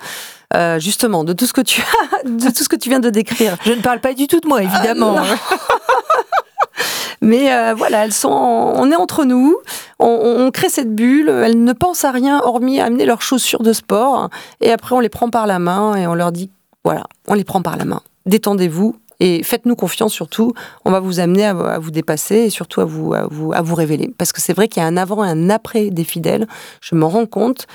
Euh, 0.56 0.80
justement, 0.80 1.26
de 1.26 1.34
tout 1.34 1.46
ce 1.46 1.52
que 1.52 1.60
tu 1.60 1.82
as, 1.82 2.24
de 2.30 2.50
tout 2.50 2.64
ce 2.64 2.70
que 2.70 2.78
tu 2.78 2.88
viens 2.88 3.02
de 3.02 3.10
décrire. 3.10 3.58
Je 3.66 3.74
ne 3.74 3.82
parle 3.82 4.00
pas 4.00 4.14
du 4.14 4.28
tout 4.28 4.40
de 4.40 4.48
moi, 4.48 4.64
évidemment. 4.64 5.18
Ah. 5.18 5.58
Mais 7.22 7.52
euh, 7.52 7.74
voilà, 7.76 8.06
elles 8.06 8.14
sont, 8.14 8.30
on 8.30 8.90
est 8.92 8.96
entre 8.96 9.26
nous, 9.26 9.58
on, 10.00 10.08
on 10.08 10.52
crée 10.52 10.70
cette 10.70 10.94
bulle, 10.94 11.30
elles 11.30 11.62
ne 11.62 11.74
pensent 11.74 12.06
à 12.06 12.12
rien 12.12 12.40
hormis 12.44 12.80
à 12.80 12.86
amener 12.86 13.06
leurs 13.06 13.24
chaussures 13.24 13.64
de 13.64 13.74
sport, 13.74 14.30
et 14.62 14.72
après 14.72 14.96
on 14.96 15.00
les 15.00 15.10
prend 15.10 15.30
par 15.32 15.48
la 15.48 15.58
main 15.58 15.96
et 15.96 16.06
on 16.06 16.14
leur 16.14 16.32
dit, 16.32 16.52
voilà, 16.86 17.06
on 17.28 17.34
les 17.34 17.44
prend 17.44 17.64
par 17.64 17.76
la 17.76 17.86
main. 17.86 18.02
Détendez-vous 18.28 18.96
et 19.20 19.44
faites-nous 19.44 19.76
confiance 19.76 20.14
surtout, 20.14 20.54
on 20.86 20.92
va 20.92 21.00
vous 21.00 21.20
amener 21.20 21.46
à, 21.46 21.80
vous 21.80 21.92
dépasser 21.92 22.36
et 22.36 22.50
surtout 22.50 22.82
à 22.82 22.86
vous, 22.86 23.14
à 23.14 23.28
vous, 23.28 23.54
à 23.54 23.62
vous 23.62 23.76
révéler. 23.76 24.14
Parce 24.18 24.32
que 24.32 24.42
c'est 24.42 24.54
vrai 24.54 24.68
qu'il 24.68 24.82
y 24.82 24.86
a 24.86 24.88
un 24.88 24.98
avant 24.98 25.24
et 25.24 25.30
un 25.30 25.50
après 25.50 25.90
des 25.90 26.04
fidèles, 26.04 26.48
je 26.82 26.96
me 26.96 27.06
rends 27.06 27.26
compte 27.26 27.68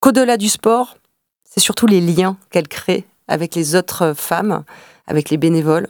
qu'au-delà 0.00 0.36
du 0.36 0.48
sport, 0.48 0.96
c'est 1.44 1.60
surtout 1.60 1.86
les 1.86 2.00
liens 2.00 2.36
qu'elles 2.50 2.68
créent 2.68 3.04
avec 3.28 3.54
les 3.54 3.74
autres 3.74 4.12
femmes, 4.14 4.64
avec 5.06 5.30
les 5.30 5.38
bénévoles. 5.38 5.88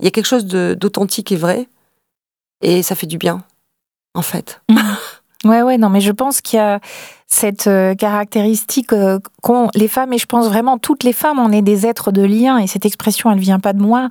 Il 0.00 0.04
y 0.04 0.08
a 0.08 0.10
quelque 0.10 0.26
chose 0.26 0.44
d'authentique 0.44 1.32
et 1.32 1.36
vrai, 1.36 1.68
et 2.60 2.82
ça 2.82 2.94
fait 2.94 3.06
du 3.06 3.18
bien, 3.18 3.42
en 4.14 4.22
fait. 4.22 4.60
Ouais, 5.44 5.62
ouais, 5.62 5.78
non, 5.78 5.90
mais 5.90 6.00
je 6.00 6.10
pense 6.10 6.40
qu'il 6.40 6.56
y 6.56 6.60
a 6.60 6.80
cette 7.26 7.66
euh, 7.66 7.94
caractéristique 7.94 8.92
euh, 8.92 9.18
qu'ont 9.42 9.68
les 9.74 9.88
femmes, 9.88 10.12
et 10.12 10.18
je 10.18 10.26
pense 10.26 10.46
vraiment 10.46 10.78
toutes 10.78 11.02
les 11.02 11.12
femmes, 11.12 11.38
on 11.38 11.50
est 11.50 11.62
des 11.62 11.86
êtres 11.86 12.12
de 12.12 12.22
lien, 12.22 12.58
et 12.58 12.66
cette 12.66 12.86
expression, 12.86 13.30
elle 13.30 13.38
vient 13.38 13.58
pas 13.58 13.72
de 13.72 13.80
moi. 13.80 14.08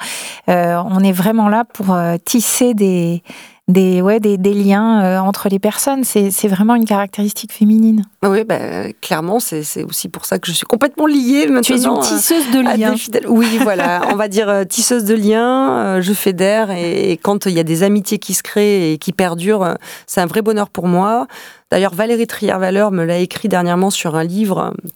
Euh, 0.49 0.81
on 0.85 0.99
est 0.99 1.13
vraiment 1.13 1.47
là 1.47 1.63
pour 1.63 1.97
tisser 2.25 2.73
des, 2.73 3.23
des, 3.67 4.01
ouais, 4.01 4.19
des, 4.19 4.37
des 4.37 4.53
liens 4.53 5.03
euh, 5.03 5.17
entre 5.19 5.49
les 5.49 5.57
personnes. 5.57 6.03
C'est 6.03 6.47
vraiment 6.47 6.75
une 6.75 6.85
caractéristique 6.85 7.51
féminine. 7.51 8.03
Oui, 8.23 8.43
bah, 8.43 8.91
clairement, 9.01 9.39
c'est 9.39 9.83
aussi 9.83 10.07
pour 10.07 10.25
ça 10.25 10.37
que 10.37 10.47
je 10.47 10.51
suis 10.51 10.65
complètement 10.67 11.07
liée 11.07 11.47
maintenant. 11.47 11.61
Tu 11.61 11.73
es 11.73 11.83
une 11.83 11.97
à- 11.97 12.01
tisseuse 12.01 12.51
de 12.51 12.59
liens. 12.59 12.95
Oui, 13.27 13.57
voilà, 13.61 14.03
on 14.11 14.15
va 14.15 14.27
dire 14.27 14.49
euh, 14.49 14.63
tisseuse 14.65 15.03
de 15.05 15.15
liens, 15.15 15.77
euh, 15.77 16.01
je 16.01 16.13
fédère 16.13 16.69
et, 16.69 17.11
et 17.11 17.17
quand 17.17 17.47
il 17.47 17.53
y 17.53 17.59
a 17.59 17.63
des 17.63 17.81
amitiés 17.81 18.19
qui 18.19 18.33
se 18.35 18.43
créent 18.43 18.93
et 18.93 18.97
qui 18.99 19.11
perdurent, 19.11 19.63
euh, 19.63 19.73
c'est 20.05 20.21
un 20.21 20.27
vrai 20.27 20.41
bonheur 20.43 20.69
pour 20.69 20.87
moi. 20.87 21.25
D'ailleurs, 21.71 21.95
Valérie 21.95 22.27
Trier-Valeur 22.27 22.91
me 22.91 23.03
l'a 23.03 23.17
écrit 23.17 23.47
dernièrement 23.49 23.89
sur 23.89 24.15
un 24.15 24.23
livre 24.23 24.59
euh, 24.59 24.87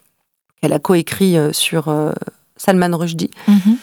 qu'elle 0.61 0.73
a 0.73 0.79
coécrit 0.79 1.37
euh, 1.37 1.51
sur 1.53 1.87
euh, 1.87 2.11
Salman 2.55 2.95
Rushdie. 2.95 3.31
Mhm. 3.47 3.77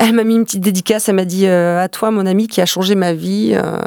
Elle 0.00 0.12
m'a 0.14 0.22
mis 0.24 0.36
une 0.36 0.44
petite 0.44 0.60
dédicace, 0.62 1.08
elle 1.08 1.16
m'a 1.16 1.24
dit 1.24 1.46
euh, 1.46 1.82
à 1.82 1.88
toi 1.88 2.10
mon 2.12 2.24
ami 2.24 2.46
qui 2.46 2.60
a 2.60 2.66
changé 2.66 2.94
ma 2.94 3.12
vie, 3.14 3.50
euh, 3.52 3.78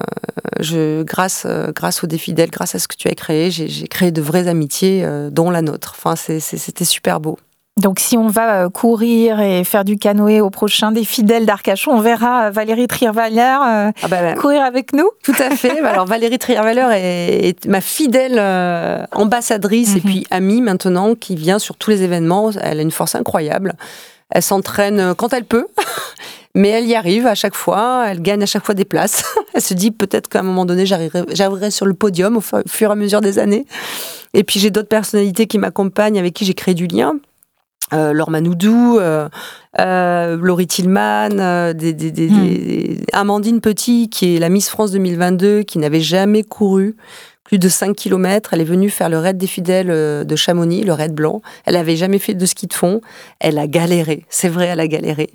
je, 0.59 1.03
grâce, 1.03 1.43
euh, 1.45 1.71
grâce 1.73 2.03
aux 2.03 2.07
défidèles, 2.07 2.49
grâce 2.51 2.75
à 2.75 2.79
ce 2.79 2.87
que 2.89 2.95
tu 2.97 3.07
as 3.07 3.15
créé, 3.15 3.49
j'ai 3.49 3.87
créé 3.87 4.11
de 4.11 4.21
vraies 4.21 4.49
amitiés, 4.49 5.03
euh, 5.05 5.29
dont 5.29 5.49
la 5.49 5.61
nôtre. 5.61 5.95
Enfin, 5.97 6.15
c'était 6.17 6.83
super 6.85 7.21
beau. 7.21 7.37
Donc 7.81 8.01
si 8.01 8.17
on 8.17 8.27
va 8.27 8.67
courir 8.67 9.39
et 9.39 9.63
faire 9.63 9.85
du 9.85 9.95
canoë 9.95 10.41
au 10.41 10.49
prochain 10.49 10.91
des 10.91 11.05
fidèles 11.05 11.45
d'Arcachon, 11.45 11.91
on 11.93 12.01
verra 12.01 12.51
Valérie 12.51 12.87
Trierweiler 12.87 13.39
Ah 13.61 13.91
bah, 14.09 14.33
courir 14.33 14.61
avec 14.63 14.91
nous. 14.91 15.09
Tout 15.23 15.33
à 15.39 15.55
fait. 15.55 15.79
Alors 15.85 16.05
Valérie 16.05 16.37
Trierweiler 16.37 16.85
est, 16.91 17.47
est 17.47 17.65
ma 17.67 17.79
fidèle 17.79 18.37
ambassadrice 19.13 19.91
et 19.95 19.95
Mhm. 19.95 20.01
puis 20.01 20.27
amie 20.31 20.61
maintenant 20.61 21.15
qui 21.15 21.35
vient 21.37 21.59
sur 21.59 21.77
tous 21.77 21.89
les 21.91 22.03
événements. 22.03 22.51
Elle 22.61 22.79
a 22.79 22.81
une 22.81 22.91
force 22.91 23.15
incroyable. 23.15 23.73
Elle 24.31 24.41
s'entraîne 24.43 24.99
euh, 24.99 25.13
quand 25.13 25.33
elle 25.33 25.45
peut, 25.45 25.67
mais 26.55 26.69
elle 26.69 26.85
y 26.85 26.95
arrive 26.95 27.27
à 27.27 27.35
chaque 27.35 27.55
fois. 27.55 28.05
Elle 28.07 28.21
gagne 28.21 28.43
à 28.43 28.45
chaque 28.45 28.65
fois 28.65 28.75
des 28.75 28.85
places. 28.85 29.23
Elle 29.53 29.61
se 29.61 29.73
dit 29.73 29.91
peut-être 29.91 30.29
qu'à 30.29 30.39
un 30.39 30.43
moment 30.43 30.65
donné 30.65 30.85
j'arriverai 30.85 31.71
sur 31.71 31.85
le 31.85 31.93
podium 31.93 32.37
au 32.37 32.41
fu- 32.41 32.55
au 32.55 32.61
fur 32.69 32.89
et 32.89 32.93
à 32.93 32.95
mesure 32.95 33.19
des 33.21 33.37
années. 33.39 33.65
Et 34.33 34.43
puis 34.45 34.59
j'ai 34.61 34.69
d'autres 34.69 34.87
personnalités 34.87 35.45
qui 35.47 35.57
m'accompagnent 35.57 36.17
avec 36.17 36.33
qui 36.33 36.45
j'ai 36.45 36.53
créé 36.53 36.73
du 36.73 36.87
lien. 36.87 37.15
Euh, 37.93 38.13
Laure 38.13 38.29
Manoudou, 38.29 38.97
euh, 38.99 39.27
euh, 39.79 40.37
Laurie 40.41 40.67
Tillman, 40.67 41.73
des, 41.73 41.91
des- 41.91 42.11
des- 42.11 42.29
Hmm. 42.29 43.03
Amandine 43.11 43.59
Petit, 43.59 44.09
qui 44.09 44.35
est 44.35 44.39
la 44.39 44.47
Miss 44.47 44.69
France 44.69 44.91
2022, 44.91 45.63
qui 45.63 45.77
n'avait 45.77 45.99
jamais 45.99 46.43
couru 46.43 46.95
plus 47.51 47.59
de 47.59 47.67
5 47.67 47.97
km. 47.97 48.53
Elle 48.53 48.61
est 48.61 48.63
venue 48.63 48.89
faire 48.89 49.09
le 49.09 49.17
raid 49.17 49.37
des 49.37 49.45
fidèles 49.45 49.91
euh, 49.91 50.23
de 50.23 50.37
Chamonix, 50.37 50.85
le 50.85 50.93
raid 50.93 51.13
blanc. 51.13 51.41
Elle 51.65 51.73
n'avait 51.73 51.97
jamais 51.97 52.17
fait 52.17 52.33
de 52.33 52.45
ski 52.45 52.65
de 52.65 52.73
fond. 52.73 53.01
Elle 53.41 53.57
a 53.57 53.67
galéré. 53.67 54.23
C'est 54.29 54.47
vrai, 54.47 54.67
elle 54.67 54.79
a 54.79 54.87
galéré. 54.87 55.31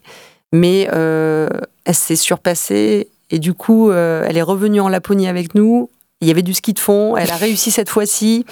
Mais 0.50 0.88
euh, 0.94 1.50
elle 1.84 1.94
s'est 1.94 2.16
surpassée 2.16 3.08
et 3.28 3.38
du 3.38 3.52
coup, 3.52 3.90
euh, 3.90 4.24
elle 4.26 4.38
est 4.38 4.42
revenue 4.42 4.80
en 4.80 4.88
Laponie 4.88 5.28
avec 5.28 5.54
nous. 5.54 5.90
Il 6.22 6.28
y 6.28 6.30
avait 6.30 6.40
du 6.40 6.54
ski 6.54 6.72
de 6.72 6.78
fond. 6.78 7.18
Elle 7.18 7.30
a 7.30 7.36
réussi 7.36 7.70
cette 7.70 7.90
fois-ci. 7.90 8.46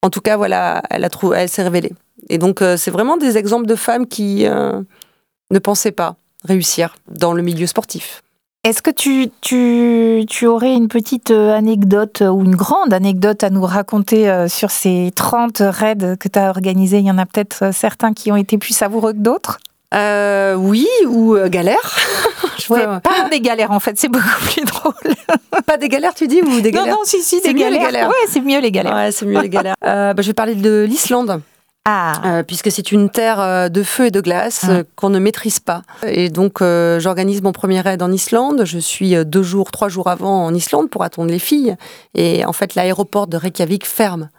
En 0.00 0.08
tout 0.08 0.22
cas, 0.22 0.38
voilà, 0.38 0.82
elle, 0.88 1.06
elle 1.34 1.48
s'est 1.50 1.64
révélée. 1.64 1.92
Et 2.30 2.38
donc, 2.38 2.64
c'est 2.78 2.90
vraiment 2.90 3.18
des 3.18 3.36
exemples 3.36 3.66
de 3.66 3.74
femmes 3.74 4.06
qui 4.06 4.46
ne 4.46 5.58
pensaient 5.58 5.92
pas 5.92 6.16
réussir 6.44 6.94
dans 7.10 7.34
le 7.34 7.42
milieu 7.42 7.66
sportif. 7.66 8.22
Est-ce 8.66 8.82
que 8.82 8.90
tu, 8.90 9.28
tu, 9.42 10.24
tu 10.28 10.46
aurais 10.46 10.74
une 10.74 10.88
petite 10.88 11.30
euh, 11.30 11.54
anecdote 11.56 12.22
euh, 12.22 12.30
ou 12.30 12.42
une 12.42 12.56
grande 12.56 12.92
anecdote 12.92 13.44
à 13.44 13.50
nous 13.50 13.62
raconter 13.62 14.28
euh, 14.28 14.48
sur 14.48 14.72
ces 14.72 15.12
30 15.14 15.58
raids 15.60 16.16
que 16.18 16.26
tu 16.28 16.36
as 16.36 16.48
organisés? 16.50 16.98
Il 16.98 17.04
y 17.06 17.10
en 17.12 17.18
a 17.18 17.26
peut-être 17.26 17.72
certains 17.72 18.12
qui 18.12 18.32
ont 18.32 18.36
été 18.36 18.58
plus 18.58 18.74
savoureux 18.74 19.12
que 19.12 19.18
d'autres? 19.18 19.58
Euh, 19.94 20.56
oui, 20.56 20.88
ou 21.06 21.36
euh, 21.36 21.48
galère. 21.48 21.96
Je 22.58 22.72
Ouais, 22.72 22.84
peux- 22.84 22.98
pas 22.98 23.28
des 23.30 23.40
galères 23.40 23.70
en 23.70 23.78
fait, 23.78 23.96
c'est 24.00 24.08
beaucoup 24.08 24.26
plus 24.50 24.64
drôle. 24.64 24.94
Pas 25.66 25.76
des 25.76 25.88
galères, 25.88 26.14
tu 26.14 26.26
dis, 26.26 26.40
ou 26.42 26.60
des 26.60 26.72
Non, 26.72 26.80
galères? 26.80 26.94
non, 26.94 27.00
si, 27.04 27.22
si, 27.22 27.38
C'est 27.40 27.52
des 27.52 27.54
mieux, 27.54 27.70
les 27.70 27.78
galères. 27.78 27.92
galères. 27.92 28.08
Ouais, 28.08 28.14
c'est 28.28 28.40
mieux 28.40 28.58
les 28.60 28.72
galères. 28.72 28.94
Ouais, 28.94 29.12
c'est 29.12 29.26
mieux 29.26 29.40
les 29.40 29.48
galères. 29.48 29.76
Euh, 29.84 30.12
bah, 30.12 30.22
je 30.22 30.26
vais 30.26 30.34
parler 30.34 30.56
de 30.56 30.84
l'Islande. 30.88 31.40
Ah, 31.88 32.20
Euh, 32.24 32.42
puisque 32.42 32.70
c'est 32.72 32.90
une 32.90 33.10
terre 33.10 33.38
euh, 33.40 33.68
de 33.68 33.82
feu 33.84 34.06
et 34.06 34.10
de 34.10 34.20
glace 34.20 34.64
Mm. 34.64 34.70
euh, 34.70 34.82
qu'on 34.96 35.08
ne 35.08 35.20
maîtrise 35.20 35.60
pas. 35.60 35.82
Et 36.04 36.28
donc, 36.30 36.60
euh, 36.60 36.98
j'organise 36.98 37.42
mon 37.42 37.52
premier 37.52 37.80
raid 37.80 38.02
en 38.02 38.10
Islande. 38.10 38.62
Je 38.64 38.78
suis 38.78 39.14
deux 39.24 39.44
jours, 39.44 39.70
trois 39.70 39.88
jours 39.88 40.08
avant 40.08 40.44
en 40.46 40.52
Islande 40.52 40.90
pour 40.90 41.04
attendre 41.04 41.30
les 41.30 41.38
filles. 41.38 41.76
Et 42.14 42.44
en 42.44 42.52
fait, 42.52 42.74
l'aéroport 42.74 43.28
de 43.28 43.36
Reykjavik 43.36 43.86
ferme 43.86 44.30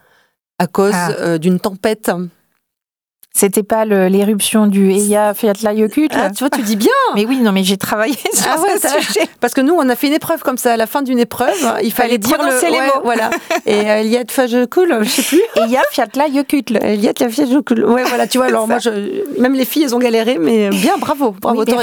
à 0.60 0.68
cause 0.68 0.92
Ah. 0.94 1.38
d'une 1.38 1.60
tempête. 1.60 2.12
C'était 3.38 3.64
pas 3.64 3.86
l'éruption 3.86 4.68
du 4.68 4.90
Eya 4.92 5.34
Fiatlayokut 5.34 6.10
Ah, 6.12 6.32
tu 6.32 6.40
vois, 6.40 6.50
tu 6.50 6.62
dis 6.64 6.76
bien 6.76 6.90
Mais 7.16 7.26
oui, 7.26 7.38
non, 7.38 7.52
mais 7.52 7.64
j'ai 7.64 7.78
travaillé 7.78 8.16
sur 8.34 8.48
Ah 8.52 8.60
ouais, 8.60 8.70
ce 8.76 8.88
ça- 8.88 9.00
sujet. 9.00 9.22
Parce 9.40 9.54
que 9.54 9.62
nous, 9.62 9.74
on 9.76 9.88
a 9.90 9.96
fait 9.96 10.08
une 10.08 10.14
épreuve 10.14 10.42
comme 10.42 10.58
ça. 10.58 10.74
À 10.74 10.78
la 10.78 10.88
fin 10.88 11.02
d'une 11.04 11.20
épreuve, 11.20 11.50
il 11.84 11.94
fallait 11.94 12.08
Fallait 12.08 12.18
dire 12.18 12.38
le, 12.42 12.66
les 12.68 12.72
ouais, 12.72 12.88
mots. 12.88 13.02
Voilà. 13.04 13.30
Et 13.66 13.74
euh, 13.90 14.00
Eliade 14.02 14.32
Fajekul, 14.32 14.98
je 15.04 15.10
sais 15.10 15.22
plus. 15.22 15.42
Eya 15.56 15.82
Fiatlayokut. 15.92 16.64
Eliade 16.82 17.18
Fajekul. 17.30 17.86
Ouais, 17.86 18.04
voilà, 18.06 18.26
tu 18.28 18.38
vois. 18.40 18.48
Alors 18.48 18.68
moi, 18.68 18.80
je, 18.80 18.90
même 19.40 19.54
les 19.54 19.66
filles, 19.66 19.84
elles 19.84 19.94
ont 19.96 20.00
galéré, 20.00 20.38
mais 20.40 20.70
bien, 20.70 20.98
bravo, 20.98 21.36
bravo. 21.40 21.60
Oui, 21.60 21.74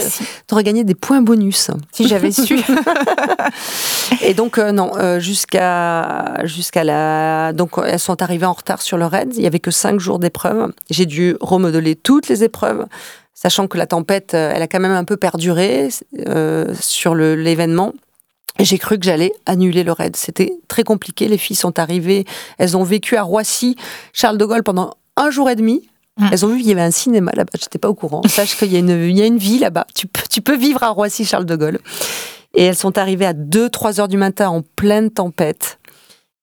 T'aurais- 0.49 0.65
gagné 0.65 0.83
des 0.83 0.95
points 0.95 1.21
bonus. 1.23 1.71
Si 1.93 2.09
j'avais 2.09 2.33
su. 2.33 2.59
Et 4.23 4.35
donc 4.35 4.59
euh, 4.59 4.73
non, 4.73 4.93
euh, 4.97 5.21
jusqu'à 5.21 6.39
jusqu'à 6.45 6.85
la 6.85 7.53
donc 7.53 7.73
elles 7.85 7.99
sont 7.99 8.23
arrivées 8.23 8.47
en 8.47 8.53
retard 8.53 8.81
sur 8.83 8.97
le 8.97 9.07
raid. 9.07 9.33
Il 9.37 9.43
y 9.43 9.47
avait 9.47 9.59
que 9.61 9.71
cinq 9.71 10.01
jours 10.01 10.19
d'épreuve. 10.19 10.73
J'ai 10.91 11.07
dû 11.07 11.37
remodeler 11.49 11.97
toutes 11.97 12.29
les 12.29 12.45
épreuves, 12.45 12.87
sachant 13.35 13.67
que 13.67 13.79
la 13.79 13.87
tempête, 13.87 14.35
euh, 14.35 14.53
elle 14.55 14.63
a 14.63 14.67
quand 14.67 14.81
même 14.81 14.93
un 14.93 15.05
peu 15.05 15.17
perduré 15.17 15.89
euh, 16.29 16.75
sur 16.81 17.15
l'événement. 17.15 17.93
J'ai 18.61 18.79
cru 18.79 18.99
que 18.99 19.05
j'allais 19.05 19.33
annuler 19.47 19.83
le 19.83 19.93
raid. 19.93 20.15
C'était 20.17 20.53
très 20.69 20.85
compliqué. 20.85 21.27
Les 21.27 21.39
filles 21.39 21.57
sont 21.57 21.79
arrivées, 21.79 22.25
elles 22.59 22.77
ont 22.77 22.85
vécu 22.85 23.17
à 23.17 23.23
Roissy, 23.23 23.77
Charles 24.13 24.39
de 24.39 24.45
Gaulle 24.45 24.63
pendant 24.63 24.95
un 25.17 25.31
jour 25.31 25.51
et 25.51 25.57
demi. 25.57 25.89
Mm. 26.19 26.29
Elles 26.31 26.47
ont 26.47 26.49
vu 26.49 26.59
qu'il 26.59 26.69
y 26.69 26.73
avait 26.73 26.83
un 26.83 26.93
cinéma 26.93 27.33
là-bas. 27.35 27.53
J'étais 27.61 27.79
pas 27.79 27.89
au 27.89 27.95
courant. 27.95 28.23
Sache 28.29 28.57
qu'il 28.57 28.73
y 28.73 28.77
a 28.77 28.79
une, 28.79 28.91
il 28.91 29.19
y 29.19 29.23
a 29.23 29.27
une 29.27 29.39
vie 29.39 29.59
là-bas. 29.59 29.87
Tu 29.95 30.07
tu 30.31 30.41
peux 30.41 30.57
vivre 30.57 30.83
à 30.83 30.91
Roissy, 30.91 31.25
Charles 31.25 31.47
de 31.47 31.57
Gaulle. 31.57 31.81
Et 32.55 32.65
elles 32.65 32.77
sont 32.77 32.97
arrivées 32.99 33.27
à 33.27 33.33
2-3 33.33 34.01
heures 34.01 34.09
du 34.09 34.17
matin 34.17 34.49
en 34.49 34.63
pleine 34.63 35.11
tempête. 35.11 35.79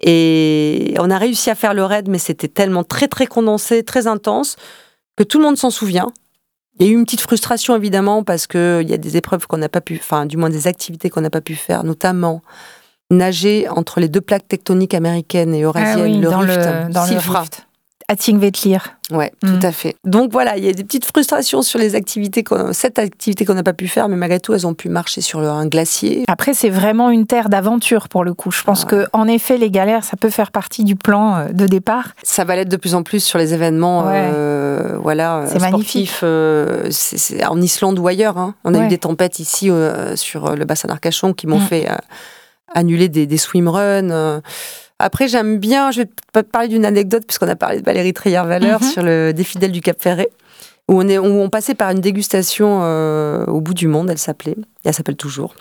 Et 0.02 0.96
on 0.98 1.10
a 1.10 1.18
réussi 1.18 1.50
à 1.50 1.56
faire 1.56 1.74
le 1.74 1.86
raid, 1.86 2.10
mais 2.10 2.18
c'était 2.18 2.48
tellement 2.48 2.84
très 2.84 3.08
très 3.08 3.28
condensé, 3.28 3.84
très 3.84 4.08
intense, 4.08 4.56
que 5.22 5.28
tout 5.28 5.38
le 5.38 5.44
monde 5.46 5.58
s'en 5.58 5.70
souvient. 5.70 6.12
Il 6.80 6.88
y 6.88 6.90
a 6.90 6.92
eu 6.92 6.96
une 6.96 7.06
petite 7.06 7.22
frustration 7.22 7.76
évidemment 7.76 8.24
parce 8.24 8.48
qu'il 8.48 8.90
y 8.90 8.94
a 8.94 8.98
des 8.98 9.18
épreuves 9.18 9.46
qu'on 9.46 9.58
n'a 9.58 9.70
pas 9.70 9.82
pu, 9.82 10.00
enfin 10.02 10.26
du 10.26 10.36
moins 10.36 10.50
des 10.50 10.66
activités 10.66 11.12
qu'on 11.12 11.22
n'a 11.22 11.30
pas 11.30 11.42
pu 11.42 11.54
faire, 11.54 11.84
notamment 11.84 12.42
nager 13.12 13.70
entre 13.70 14.00
les 14.00 14.10
deux 14.10 14.22
plaques 14.22 14.48
tectoniques 14.48 14.96
américaines 14.96 15.54
et 15.54 15.62
eurasiennes, 15.62 16.00
Ah 16.00 16.04
oui, 16.04 16.18
le 16.18 16.28
dans 16.28 16.40
rift, 16.40 16.58
le, 16.58 16.92
dans 16.92 17.06
le 17.06 17.18
rift. 17.20 17.68
À 18.12 18.16
Tingvetlir. 18.18 18.98
Ouais, 19.10 19.32
Mm. 19.42 19.60
tout 19.60 19.66
à 19.68 19.72
fait. 19.72 19.96
Donc 20.04 20.32
voilà, 20.34 20.58
il 20.58 20.66
y 20.66 20.68
a 20.70 20.74
des 20.74 20.84
petites 20.84 21.06
frustrations 21.06 21.62
sur 21.62 21.80
les 21.80 21.96
activités, 21.96 22.44
cette 22.74 23.00
activité 23.00 23.46
qu'on 23.46 23.54
n'a 23.54 23.64
pas 23.64 23.72
pu 23.74 23.88
faire, 23.88 24.10
mais 24.10 24.18
malgré 24.18 24.40
tout, 24.42 24.54
elles 24.54 24.68
ont 24.68 24.74
pu 24.74 24.90
marcher 24.90 25.22
sur 25.22 25.40
un 25.40 25.66
glacier. 25.66 26.26
Après, 26.28 26.54
c'est 26.54 26.70
vraiment 26.70 27.10
une 27.10 27.26
terre 27.26 27.48
d'aventure 27.48 28.10
pour 28.10 28.24
le 28.26 28.34
coup. 28.34 28.52
Je 28.52 28.64
pense 28.64 28.84
que, 28.84 29.06
en 29.14 29.28
effet, 29.28 29.58
les 29.58 29.72
galères, 29.72 30.04
ça 30.04 30.18
peut 30.18 30.30
faire 30.30 30.52
partie 30.52 30.84
du 30.84 30.96
plan 30.98 31.36
euh, 31.38 31.46
de 31.54 31.68
départ. 31.68 32.10
Ça 32.24 32.44
va 32.44 32.56
l'être 32.58 32.70
de 32.70 32.76
plus 32.78 32.96
en 32.96 33.04
plus 33.04 33.24
sur 33.24 33.40
les 33.40 33.54
événements, 33.54 34.06
Ouais. 34.06 34.30
euh, 34.34 34.98
voilà, 35.02 35.38
euh, 35.38 35.48
C'est 35.48 35.60
magnifique. 35.60 36.10
sportifs, 36.10 36.20
euh, 36.24 36.90
en 37.48 37.62
Islande 37.62 37.98
ou 37.98 38.08
ailleurs. 38.08 38.38
hein. 38.38 38.56
On 38.66 38.74
a 38.74 38.80
Ouais. 38.80 38.86
eu 38.86 38.88
des 38.90 38.98
tempêtes 38.98 39.40
ici 39.40 39.70
euh, 39.70 40.16
sur 40.18 40.56
le 40.56 40.66
bassin 40.66 40.88
d'Arcachon 40.90 41.34
qui 41.34 41.48
m'ont 41.48 41.60
Mm. 41.60 41.68
fait 41.68 41.88
annuler 42.74 43.10
des, 43.10 43.26
des 43.26 43.38
swimruns. 43.38 44.42
Après, 45.02 45.28
j'aime 45.28 45.58
bien, 45.58 45.92
je 45.92 46.02
vais 46.02 46.10
te 46.34 46.40
parler 46.42 46.68
d'une 46.68 46.86
anecdote, 46.86 47.24
puisqu'on 47.28 47.48
a 47.48 47.56
parlé 47.56 47.80
de 47.82 47.86
Valérie 47.86 48.14
Trier-Valeur 48.14 48.82
Mhm. 48.82 48.88
sur 48.90 49.04
le 49.04 49.32
des 49.34 49.44
fidèles 49.44 49.72
du 49.72 49.82
Cap 49.82 50.02
Ferré, 50.02 50.30
où 50.90 51.00
on, 51.02 51.08
est, 51.08 51.18
où 51.18 51.26
on 51.26 51.50
passait 51.50 51.76
par 51.76 51.90
une 51.92 52.00
dégustation 52.02 52.80
euh, 52.84 53.46
au 53.46 53.62
bout 53.62 53.74
du 53.74 53.88
monde, 53.88 54.10
elle 54.10 54.18
s'appelait, 54.18 54.56
elle 54.86 54.94
s'appelle 54.94 55.16
toujours. 55.18 55.56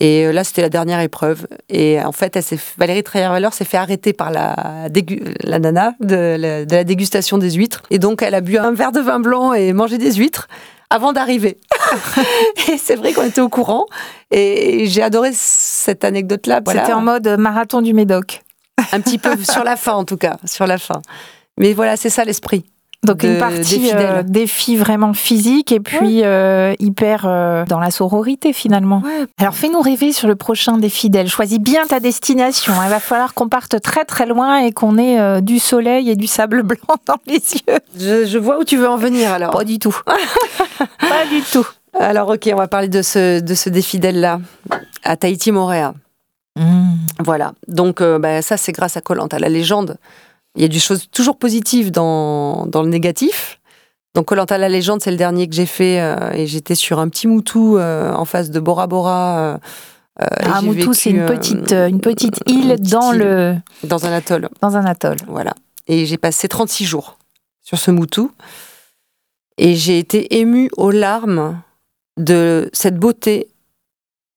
Et 0.00 0.24
euh, 0.26 0.32
là, 0.32 0.42
c'était 0.42 0.62
la 0.62 0.70
dernière 0.70 1.00
épreuve. 1.00 1.46
Et 1.68 2.00
en 2.02 2.12
fait, 2.12 2.34
elle 2.36 2.58
Valérie 2.78 3.02
Treyer-Valeur 3.02 3.52
s'est 3.52 3.66
fait 3.66 3.76
arrêter 3.76 4.12
par 4.14 4.30
la, 4.30 4.88
dégu- 4.88 5.34
la 5.44 5.58
nana 5.58 5.94
de 6.00 6.36
la, 6.38 6.64
de 6.64 6.74
la 6.74 6.84
dégustation 6.84 7.36
des 7.36 7.50
huîtres. 7.52 7.82
Et 7.90 7.98
donc, 7.98 8.22
elle 8.22 8.34
a 8.34 8.40
bu 8.40 8.56
un 8.56 8.72
verre 8.72 8.92
de 8.92 9.00
vin 9.00 9.20
blanc 9.20 9.52
et 9.52 9.72
mangé 9.74 9.98
des 9.98 10.12
huîtres 10.14 10.48
avant 10.88 11.12
d'arriver. 11.12 11.58
et 12.72 12.78
c'est 12.78 12.96
vrai 12.96 13.12
qu'on 13.12 13.24
était 13.24 13.40
au 13.42 13.48
courant. 13.50 13.84
Et 14.30 14.86
j'ai 14.86 15.02
adoré 15.02 15.30
cette 15.34 16.04
anecdote-là. 16.04 16.60
Voilà. 16.64 16.80
C'était 16.82 16.94
en 16.94 17.02
mode 17.02 17.28
marathon 17.38 17.82
du 17.82 17.92
Médoc. 17.92 18.42
Un 18.92 19.00
petit 19.00 19.18
peu 19.18 19.36
sur 19.44 19.64
la 19.64 19.76
fin, 19.76 19.92
en 19.94 20.04
tout 20.04 20.16
cas. 20.16 20.36
Sur 20.44 20.66
la 20.66 20.78
fin. 20.78 21.00
Mais 21.58 21.72
voilà, 21.72 21.96
c'est 21.96 22.10
ça 22.10 22.24
l'esprit. 22.24 22.64
Donc 23.04 23.18
de- 23.18 23.28
une 23.30 23.38
partie 23.38 23.90
euh, 23.92 24.22
défi 24.22 24.76
vraiment 24.76 25.12
physique 25.12 25.72
et 25.72 25.80
puis 25.80 26.22
euh, 26.22 26.72
hyper 26.78 27.24
euh, 27.26 27.64
dans 27.66 27.80
la 27.80 27.90
sororité 27.90 28.52
finalement. 28.52 29.02
Alors 29.38 29.54
fais-nous 29.54 29.80
rêver 29.80 30.12
sur 30.12 30.28
le 30.28 30.36
prochain 30.36 30.78
des 30.78 30.88
fidèles. 30.88 31.28
Choisis 31.28 31.58
bien 31.58 31.84
ta 31.88 31.98
destination. 31.98 32.72
Il 32.84 32.88
va 32.90 33.00
falloir 33.00 33.34
qu'on 33.34 33.48
parte 33.48 33.80
très 33.82 34.04
très 34.04 34.24
loin 34.24 34.58
et 34.58 34.70
qu'on 34.70 34.98
ait 34.98 35.18
euh, 35.18 35.40
du 35.40 35.58
soleil 35.58 36.10
et 36.10 36.14
du 36.14 36.28
sable 36.28 36.62
blanc 36.62 36.78
dans 37.06 37.16
les 37.26 37.42
yeux. 37.42 37.78
Je, 37.98 38.24
je 38.24 38.38
vois 38.38 38.60
où 38.60 38.64
tu 38.64 38.76
veux 38.76 38.88
en 38.88 38.96
venir 38.98 39.32
alors. 39.32 39.50
Pas 39.50 39.64
du 39.64 39.80
tout. 39.80 39.96
Pas 41.00 41.26
du 41.28 41.42
tout. 41.50 41.66
Alors, 41.98 42.28
ok, 42.30 42.48
on 42.52 42.56
va 42.56 42.68
parler 42.68 42.88
de 42.88 43.02
ce, 43.02 43.40
de 43.40 43.54
ce 43.54 43.68
défidèle-là, 43.68 44.40
à 45.02 45.16
Tahiti-Moréa. 45.16 45.92
Voilà. 47.24 47.52
Donc, 47.68 48.00
euh, 48.00 48.18
bah, 48.18 48.42
ça, 48.42 48.56
c'est 48.56 48.72
grâce 48.72 48.96
à 48.96 49.00
Colanta, 49.00 49.38
la 49.38 49.48
légende. 49.48 49.96
Il 50.56 50.62
y 50.62 50.64
a 50.64 50.68
des 50.68 50.78
choses 50.78 51.08
toujours 51.10 51.38
positives 51.38 51.90
dans, 51.90 52.66
dans 52.66 52.82
le 52.82 52.88
négatif. 52.88 53.60
Donc, 54.14 54.26
Colanta, 54.26 54.58
la 54.58 54.68
légende, 54.68 55.00
c'est 55.02 55.10
le 55.10 55.16
dernier 55.16 55.48
que 55.48 55.54
j'ai 55.54 55.66
fait. 55.66 56.00
euh, 56.00 56.30
et 56.32 56.46
j'étais 56.46 56.74
sur 56.74 56.98
un 57.00 57.08
petit 57.08 57.26
moutou 57.26 57.78
euh, 57.78 58.12
en 58.12 58.24
face 58.24 58.50
de 58.50 58.60
Bora 58.60 58.86
Bora. 58.86 59.58
Ah, 60.18 60.60
Moutou, 60.60 60.92
c'est 60.92 61.10
une 61.10 61.24
petite, 61.26 61.72
une 61.72 62.00
petite 62.00 62.38
île 62.46 62.64
une 62.64 62.68
petite 62.76 62.90
dans 62.92 63.12
île 63.12 63.18
le 63.20 63.56
Dans 63.82 64.04
un 64.06 64.12
atoll. 64.12 64.48
dans 64.60 64.76
un 64.76 64.84
atoll. 64.84 65.16
Voilà. 65.26 65.54
Et 65.88 66.04
j'ai 66.06 66.18
passé 66.18 66.48
36 66.48 66.84
jours 66.84 67.16
sur 67.62 67.78
ce 67.78 67.90
moutou. 67.90 68.30
Et 69.56 69.74
j'ai 69.74 69.98
été 69.98 70.38
émue 70.38 70.68
aux 70.76 70.90
larmes 70.90 71.60
de 72.18 72.68
cette 72.74 72.98
beauté 72.98 73.48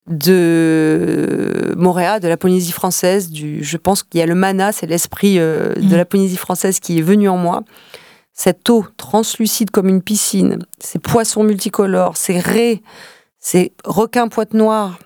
de 0.07 1.73
Montréal, 1.77 2.19
de 2.19 2.27
la 2.27 2.37
Polynésie 2.37 2.71
française. 2.71 3.29
Du, 3.31 3.63
je 3.63 3.77
pense 3.77 4.03
qu'il 4.03 4.19
y 4.19 4.23
a 4.23 4.25
le 4.25 4.35
mana, 4.35 4.71
c'est 4.71 4.85
l'esprit 4.87 5.39
euh, 5.39 5.73
de 5.75 5.93
Mm. 5.95 5.97
la 5.97 6.05
Polynésie 6.05 6.37
française 6.37 6.79
qui 6.79 6.99
est 6.99 7.03
venu 7.03 7.29
en 7.29 7.37
moi. 7.37 7.63
cette 8.37 8.69
eau 8.69 8.85
translucide 8.97 9.71
comme 9.71 9.87
une 9.87 10.01
piscine, 10.01 10.59
ces 10.79 10.99
poissons 10.99 11.45
multicolores, 11.45 12.17
ces 12.17 12.37
raies, 12.37 12.81
ces 13.39 13.71
requins 13.85 14.27
pointe 14.27 14.53
noire, 14.53 14.99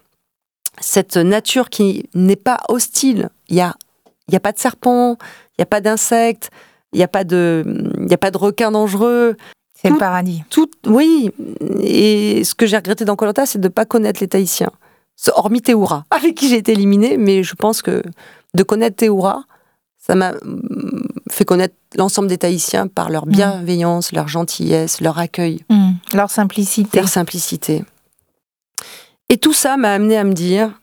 cette 0.82 1.16
nature 1.16 1.70
qui 1.70 2.10
n'est 2.16 2.36
pas 2.36 2.58
hostile. 2.70 3.30
Il 3.48 3.54
n'y 3.56 3.62
a, 3.62 3.76
y 4.32 4.36
a 4.36 4.40
pas 4.40 4.52
de 4.52 4.58
serpents, 4.58 5.18
il 5.52 5.60
n'y 5.60 5.64
a 5.64 5.68
pas 5.68 5.80
d'insectes, 5.80 6.50
il 6.92 6.98
n'y 6.98 7.04
a, 7.04 7.08
pas 7.08 7.24
de- 7.24 7.64
il 8.02 8.10
y 8.10 8.14
a 8.16 8.18
pas 8.18 8.32
de 8.32 8.38
requins 8.40 8.72
dangereux. 8.72 9.38
C'est 9.80 9.92
le 9.92 9.98
paradis. 10.00 10.44
Tout, 10.50 10.72
oui, 10.88 11.30
et 11.82 12.44
ce 12.44 12.56
que 12.56 12.66
j'ai 12.66 12.78
regretté 12.78 13.06
dans 13.06 13.16
Colanta, 13.16 13.46
c'est 13.46 13.60
de 13.60 13.68
ne 13.68 13.72
pas 13.72 13.86
connaître 13.86 14.22
les 14.22 14.28
Tahitiens. 14.28 14.72
Hormis 15.36 15.62
Théoura, 15.62 16.06
avec 16.12 16.36
qui 16.36 16.50
j'ai 16.50 16.58
été 16.58 16.72
éliminée, 16.72 17.18
mais 17.18 17.44
je 17.44 17.56
pense 17.56 17.82
que 17.82 18.02
de 18.54 18.64
connaître 18.64 18.96
Théoura, 18.96 19.44
ça 19.98 20.16
m'a 20.16 20.32
mm, 20.34 21.08
fait 21.30 21.46
connaître 21.46 21.76
l'ensemble 21.96 22.28
des 22.28 22.38
Tahitiens 22.38 22.88
par 22.88 23.10
leur 23.10 23.26
bienveillance, 23.26 24.12
leur 24.12 24.28
gentillesse, 24.28 25.02
leur 25.02 25.18
accueil, 25.20 25.64
Hmm. 25.70 25.92
Leur 26.14 26.32
simplicité. 26.32 27.00
leur 27.00 27.10
simplicité. 27.10 27.84
Et 29.30 29.38
tout 29.38 29.54
ça 29.54 29.78
m'a 29.78 29.94
amené 29.94 30.18
à 30.18 30.24
me 30.24 30.34
dire, 30.34 30.80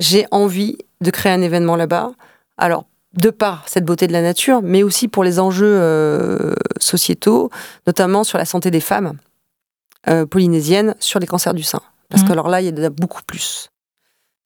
j'ai 0.00 0.26
envie 0.30 0.76
de 1.00 1.10
créer 1.10 1.32
un 1.32 1.40
événement 1.40 1.76
là-bas. 1.76 2.12
Alors, 2.58 2.84
de 3.14 3.30
par 3.30 3.66
cette 3.66 3.84
beauté 3.84 4.06
de 4.06 4.12
la 4.12 4.20
nature, 4.22 4.60
mais 4.62 4.82
aussi 4.82 5.08
pour 5.08 5.24
les 5.24 5.38
enjeux 5.40 5.78
euh, 5.80 6.54
sociétaux, 6.78 7.50
notamment 7.86 8.24
sur 8.24 8.36
la 8.36 8.44
santé 8.44 8.70
des 8.70 8.80
femmes 8.80 9.14
euh, 10.08 10.26
polynésiennes, 10.26 10.94
sur 11.00 11.18
les 11.20 11.26
cancers 11.26 11.54
du 11.54 11.62
sein. 11.62 11.80
Parce 12.10 12.22
que 12.22 12.32
alors 12.32 12.48
là, 12.48 12.60
il 12.60 12.68
y 12.68 12.80
en 12.80 12.84
a 12.84 12.90
beaucoup 12.90 13.22
plus. 13.26 13.70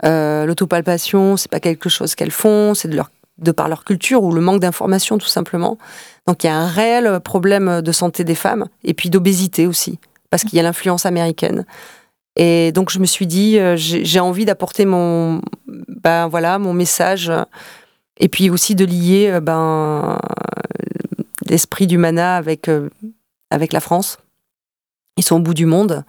Euh, 0.04 0.46
L'autopalpation, 0.46 1.36
c'est 1.36 1.50
pas 1.50 1.60
quelque 1.60 1.88
chose 1.88 2.14
qu'elles 2.14 2.30
font, 2.30 2.74
c'est 2.74 2.88
de, 2.88 2.96
leur, 2.96 3.10
de 3.38 3.52
par 3.52 3.68
leur 3.68 3.84
culture 3.84 4.22
ou 4.22 4.32
le 4.32 4.40
manque 4.40 4.60
d'information 4.60 5.18
tout 5.18 5.28
simplement. 5.28 5.78
Donc 6.26 6.44
il 6.44 6.46
y 6.46 6.50
a 6.50 6.56
un 6.56 6.66
réel 6.66 7.20
problème 7.20 7.82
de 7.82 7.92
santé 7.92 8.24
des 8.24 8.34
femmes 8.34 8.66
et 8.84 8.94
puis 8.94 9.10
d'obésité 9.10 9.66
aussi, 9.66 9.98
parce 10.30 10.44
qu'il 10.44 10.56
y 10.56 10.60
a 10.60 10.62
l'influence 10.62 11.06
américaine. 11.06 11.66
Et 12.36 12.72
donc 12.72 12.90
je 12.90 12.98
me 12.98 13.06
suis 13.06 13.26
dit, 13.26 13.58
euh, 13.58 13.74
j'ai 13.76 14.20
envie 14.20 14.44
d'apporter 14.44 14.86
mon, 14.86 15.42
ben 15.66 16.28
voilà, 16.28 16.58
mon 16.58 16.72
message, 16.72 17.30
et 18.18 18.28
puis 18.28 18.50
aussi 18.50 18.74
de 18.74 18.84
lier 18.84 19.30
euh, 19.30 19.40
ben 19.40 20.18
l'esprit 21.46 21.86
du 21.86 21.98
mana 21.98 22.36
avec 22.36 22.70
avec 23.50 23.72
la 23.72 23.80
France. 23.80 24.18
Ils 25.16 25.24
sont 25.24 25.36
au 25.36 25.40
bout 25.40 25.54
du 25.54 25.66
monde. 25.66 26.04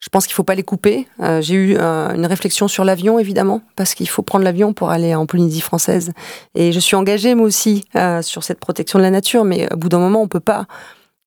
Je 0.00 0.08
pense 0.08 0.26
qu'il 0.26 0.34
faut 0.34 0.44
pas 0.44 0.54
les 0.54 0.62
couper. 0.62 1.06
Euh, 1.20 1.40
J'ai 1.42 1.54
eu 1.54 1.76
euh, 1.78 2.14
une 2.14 2.26
réflexion 2.26 2.68
sur 2.68 2.84
l'avion, 2.84 3.18
évidemment, 3.18 3.60
parce 3.76 3.94
qu'il 3.94 4.08
faut 4.08 4.22
prendre 4.22 4.44
l'avion 4.44 4.72
pour 4.72 4.90
aller 4.90 5.14
en 5.14 5.26
Polynésie 5.26 5.60
française. 5.60 6.12
Et 6.54 6.72
je 6.72 6.80
suis 6.80 6.96
engagée, 6.96 7.34
moi 7.34 7.46
aussi, 7.46 7.84
euh, 7.96 8.22
sur 8.22 8.42
cette 8.42 8.60
protection 8.60 8.98
de 8.98 9.04
la 9.04 9.10
nature, 9.10 9.44
mais 9.44 9.72
au 9.72 9.76
bout 9.76 9.90
d'un 9.90 9.98
moment, 9.98 10.22
on 10.22 10.28
peut 10.28 10.40
pas 10.40 10.66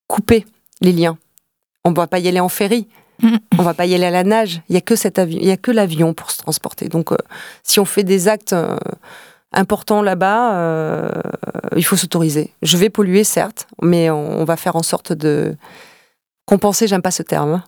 couper 0.07 0.45
les 0.81 0.91
liens. 0.91 1.17
On 1.85 1.91
ne 1.91 1.95
va 1.95 2.07
pas 2.07 2.19
y 2.19 2.27
aller 2.27 2.39
en 2.39 2.49
ferry. 2.49 2.87
On 3.59 3.61
va 3.61 3.75
pas 3.75 3.85
y 3.85 3.93
aller 3.93 4.05
à 4.05 4.11
la 4.11 4.23
nage. 4.23 4.63
Il 4.69 4.73
y 4.75 4.77
a 4.77 4.81
que 4.81 4.95
cet 4.95 5.19
avion, 5.19 5.37
il 5.39 5.47
y 5.47 5.51
a 5.51 5.55
que 5.55 5.69
l'avion 5.69 6.15
pour 6.15 6.31
se 6.31 6.39
transporter. 6.39 6.89
Donc, 6.89 7.11
si 7.61 7.79
on 7.79 7.85
fait 7.85 8.03
des 8.03 8.27
actes 8.27 8.55
importants 9.53 10.01
là-bas, 10.01 10.55
euh, 10.55 11.09
il 11.75 11.85
faut 11.85 11.95
s'autoriser. 11.95 12.51
Je 12.61 12.75
vais 12.77 12.89
polluer, 12.89 13.23
certes, 13.23 13.67
mais 13.81 14.09
on, 14.09 14.41
on 14.41 14.45
va 14.45 14.57
faire 14.57 14.75
en 14.75 14.83
sorte 14.83 15.13
de 15.13 15.55
compenser. 16.45 16.87
J'aime 16.87 17.01
pas 17.01 17.11
ce 17.11 17.23
terme. 17.23 17.61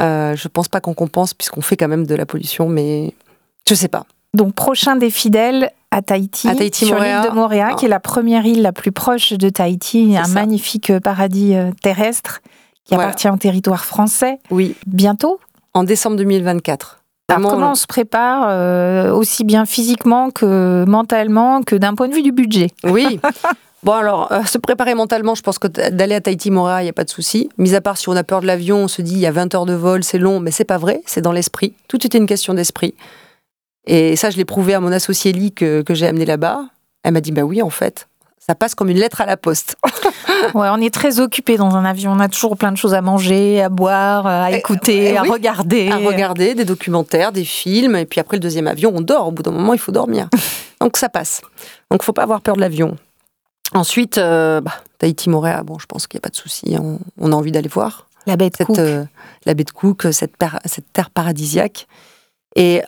Euh, 0.00 0.34
je 0.36 0.48
pense 0.48 0.68
pas 0.68 0.80
qu'on 0.80 0.94
compense 0.94 1.34
puisqu'on 1.34 1.60
fait 1.60 1.76
quand 1.76 1.88
même 1.88 2.06
de 2.06 2.14
la 2.14 2.26
pollution, 2.26 2.68
mais 2.68 3.14
je 3.68 3.74
sais 3.74 3.88
pas. 3.88 4.04
Donc, 4.34 4.54
prochain 4.54 4.96
des 4.96 5.10
fidèles 5.10 5.70
à 5.92 6.02
Tahiti, 6.02 6.48
À 6.48 6.54
Tahiti, 6.56 6.86
sur 6.86 6.98
l'île 6.98 7.22
de 7.24 7.30
Moorea, 7.34 7.68
Ah. 7.70 7.74
qui 7.74 7.84
est 7.86 7.88
la 7.88 8.00
première 8.00 8.44
île 8.46 8.62
la 8.62 8.72
plus 8.72 8.90
proche 8.90 9.32
de 9.32 9.48
Tahiti, 9.48 10.16
un 10.18 10.24
ça. 10.24 10.34
magnifique 10.34 10.90
euh, 10.90 10.98
paradis 10.98 11.54
euh, 11.54 11.70
terrestre 11.82 12.40
qui 12.84 12.94
Voilà. 12.94 13.08
appartient 13.10 13.30
au 13.30 13.36
territoire 13.36 13.84
français. 13.84 14.40
Oui, 14.50 14.74
Bientôt? 14.86 15.38
en 15.72 15.84
décembre 15.84 16.16
2024. 16.16 17.00
Alors, 17.28 17.50
comment 17.52 17.70
on 17.70 17.74
se 17.74 17.86
prépare, 17.86 18.46
euh, 18.48 19.12
aussi 19.12 19.44
bien 19.44 19.64
physiquement 19.66 20.30
que 20.30 20.84
mentalement, 20.86 21.62
que 21.62 21.74
d'un 21.76 21.94
point 21.94 22.08
de 22.08 22.14
vue 22.14 22.22
du 22.22 22.32
budget? 22.32 22.70
Oui. 22.84 23.18
Bon, 23.84 23.92
alors, 23.92 24.32
euh, 24.32 24.44
se 24.44 24.56
préparer 24.56 24.94
mentalement, 24.94 25.34
je 25.34 25.42
pense 25.42 25.58
que 25.58 25.68
d'aller 25.68 26.14
à 26.14 26.20
Tahiti, 26.22 26.50
Montréal, 26.50 26.80
il 26.80 26.84
n'y 26.84 26.90
a 26.90 26.94
pas 26.94 27.04
de 27.04 27.10
souci. 27.10 27.50
Mis 27.58 27.74
à 27.74 27.82
part 27.82 27.98
si 27.98 28.08
on 28.08 28.16
a 28.16 28.24
peur 28.24 28.40
de 28.40 28.46
l'avion, 28.46 28.78
on 28.84 28.88
se 28.88 29.02
dit 29.02 29.12
il 29.12 29.18
y 29.18 29.26
a 29.26 29.30
20 29.30 29.54
heures 29.54 29.66
de 29.66 29.74
vol, 29.74 30.02
c'est 30.02 30.16
long, 30.18 30.40
mais 30.40 30.50
c'est 30.50 30.64
pas 30.64 30.78
vrai, 30.78 31.02
c'est 31.04 31.20
dans 31.20 31.32
l'esprit. 31.32 31.74
Tout 31.86 32.04
était 32.06 32.16
une 32.16 32.26
question 32.26 32.54
d'esprit. 32.54 32.94
Et 33.86 34.16
ça, 34.16 34.30
je 34.30 34.38
l'ai 34.38 34.46
prouvé 34.46 34.72
à 34.72 34.80
mon 34.80 34.90
associée 34.90 35.32
Lee 35.32 35.52
que, 35.52 35.82
que 35.82 35.92
j'ai 35.92 36.06
amené 36.06 36.24
là-bas. 36.24 36.62
Elle 37.02 37.12
m'a 37.12 37.20
dit 37.20 37.30
bah 37.32 37.42
oui, 37.42 37.60
en 37.60 37.68
fait, 37.68 38.08
ça 38.38 38.54
passe 38.54 38.74
comme 38.74 38.88
une 38.88 38.96
lettre 38.98 39.20
à 39.20 39.26
la 39.26 39.36
poste. 39.36 39.76
Ouais, 40.54 40.68
on 40.70 40.76
est 40.80 40.92
très 40.92 41.20
occupé 41.20 41.56
dans 41.56 41.74
un 41.74 41.86
avion. 41.86 42.12
On 42.12 42.20
a 42.20 42.28
toujours 42.28 42.56
plein 42.58 42.70
de 42.70 42.76
choses 42.76 42.92
à 42.92 43.00
manger, 43.00 43.62
à 43.62 43.70
boire, 43.70 44.26
à 44.26 44.50
Eh, 44.50 44.56
écouter, 44.56 45.12
eh 45.12 45.16
à 45.16 45.22
oui. 45.22 45.30
regarder. 45.30 45.88
à 45.90 45.96
regarder 45.96 46.54
des 46.54 46.66
documentaires, 46.66 47.32
des 47.32 47.44
films, 47.44 47.96
et 47.96 48.04
puis 48.04 48.20
après 48.20 48.36
le 48.36 48.40
deuxième 48.40 48.66
avion, 48.66 48.92
on 48.94 49.00
dort. 49.00 49.28
Au 49.28 49.30
bout 49.30 49.42
d'un 49.42 49.52
moment, 49.52 49.72
il 49.72 49.78
faut 49.80 49.92
dormir. 49.92 50.28
Donc 50.82 50.98
ça 50.98 51.08
passe. 51.08 51.40
Donc 51.90 52.02
faut 52.02 52.12
pas 52.12 52.24
avoir 52.24 52.42
peur 52.42 52.56
de 52.56 52.60
l'avion. 52.60 52.96
Ensuite, 53.74 54.18
euh, 54.18 54.60
bah, 54.60 54.74
Tahiti, 54.98 55.28
Montréal, 55.30 55.62
bon, 55.64 55.78
je 55.78 55.86
pense 55.86 56.06
qu'il 56.06 56.16
n'y 56.18 56.20
a 56.20 56.22
pas 56.22 56.28
de 56.30 56.36
souci. 56.36 56.76
On, 56.80 56.98
on 57.20 57.32
a 57.32 57.34
envie 57.36 57.52
d'aller 57.52 57.68
voir 57.68 58.06
La 58.26 58.36
baie 58.36 58.50
de 58.50 58.56
cette, 58.56 58.68
Cook. 58.68 58.78
euh, 58.78 59.04
la 59.46 59.54
baie 59.54 59.64
de 59.64 59.70
Cook, 59.70 60.06
cette, 60.12 60.36
par- 60.36 60.60
cette 60.64 60.92
terre 60.92 61.10
paradisiaque. 61.10 61.86
Et 62.56 62.82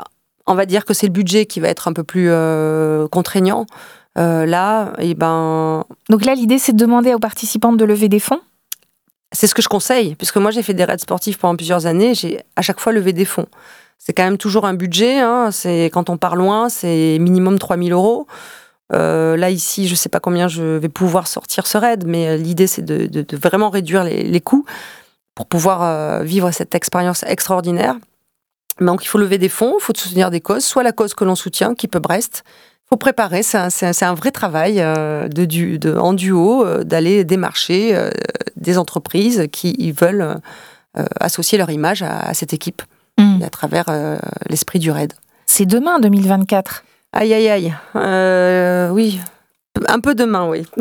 on 0.46 0.54
va 0.54 0.64
dire 0.64 0.84
que 0.84 0.94
c'est 0.94 1.06
le 1.06 1.12
budget 1.12 1.46
qui 1.46 1.58
va 1.60 1.68
être 1.68 1.88
un 1.88 1.92
peu 1.92 2.04
plus 2.04 2.28
euh, 2.30 3.08
contraignant. 3.08 3.66
Euh, 4.16 4.46
là, 4.46 4.92
et 4.98 5.14
ben, 5.14 5.84
Donc 6.08 6.24
là, 6.24 6.34
l'idée, 6.34 6.58
c'est 6.58 6.72
de 6.72 6.78
demander 6.78 7.12
aux 7.14 7.18
participantes 7.18 7.76
de 7.76 7.84
lever 7.84 8.08
des 8.08 8.20
fonds? 8.20 8.40
c'est 9.32 9.48
ce 9.48 9.54
que 9.56 9.60
je 9.60 9.68
conseille, 9.68 10.14
puisque 10.14 10.36
moi 10.36 10.50
j'ai 10.52 10.62
fait 10.62 10.72
des 10.72 10.84
raids 10.84 10.96
sportifs 10.98 11.36
pendant 11.36 11.56
plusieurs 11.56 11.84
années, 11.84 12.14
j'ai 12.14 12.40
à 12.54 12.62
chaque 12.62 12.78
fois 12.80 12.92
levé 12.92 13.12
des 13.12 13.24
fonds. 13.26 13.44
C'est 13.98 14.12
quand 14.14 14.22
même 14.22 14.38
toujours 14.38 14.64
un 14.64 14.72
budget, 14.72 15.18
hein, 15.18 15.50
quand 15.92 16.08
on 16.08 16.16
part 16.16 16.36
loin, 16.36 16.68
c'est 16.70 17.18
minimum 17.20 17.58
3000 17.58 17.92
euros. 17.92 18.26
Euh, 18.92 19.36
là 19.36 19.50
ici, 19.50 19.88
je 19.88 19.94
sais 19.96 20.08
pas 20.08 20.20
combien 20.20 20.46
je 20.48 20.62
vais 20.62 20.88
pouvoir 20.88 21.26
sortir 21.26 21.66
ce 21.66 21.76
raid, 21.76 22.04
mais 22.06 22.28
euh, 22.28 22.36
l'idée 22.36 22.66
c'est 22.68 22.82
de, 22.82 23.06
de- 23.06 23.22
de 23.22 23.36
vraiment 23.36 23.68
réduire 23.68 24.04
les, 24.04 24.22
les 24.22 24.40
coûts 24.40 24.64
pour 25.34 25.46
pouvoir 25.46 25.82
euh, 25.82 26.22
vivre 26.22 26.50
cette 26.52 26.74
expérience 26.74 27.24
extraordinaire. 27.24 27.96
Donc 28.80 29.04
il 29.04 29.08
faut 29.08 29.18
lever 29.18 29.38
des 29.38 29.48
fonds, 29.48 29.74
il 29.78 29.82
faut 29.82 29.92
soutenir 29.96 30.30
des 30.30 30.40
causes, 30.40 30.64
soit 30.64 30.82
la 30.84 30.92
cause 30.92 31.14
que 31.14 31.24
l'on 31.24 31.34
soutient, 31.34 31.74
qui 31.74 31.88
peut 31.88 31.98
Brest. 31.98 32.44
Il 32.46 32.88
faut 32.90 32.96
préparer, 32.96 33.42
c'est 33.42 33.58
un, 34.04 34.14
vrai 34.14 34.30
travail 34.30 34.80
euh, 34.80 35.26
de, 35.26 35.44
du- 35.44 35.78
de- 35.80 35.96
en 35.96 36.12
duo, 36.12 36.64
d'aller 36.84 37.24
démarcher 37.24 37.98
des 38.54 38.78
entreprises 38.78 39.48
qui 39.50 39.74
ils 39.78 39.92
veulent 39.92 40.36
associer 41.18 41.58
leur 41.58 41.70
image 41.70 42.02
à, 42.02 42.20
à 42.20 42.32
cette 42.34 42.52
équipe 42.52 42.82
et 43.40 43.44
à 43.44 43.50
travers 43.50 43.86
l'esprit 44.48 44.78
du 44.78 44.90
raid. 44.92 45.12
C'est 45.46 45.66
demain, 45.66 45.98
2024. 45.98 46.84
Aïe 47.12 47.32
aïe 47.32 47.48
aïe, 47.48 47.74
Euh, 47.94 48.90
oui, 48.90 49.18
un 49.88 50.00
peu 50.00 50.14
demain, 50.14 50.48
oui. 50.48 50.64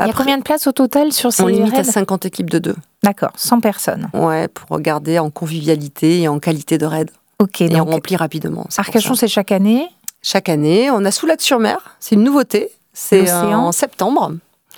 Il 0.00 0.06
y 0.08 0.10
a 0.10 0.14
combien 0.14 0.36
de 0.38 0.42
places 0.42 0.66
au 0.66 0.72
total 0.72 1.12
sur 1.12 1.32
ces 1.32 1.44
on 1.44 1.46
limite 1.46 1.74
à 1.74 1.76
raids 1.78 1.84
50 1.84 2.26
équipes 2.26 2.50
de 2.50 2.58
deux. 2.58 2.74
D'accord, 3.04 3.30
100 3.36 3.60
personnes. 3.60 4.08
Ouais, 4.14 4.48
pour 4.48 4.68
regarder 4.70 5.20
en 5.20 5.30
convivialité 5.30 6.22
et 6.22 6.28
en 6.28 6.40
qualité 6.40 6.76
de 6.76 6.86
raid. 6.86 7.10
Ok, 7.38 7.60
Et 7.60 7.68
on 7.76 7.84
donc 7.84 7.90
remplit 7.92 8.16
rapidement. 8.16 8.66
c'est 8.68 8.80
Arcachon, 8.80 9.14
c'est 9.14 9.28
chaque 9.28 9.52
année. 9.52 9.86
Chaque 10.20 10.48
année, 10.48 10.90
on 10.90 11.04
a 11.04 11.10
Soulac-sur-Mer, 11.12 11.96
c'est 12.00 12.16
une 12.16 12.24
nouveauté. 12.24 12.70
C'est 12.92 13.30
euh, 13.30 13.52
en 13.54 13.70
septembre. 13.70 14.32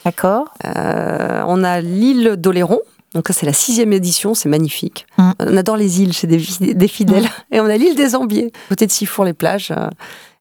D'accord. 0.04 0.44
Euh, 0.66 1.42
on 1.46 1.64
a 1.64 1.80
l'île 1.80 2.36
d'Oléron. 2.36 2.80
Donc 3.14 3.28
ça, 3.28 3.32
c'est 3.34 3.46
la 3.46 3.52
sixième 3.54 3.92
édition, 3.94 4.34
c'est 4.34 4.48
magnifique. 4.50 5.06
Mm. 5.16 5.30
On 5.40 5.56
adore 5.56 5.76
les 5.78 6.02
îles 6.02 6.12
chez 6.12 6.26
des, 6.26 6.38
fi- 6.38 6.74
des 6.74 6.88
fidèles. 6.88 7.28
Et 7.50 7.60
on 7.60 7.66
a 7.66 7.76
l'île 7.78 7.94
des 7.96 8.14
Ambiers, 8.14 8.52
côté 8.68 8.86
de 8.86 8.90
Sifour, 8.92 9.24
les 9.24 9.32
plages. 9.32 9.70
euh, 9.70 9.88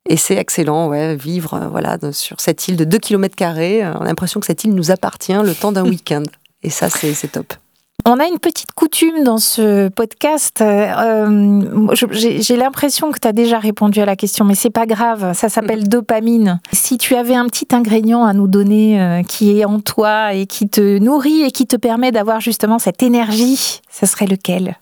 et 0.08 0.18
c'est 0.18 0.36
excellent, 0.36 0.90
ouais, 0.90 1.16
vivre 1.16 1.54
euh, 1.54 1.68
voilà, 1.70 1.98
sur 2.12 2.40
cette 2.40 2.68
île 2.68 2.76
de 2.76 2.84
2 2.84 2.98
km. 2.98 3.36
On 3.40 4.02
a 4.02 4.06
l'impression 4.06 4.40
que 4.40 4.46
cette 4.46 4.64
île 4.64 4.74
nous 4.74 4.92
appartient 4.92 5.34
le 5.34 5.54
temps 5.54 5.72
d'un 5.72 5.86
week-end. 5.90 6.24
Et 6.62 6.70
ça, 6.70 6.90
c'est 6.90 7.32
top. 7.32 7.54
On 8.06 8.20
a 8.20 8.26
une 8.26 8.40
petite 8.40 8.74
coutume 8.74 9.24
dans 9.24 9.38
ce 9.38 9.88
podcast. 9.88 10.60
Euh, 10.62 10.88
euh, 10.92 11.96
J'ai 12.12 12.42
j'ai 12.42 12.58
l'impression 12.58 13.12
que 13.12 13.20
tu 13.20 13.28
as 13.28 13.32
déjà 13.32 13.60
répondu 13.60 14.02
à 14.02 14.06
la 14.06 14.18
question, 14.18 14.44
mais 14.44 14.56
c'est 14.56 14.72
pas 14.72 14.86
grave. 14.86 15.34
Ça 15.34 15.48
s'appelle 15.48 15.88
dopamine. 15.88 16.60
Si 16.74 16.98
tu 16.98 17.16
avais 17.16 17.36
un 17.36 17.46
petit 17.46 17.68
ingrédient 17.72 18.26
à 18.26 18.34
nous 18.34 18.48
donner 18.48 19.02
euh, 19.02 19.24
qui 19.24 19.58
est 19.58 19.64
en 19.64 19.80
toi 19.80 20.34
et 20.34 20.48
qui 20.48 20.68
te 20.68 20.98
nourrit 21.00 21.44
et 21.44 21.52
qui 21.52 21.66
te 21.66 21.78
permet 21.78 22.12
d'avoir 22.12 22.42
justement 22.42 22.78
cette 22.78 23.04
énergie, 23.04 23.80
ce 23.90 24.06
serait 24.06 24.28
lequel? 24.28 24.76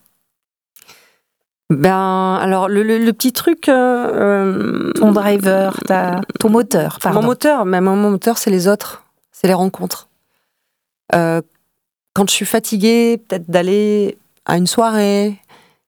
Ben, 1.71 2.35
alors, 2.41 2.67
le, 2.67 2.83
le- 2.83 2.97
le 2.99 3.13
petit 3.13 3.31
truc. 3.31 3.69
euh, 3.69 3.73
euh, 3.73 4.91
Ton 4.93 5.11
driver, 5.13 5.79
ta, 5.87 6.19
ton 6.39 6.49
moteur, 6.49 6.99
pardon. 7.01 7.21
Mon 7.21 7.27
moteur, 7.27 7.65
mais 7.65 7.79
mon 7.81 7.95
moteur, 7.95 8.37
c'est 8.37 8.51
les 8.51 8.67
autres, 8.67 9.03
c'est 9.31 9.47
les 9.47 9.53
rencontres. 9.53 10.09
Euh, 11.15 11.41
quand 12.13 12.29
je 12.29 12.33
suis 12.35 12.45
fatiguée, 12.45 13.17
peut-être 13.17 13.49
d'aller 13.49 14.17
à 14.45 14.57
une 14.57 14.67
soirée, 14.67 15.39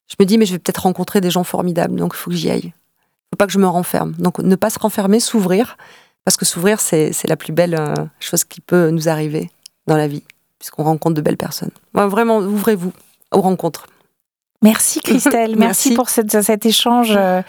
je 0.08 0.16
me 0.20 0.26
dis, 0.26 0.38
mais 0.38 0.46
je 0.46 0.54
vais 0.54 0.60
peut-être 0.60 0.84
rencontrer 0.84 1.20
des 1.22 1.30
gens 1.32 1.44
formidables, 1.44 1.96
donc 2.00 2.14
il 2.16 2.18
faut 2.18 2.30
que 2.32 2.36
j'y 2.38 2.50
aille. 2.50 2.68
Il 2.68 3.30
faut 3.34 3.38
pas 3.38 3.46
que 3.48 3.52
je 3.54 3.60
me 3.60 3.68
renferme. 3.68 4.14
Donc 4.20 4.40
ne 4.40 4.56
pas 4.56 4.70
se 4.70 4.80
renfermer, 4.80 5.20
s'ouvrir, 5.20 5.76
parce 6.24 6.38
que 6.38 6.46
s'ouvrir, 6.46 6.80
c'est 6.80 7.12
la 7.28 7.36
plus 7.36 7.52
belle 7.52 7.78
chose 8.22 8.46
qui 8.46 8.62
peut 8.62 8.90
nous 8.90 9.10
arriver 9.10 9.52
dans 9.88 9.98
la 9.98 10.08
vie. 10.08 10.24
puisqu'on 10.60 10.84
rencontre 10.84 11.16
de 11.16 11.22
belles 11.22 11.36
personnes. 11.36 11.72
Ouais, 11.94 12.08
vraiment, 12.08 12.38
ouvrez-vous 12.38 12.94
aux 13.34 13.42
rencontres. 13.42 13.88
Merci 14.64 15.02
Christelle, 15.02 15.52
merci, 15.58 15.90
Merci. 15.90 15.94
pour 15.94 16.10
cette- 16.10 16.42
cet 16.42 16.66
échange 16.66 17.14
euh, 17.16 17.42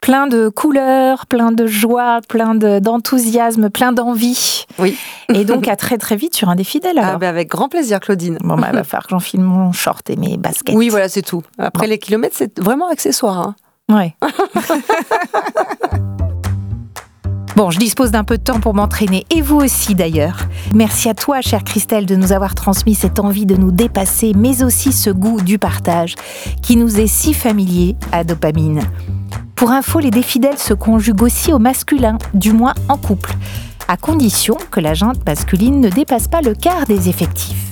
plein 0.00 0.26
de 0.26 0.48
couleurs, 0.48 1.26
plein 1.26 1.52
de 1.52 1.66
joie, 1.66 2.20
plein 2.28 2.54
de- 2.56 2.80
d'enthousiasme, 2.80 3.70
plein 3.70 3.92
d'envie. 3.92 4.64
Oui. 4.80 4.96
Et 5.32 5.44
donc 5.44 5.68
à 5.68 5.76
très 5.76 5.98
très 5.98 6.16
vite 6.16 6.34
sur 6.34 6.48
un 6.48 6.56
des 6.56 6.64
fidèles 6.64 6.98
alors. 6.98 7.12
Ah, 7.14 7.18
ben, 7.18 7.28
avec 7.28 7.48
grand 7.48 7.68
plaisir, 7.68 8.00
Claudine. 8.00 8.38
Bon 8.42 8.56
bah 8.56 8.68
il 8.72 8.76
va 8.76 8.82
falloir 8.84 9.04
que 9.04 9.10
j'enfile 9.10 9.40
mon 9.40 9.70
short 9.72 10.08
et 10.10 10.16
mes 10.16 10.36
baskets. 10.38 10.74
Oui, 10.74 10.88
voilà, 10.88 11.08
c'est 11.08 11.22
tout. 11.22 11.42
Après, 11.58 11.86
les 11.86 11.98
kilomètres, 11.98 12.34
c'est 12.36 12.58
vraiment 12.58 12.88
accessoire. 12.88 13.38
hein. 13.38 13.54
Ouais. 13.90 14.16
Bon, 17.56 17.70
je 17.70 17.78
dispose 17.78 18.10
d'un 18.10 18.24
peu 18.24 18.36
de 18.36 18.42
temps 18.42 18.58
pour 18.58 18.74
m'entraîner, 18.74 19.26
et 19.30 19.40
vous 19.40 19.56
aussi 19.56 19.94
d'ailleurs. 19.94 20.48
Merci 20.74 21.08
à 21.08 21.14
toi, 21.14 21.40
chère 21.40 21.62
Christelle, 21.62 22.04
de 22.04 22.16
nous 22.16 22.32
avoir 22.32 22.56
transmis 22.56 22.96
cette 22.96 23.20
envie 23.20 23.46
de 23.46 23.54
nous 23.54 23.70
dépasser, 23.70 24.32
mais 24.36 24.64
aussi 24.64 24.92
ce 24.92 25.10
goût 25.10 25.40
du 25.40 25.56
partage 25.56 26.16
qui 26.62 26.76
nous 26.76 26.98
est 26.98 27.06
si 27.06 27.32
familier 27.32 27.94
à 28.10 28.24
dopamine. 28.24 28.80
Pour 29.54 29.70
info, 29.70 30.00
les 30.00 30.10
défidèles 30.10 30.58
se 30.58 30.74
conjuguent 30.74 31.22
aussi 31.22 31.52
au 31.52 31.60
masculin, 31.60 32.18
du 32.34 32.52
moins 32.52 32.74
en 32.88 32.96
couple, 32.96 33.32
à 33.86 33.96
condition 33.96 34.56
que 34.72 34.80
la 34.80 34.94
junte 34.94 35.24
masculine 35.24 35.80
ne 35.80 35.88
dépasse 35.88 36.26
pas 36.26 36.40
le 36.40 36.54
quart 36.54 36.86
des 36.86 37.08
effectifs. 37.08 37.70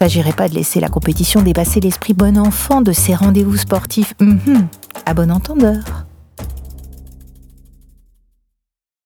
S'agirait 0.00 0.32
pas 0.32 0.48
de 0.48 0.54
laisser 0.54 0.80
la 0.80 0.88
compétition 0.88 1.40
dépasser 1.40 1.78
l'esprit 1.78 2.14
bon 2.14 2.36
enfant 2.36 2.80
de 2.80 2.90
ces 2.90 3.14
rendez-vous 3.14 3.58
sportifs. 3.58 4.14
Mhm. 4.18 4.66
À 5.06 5.14
bon 5.14 5.30
entendeur. 5.30 5.84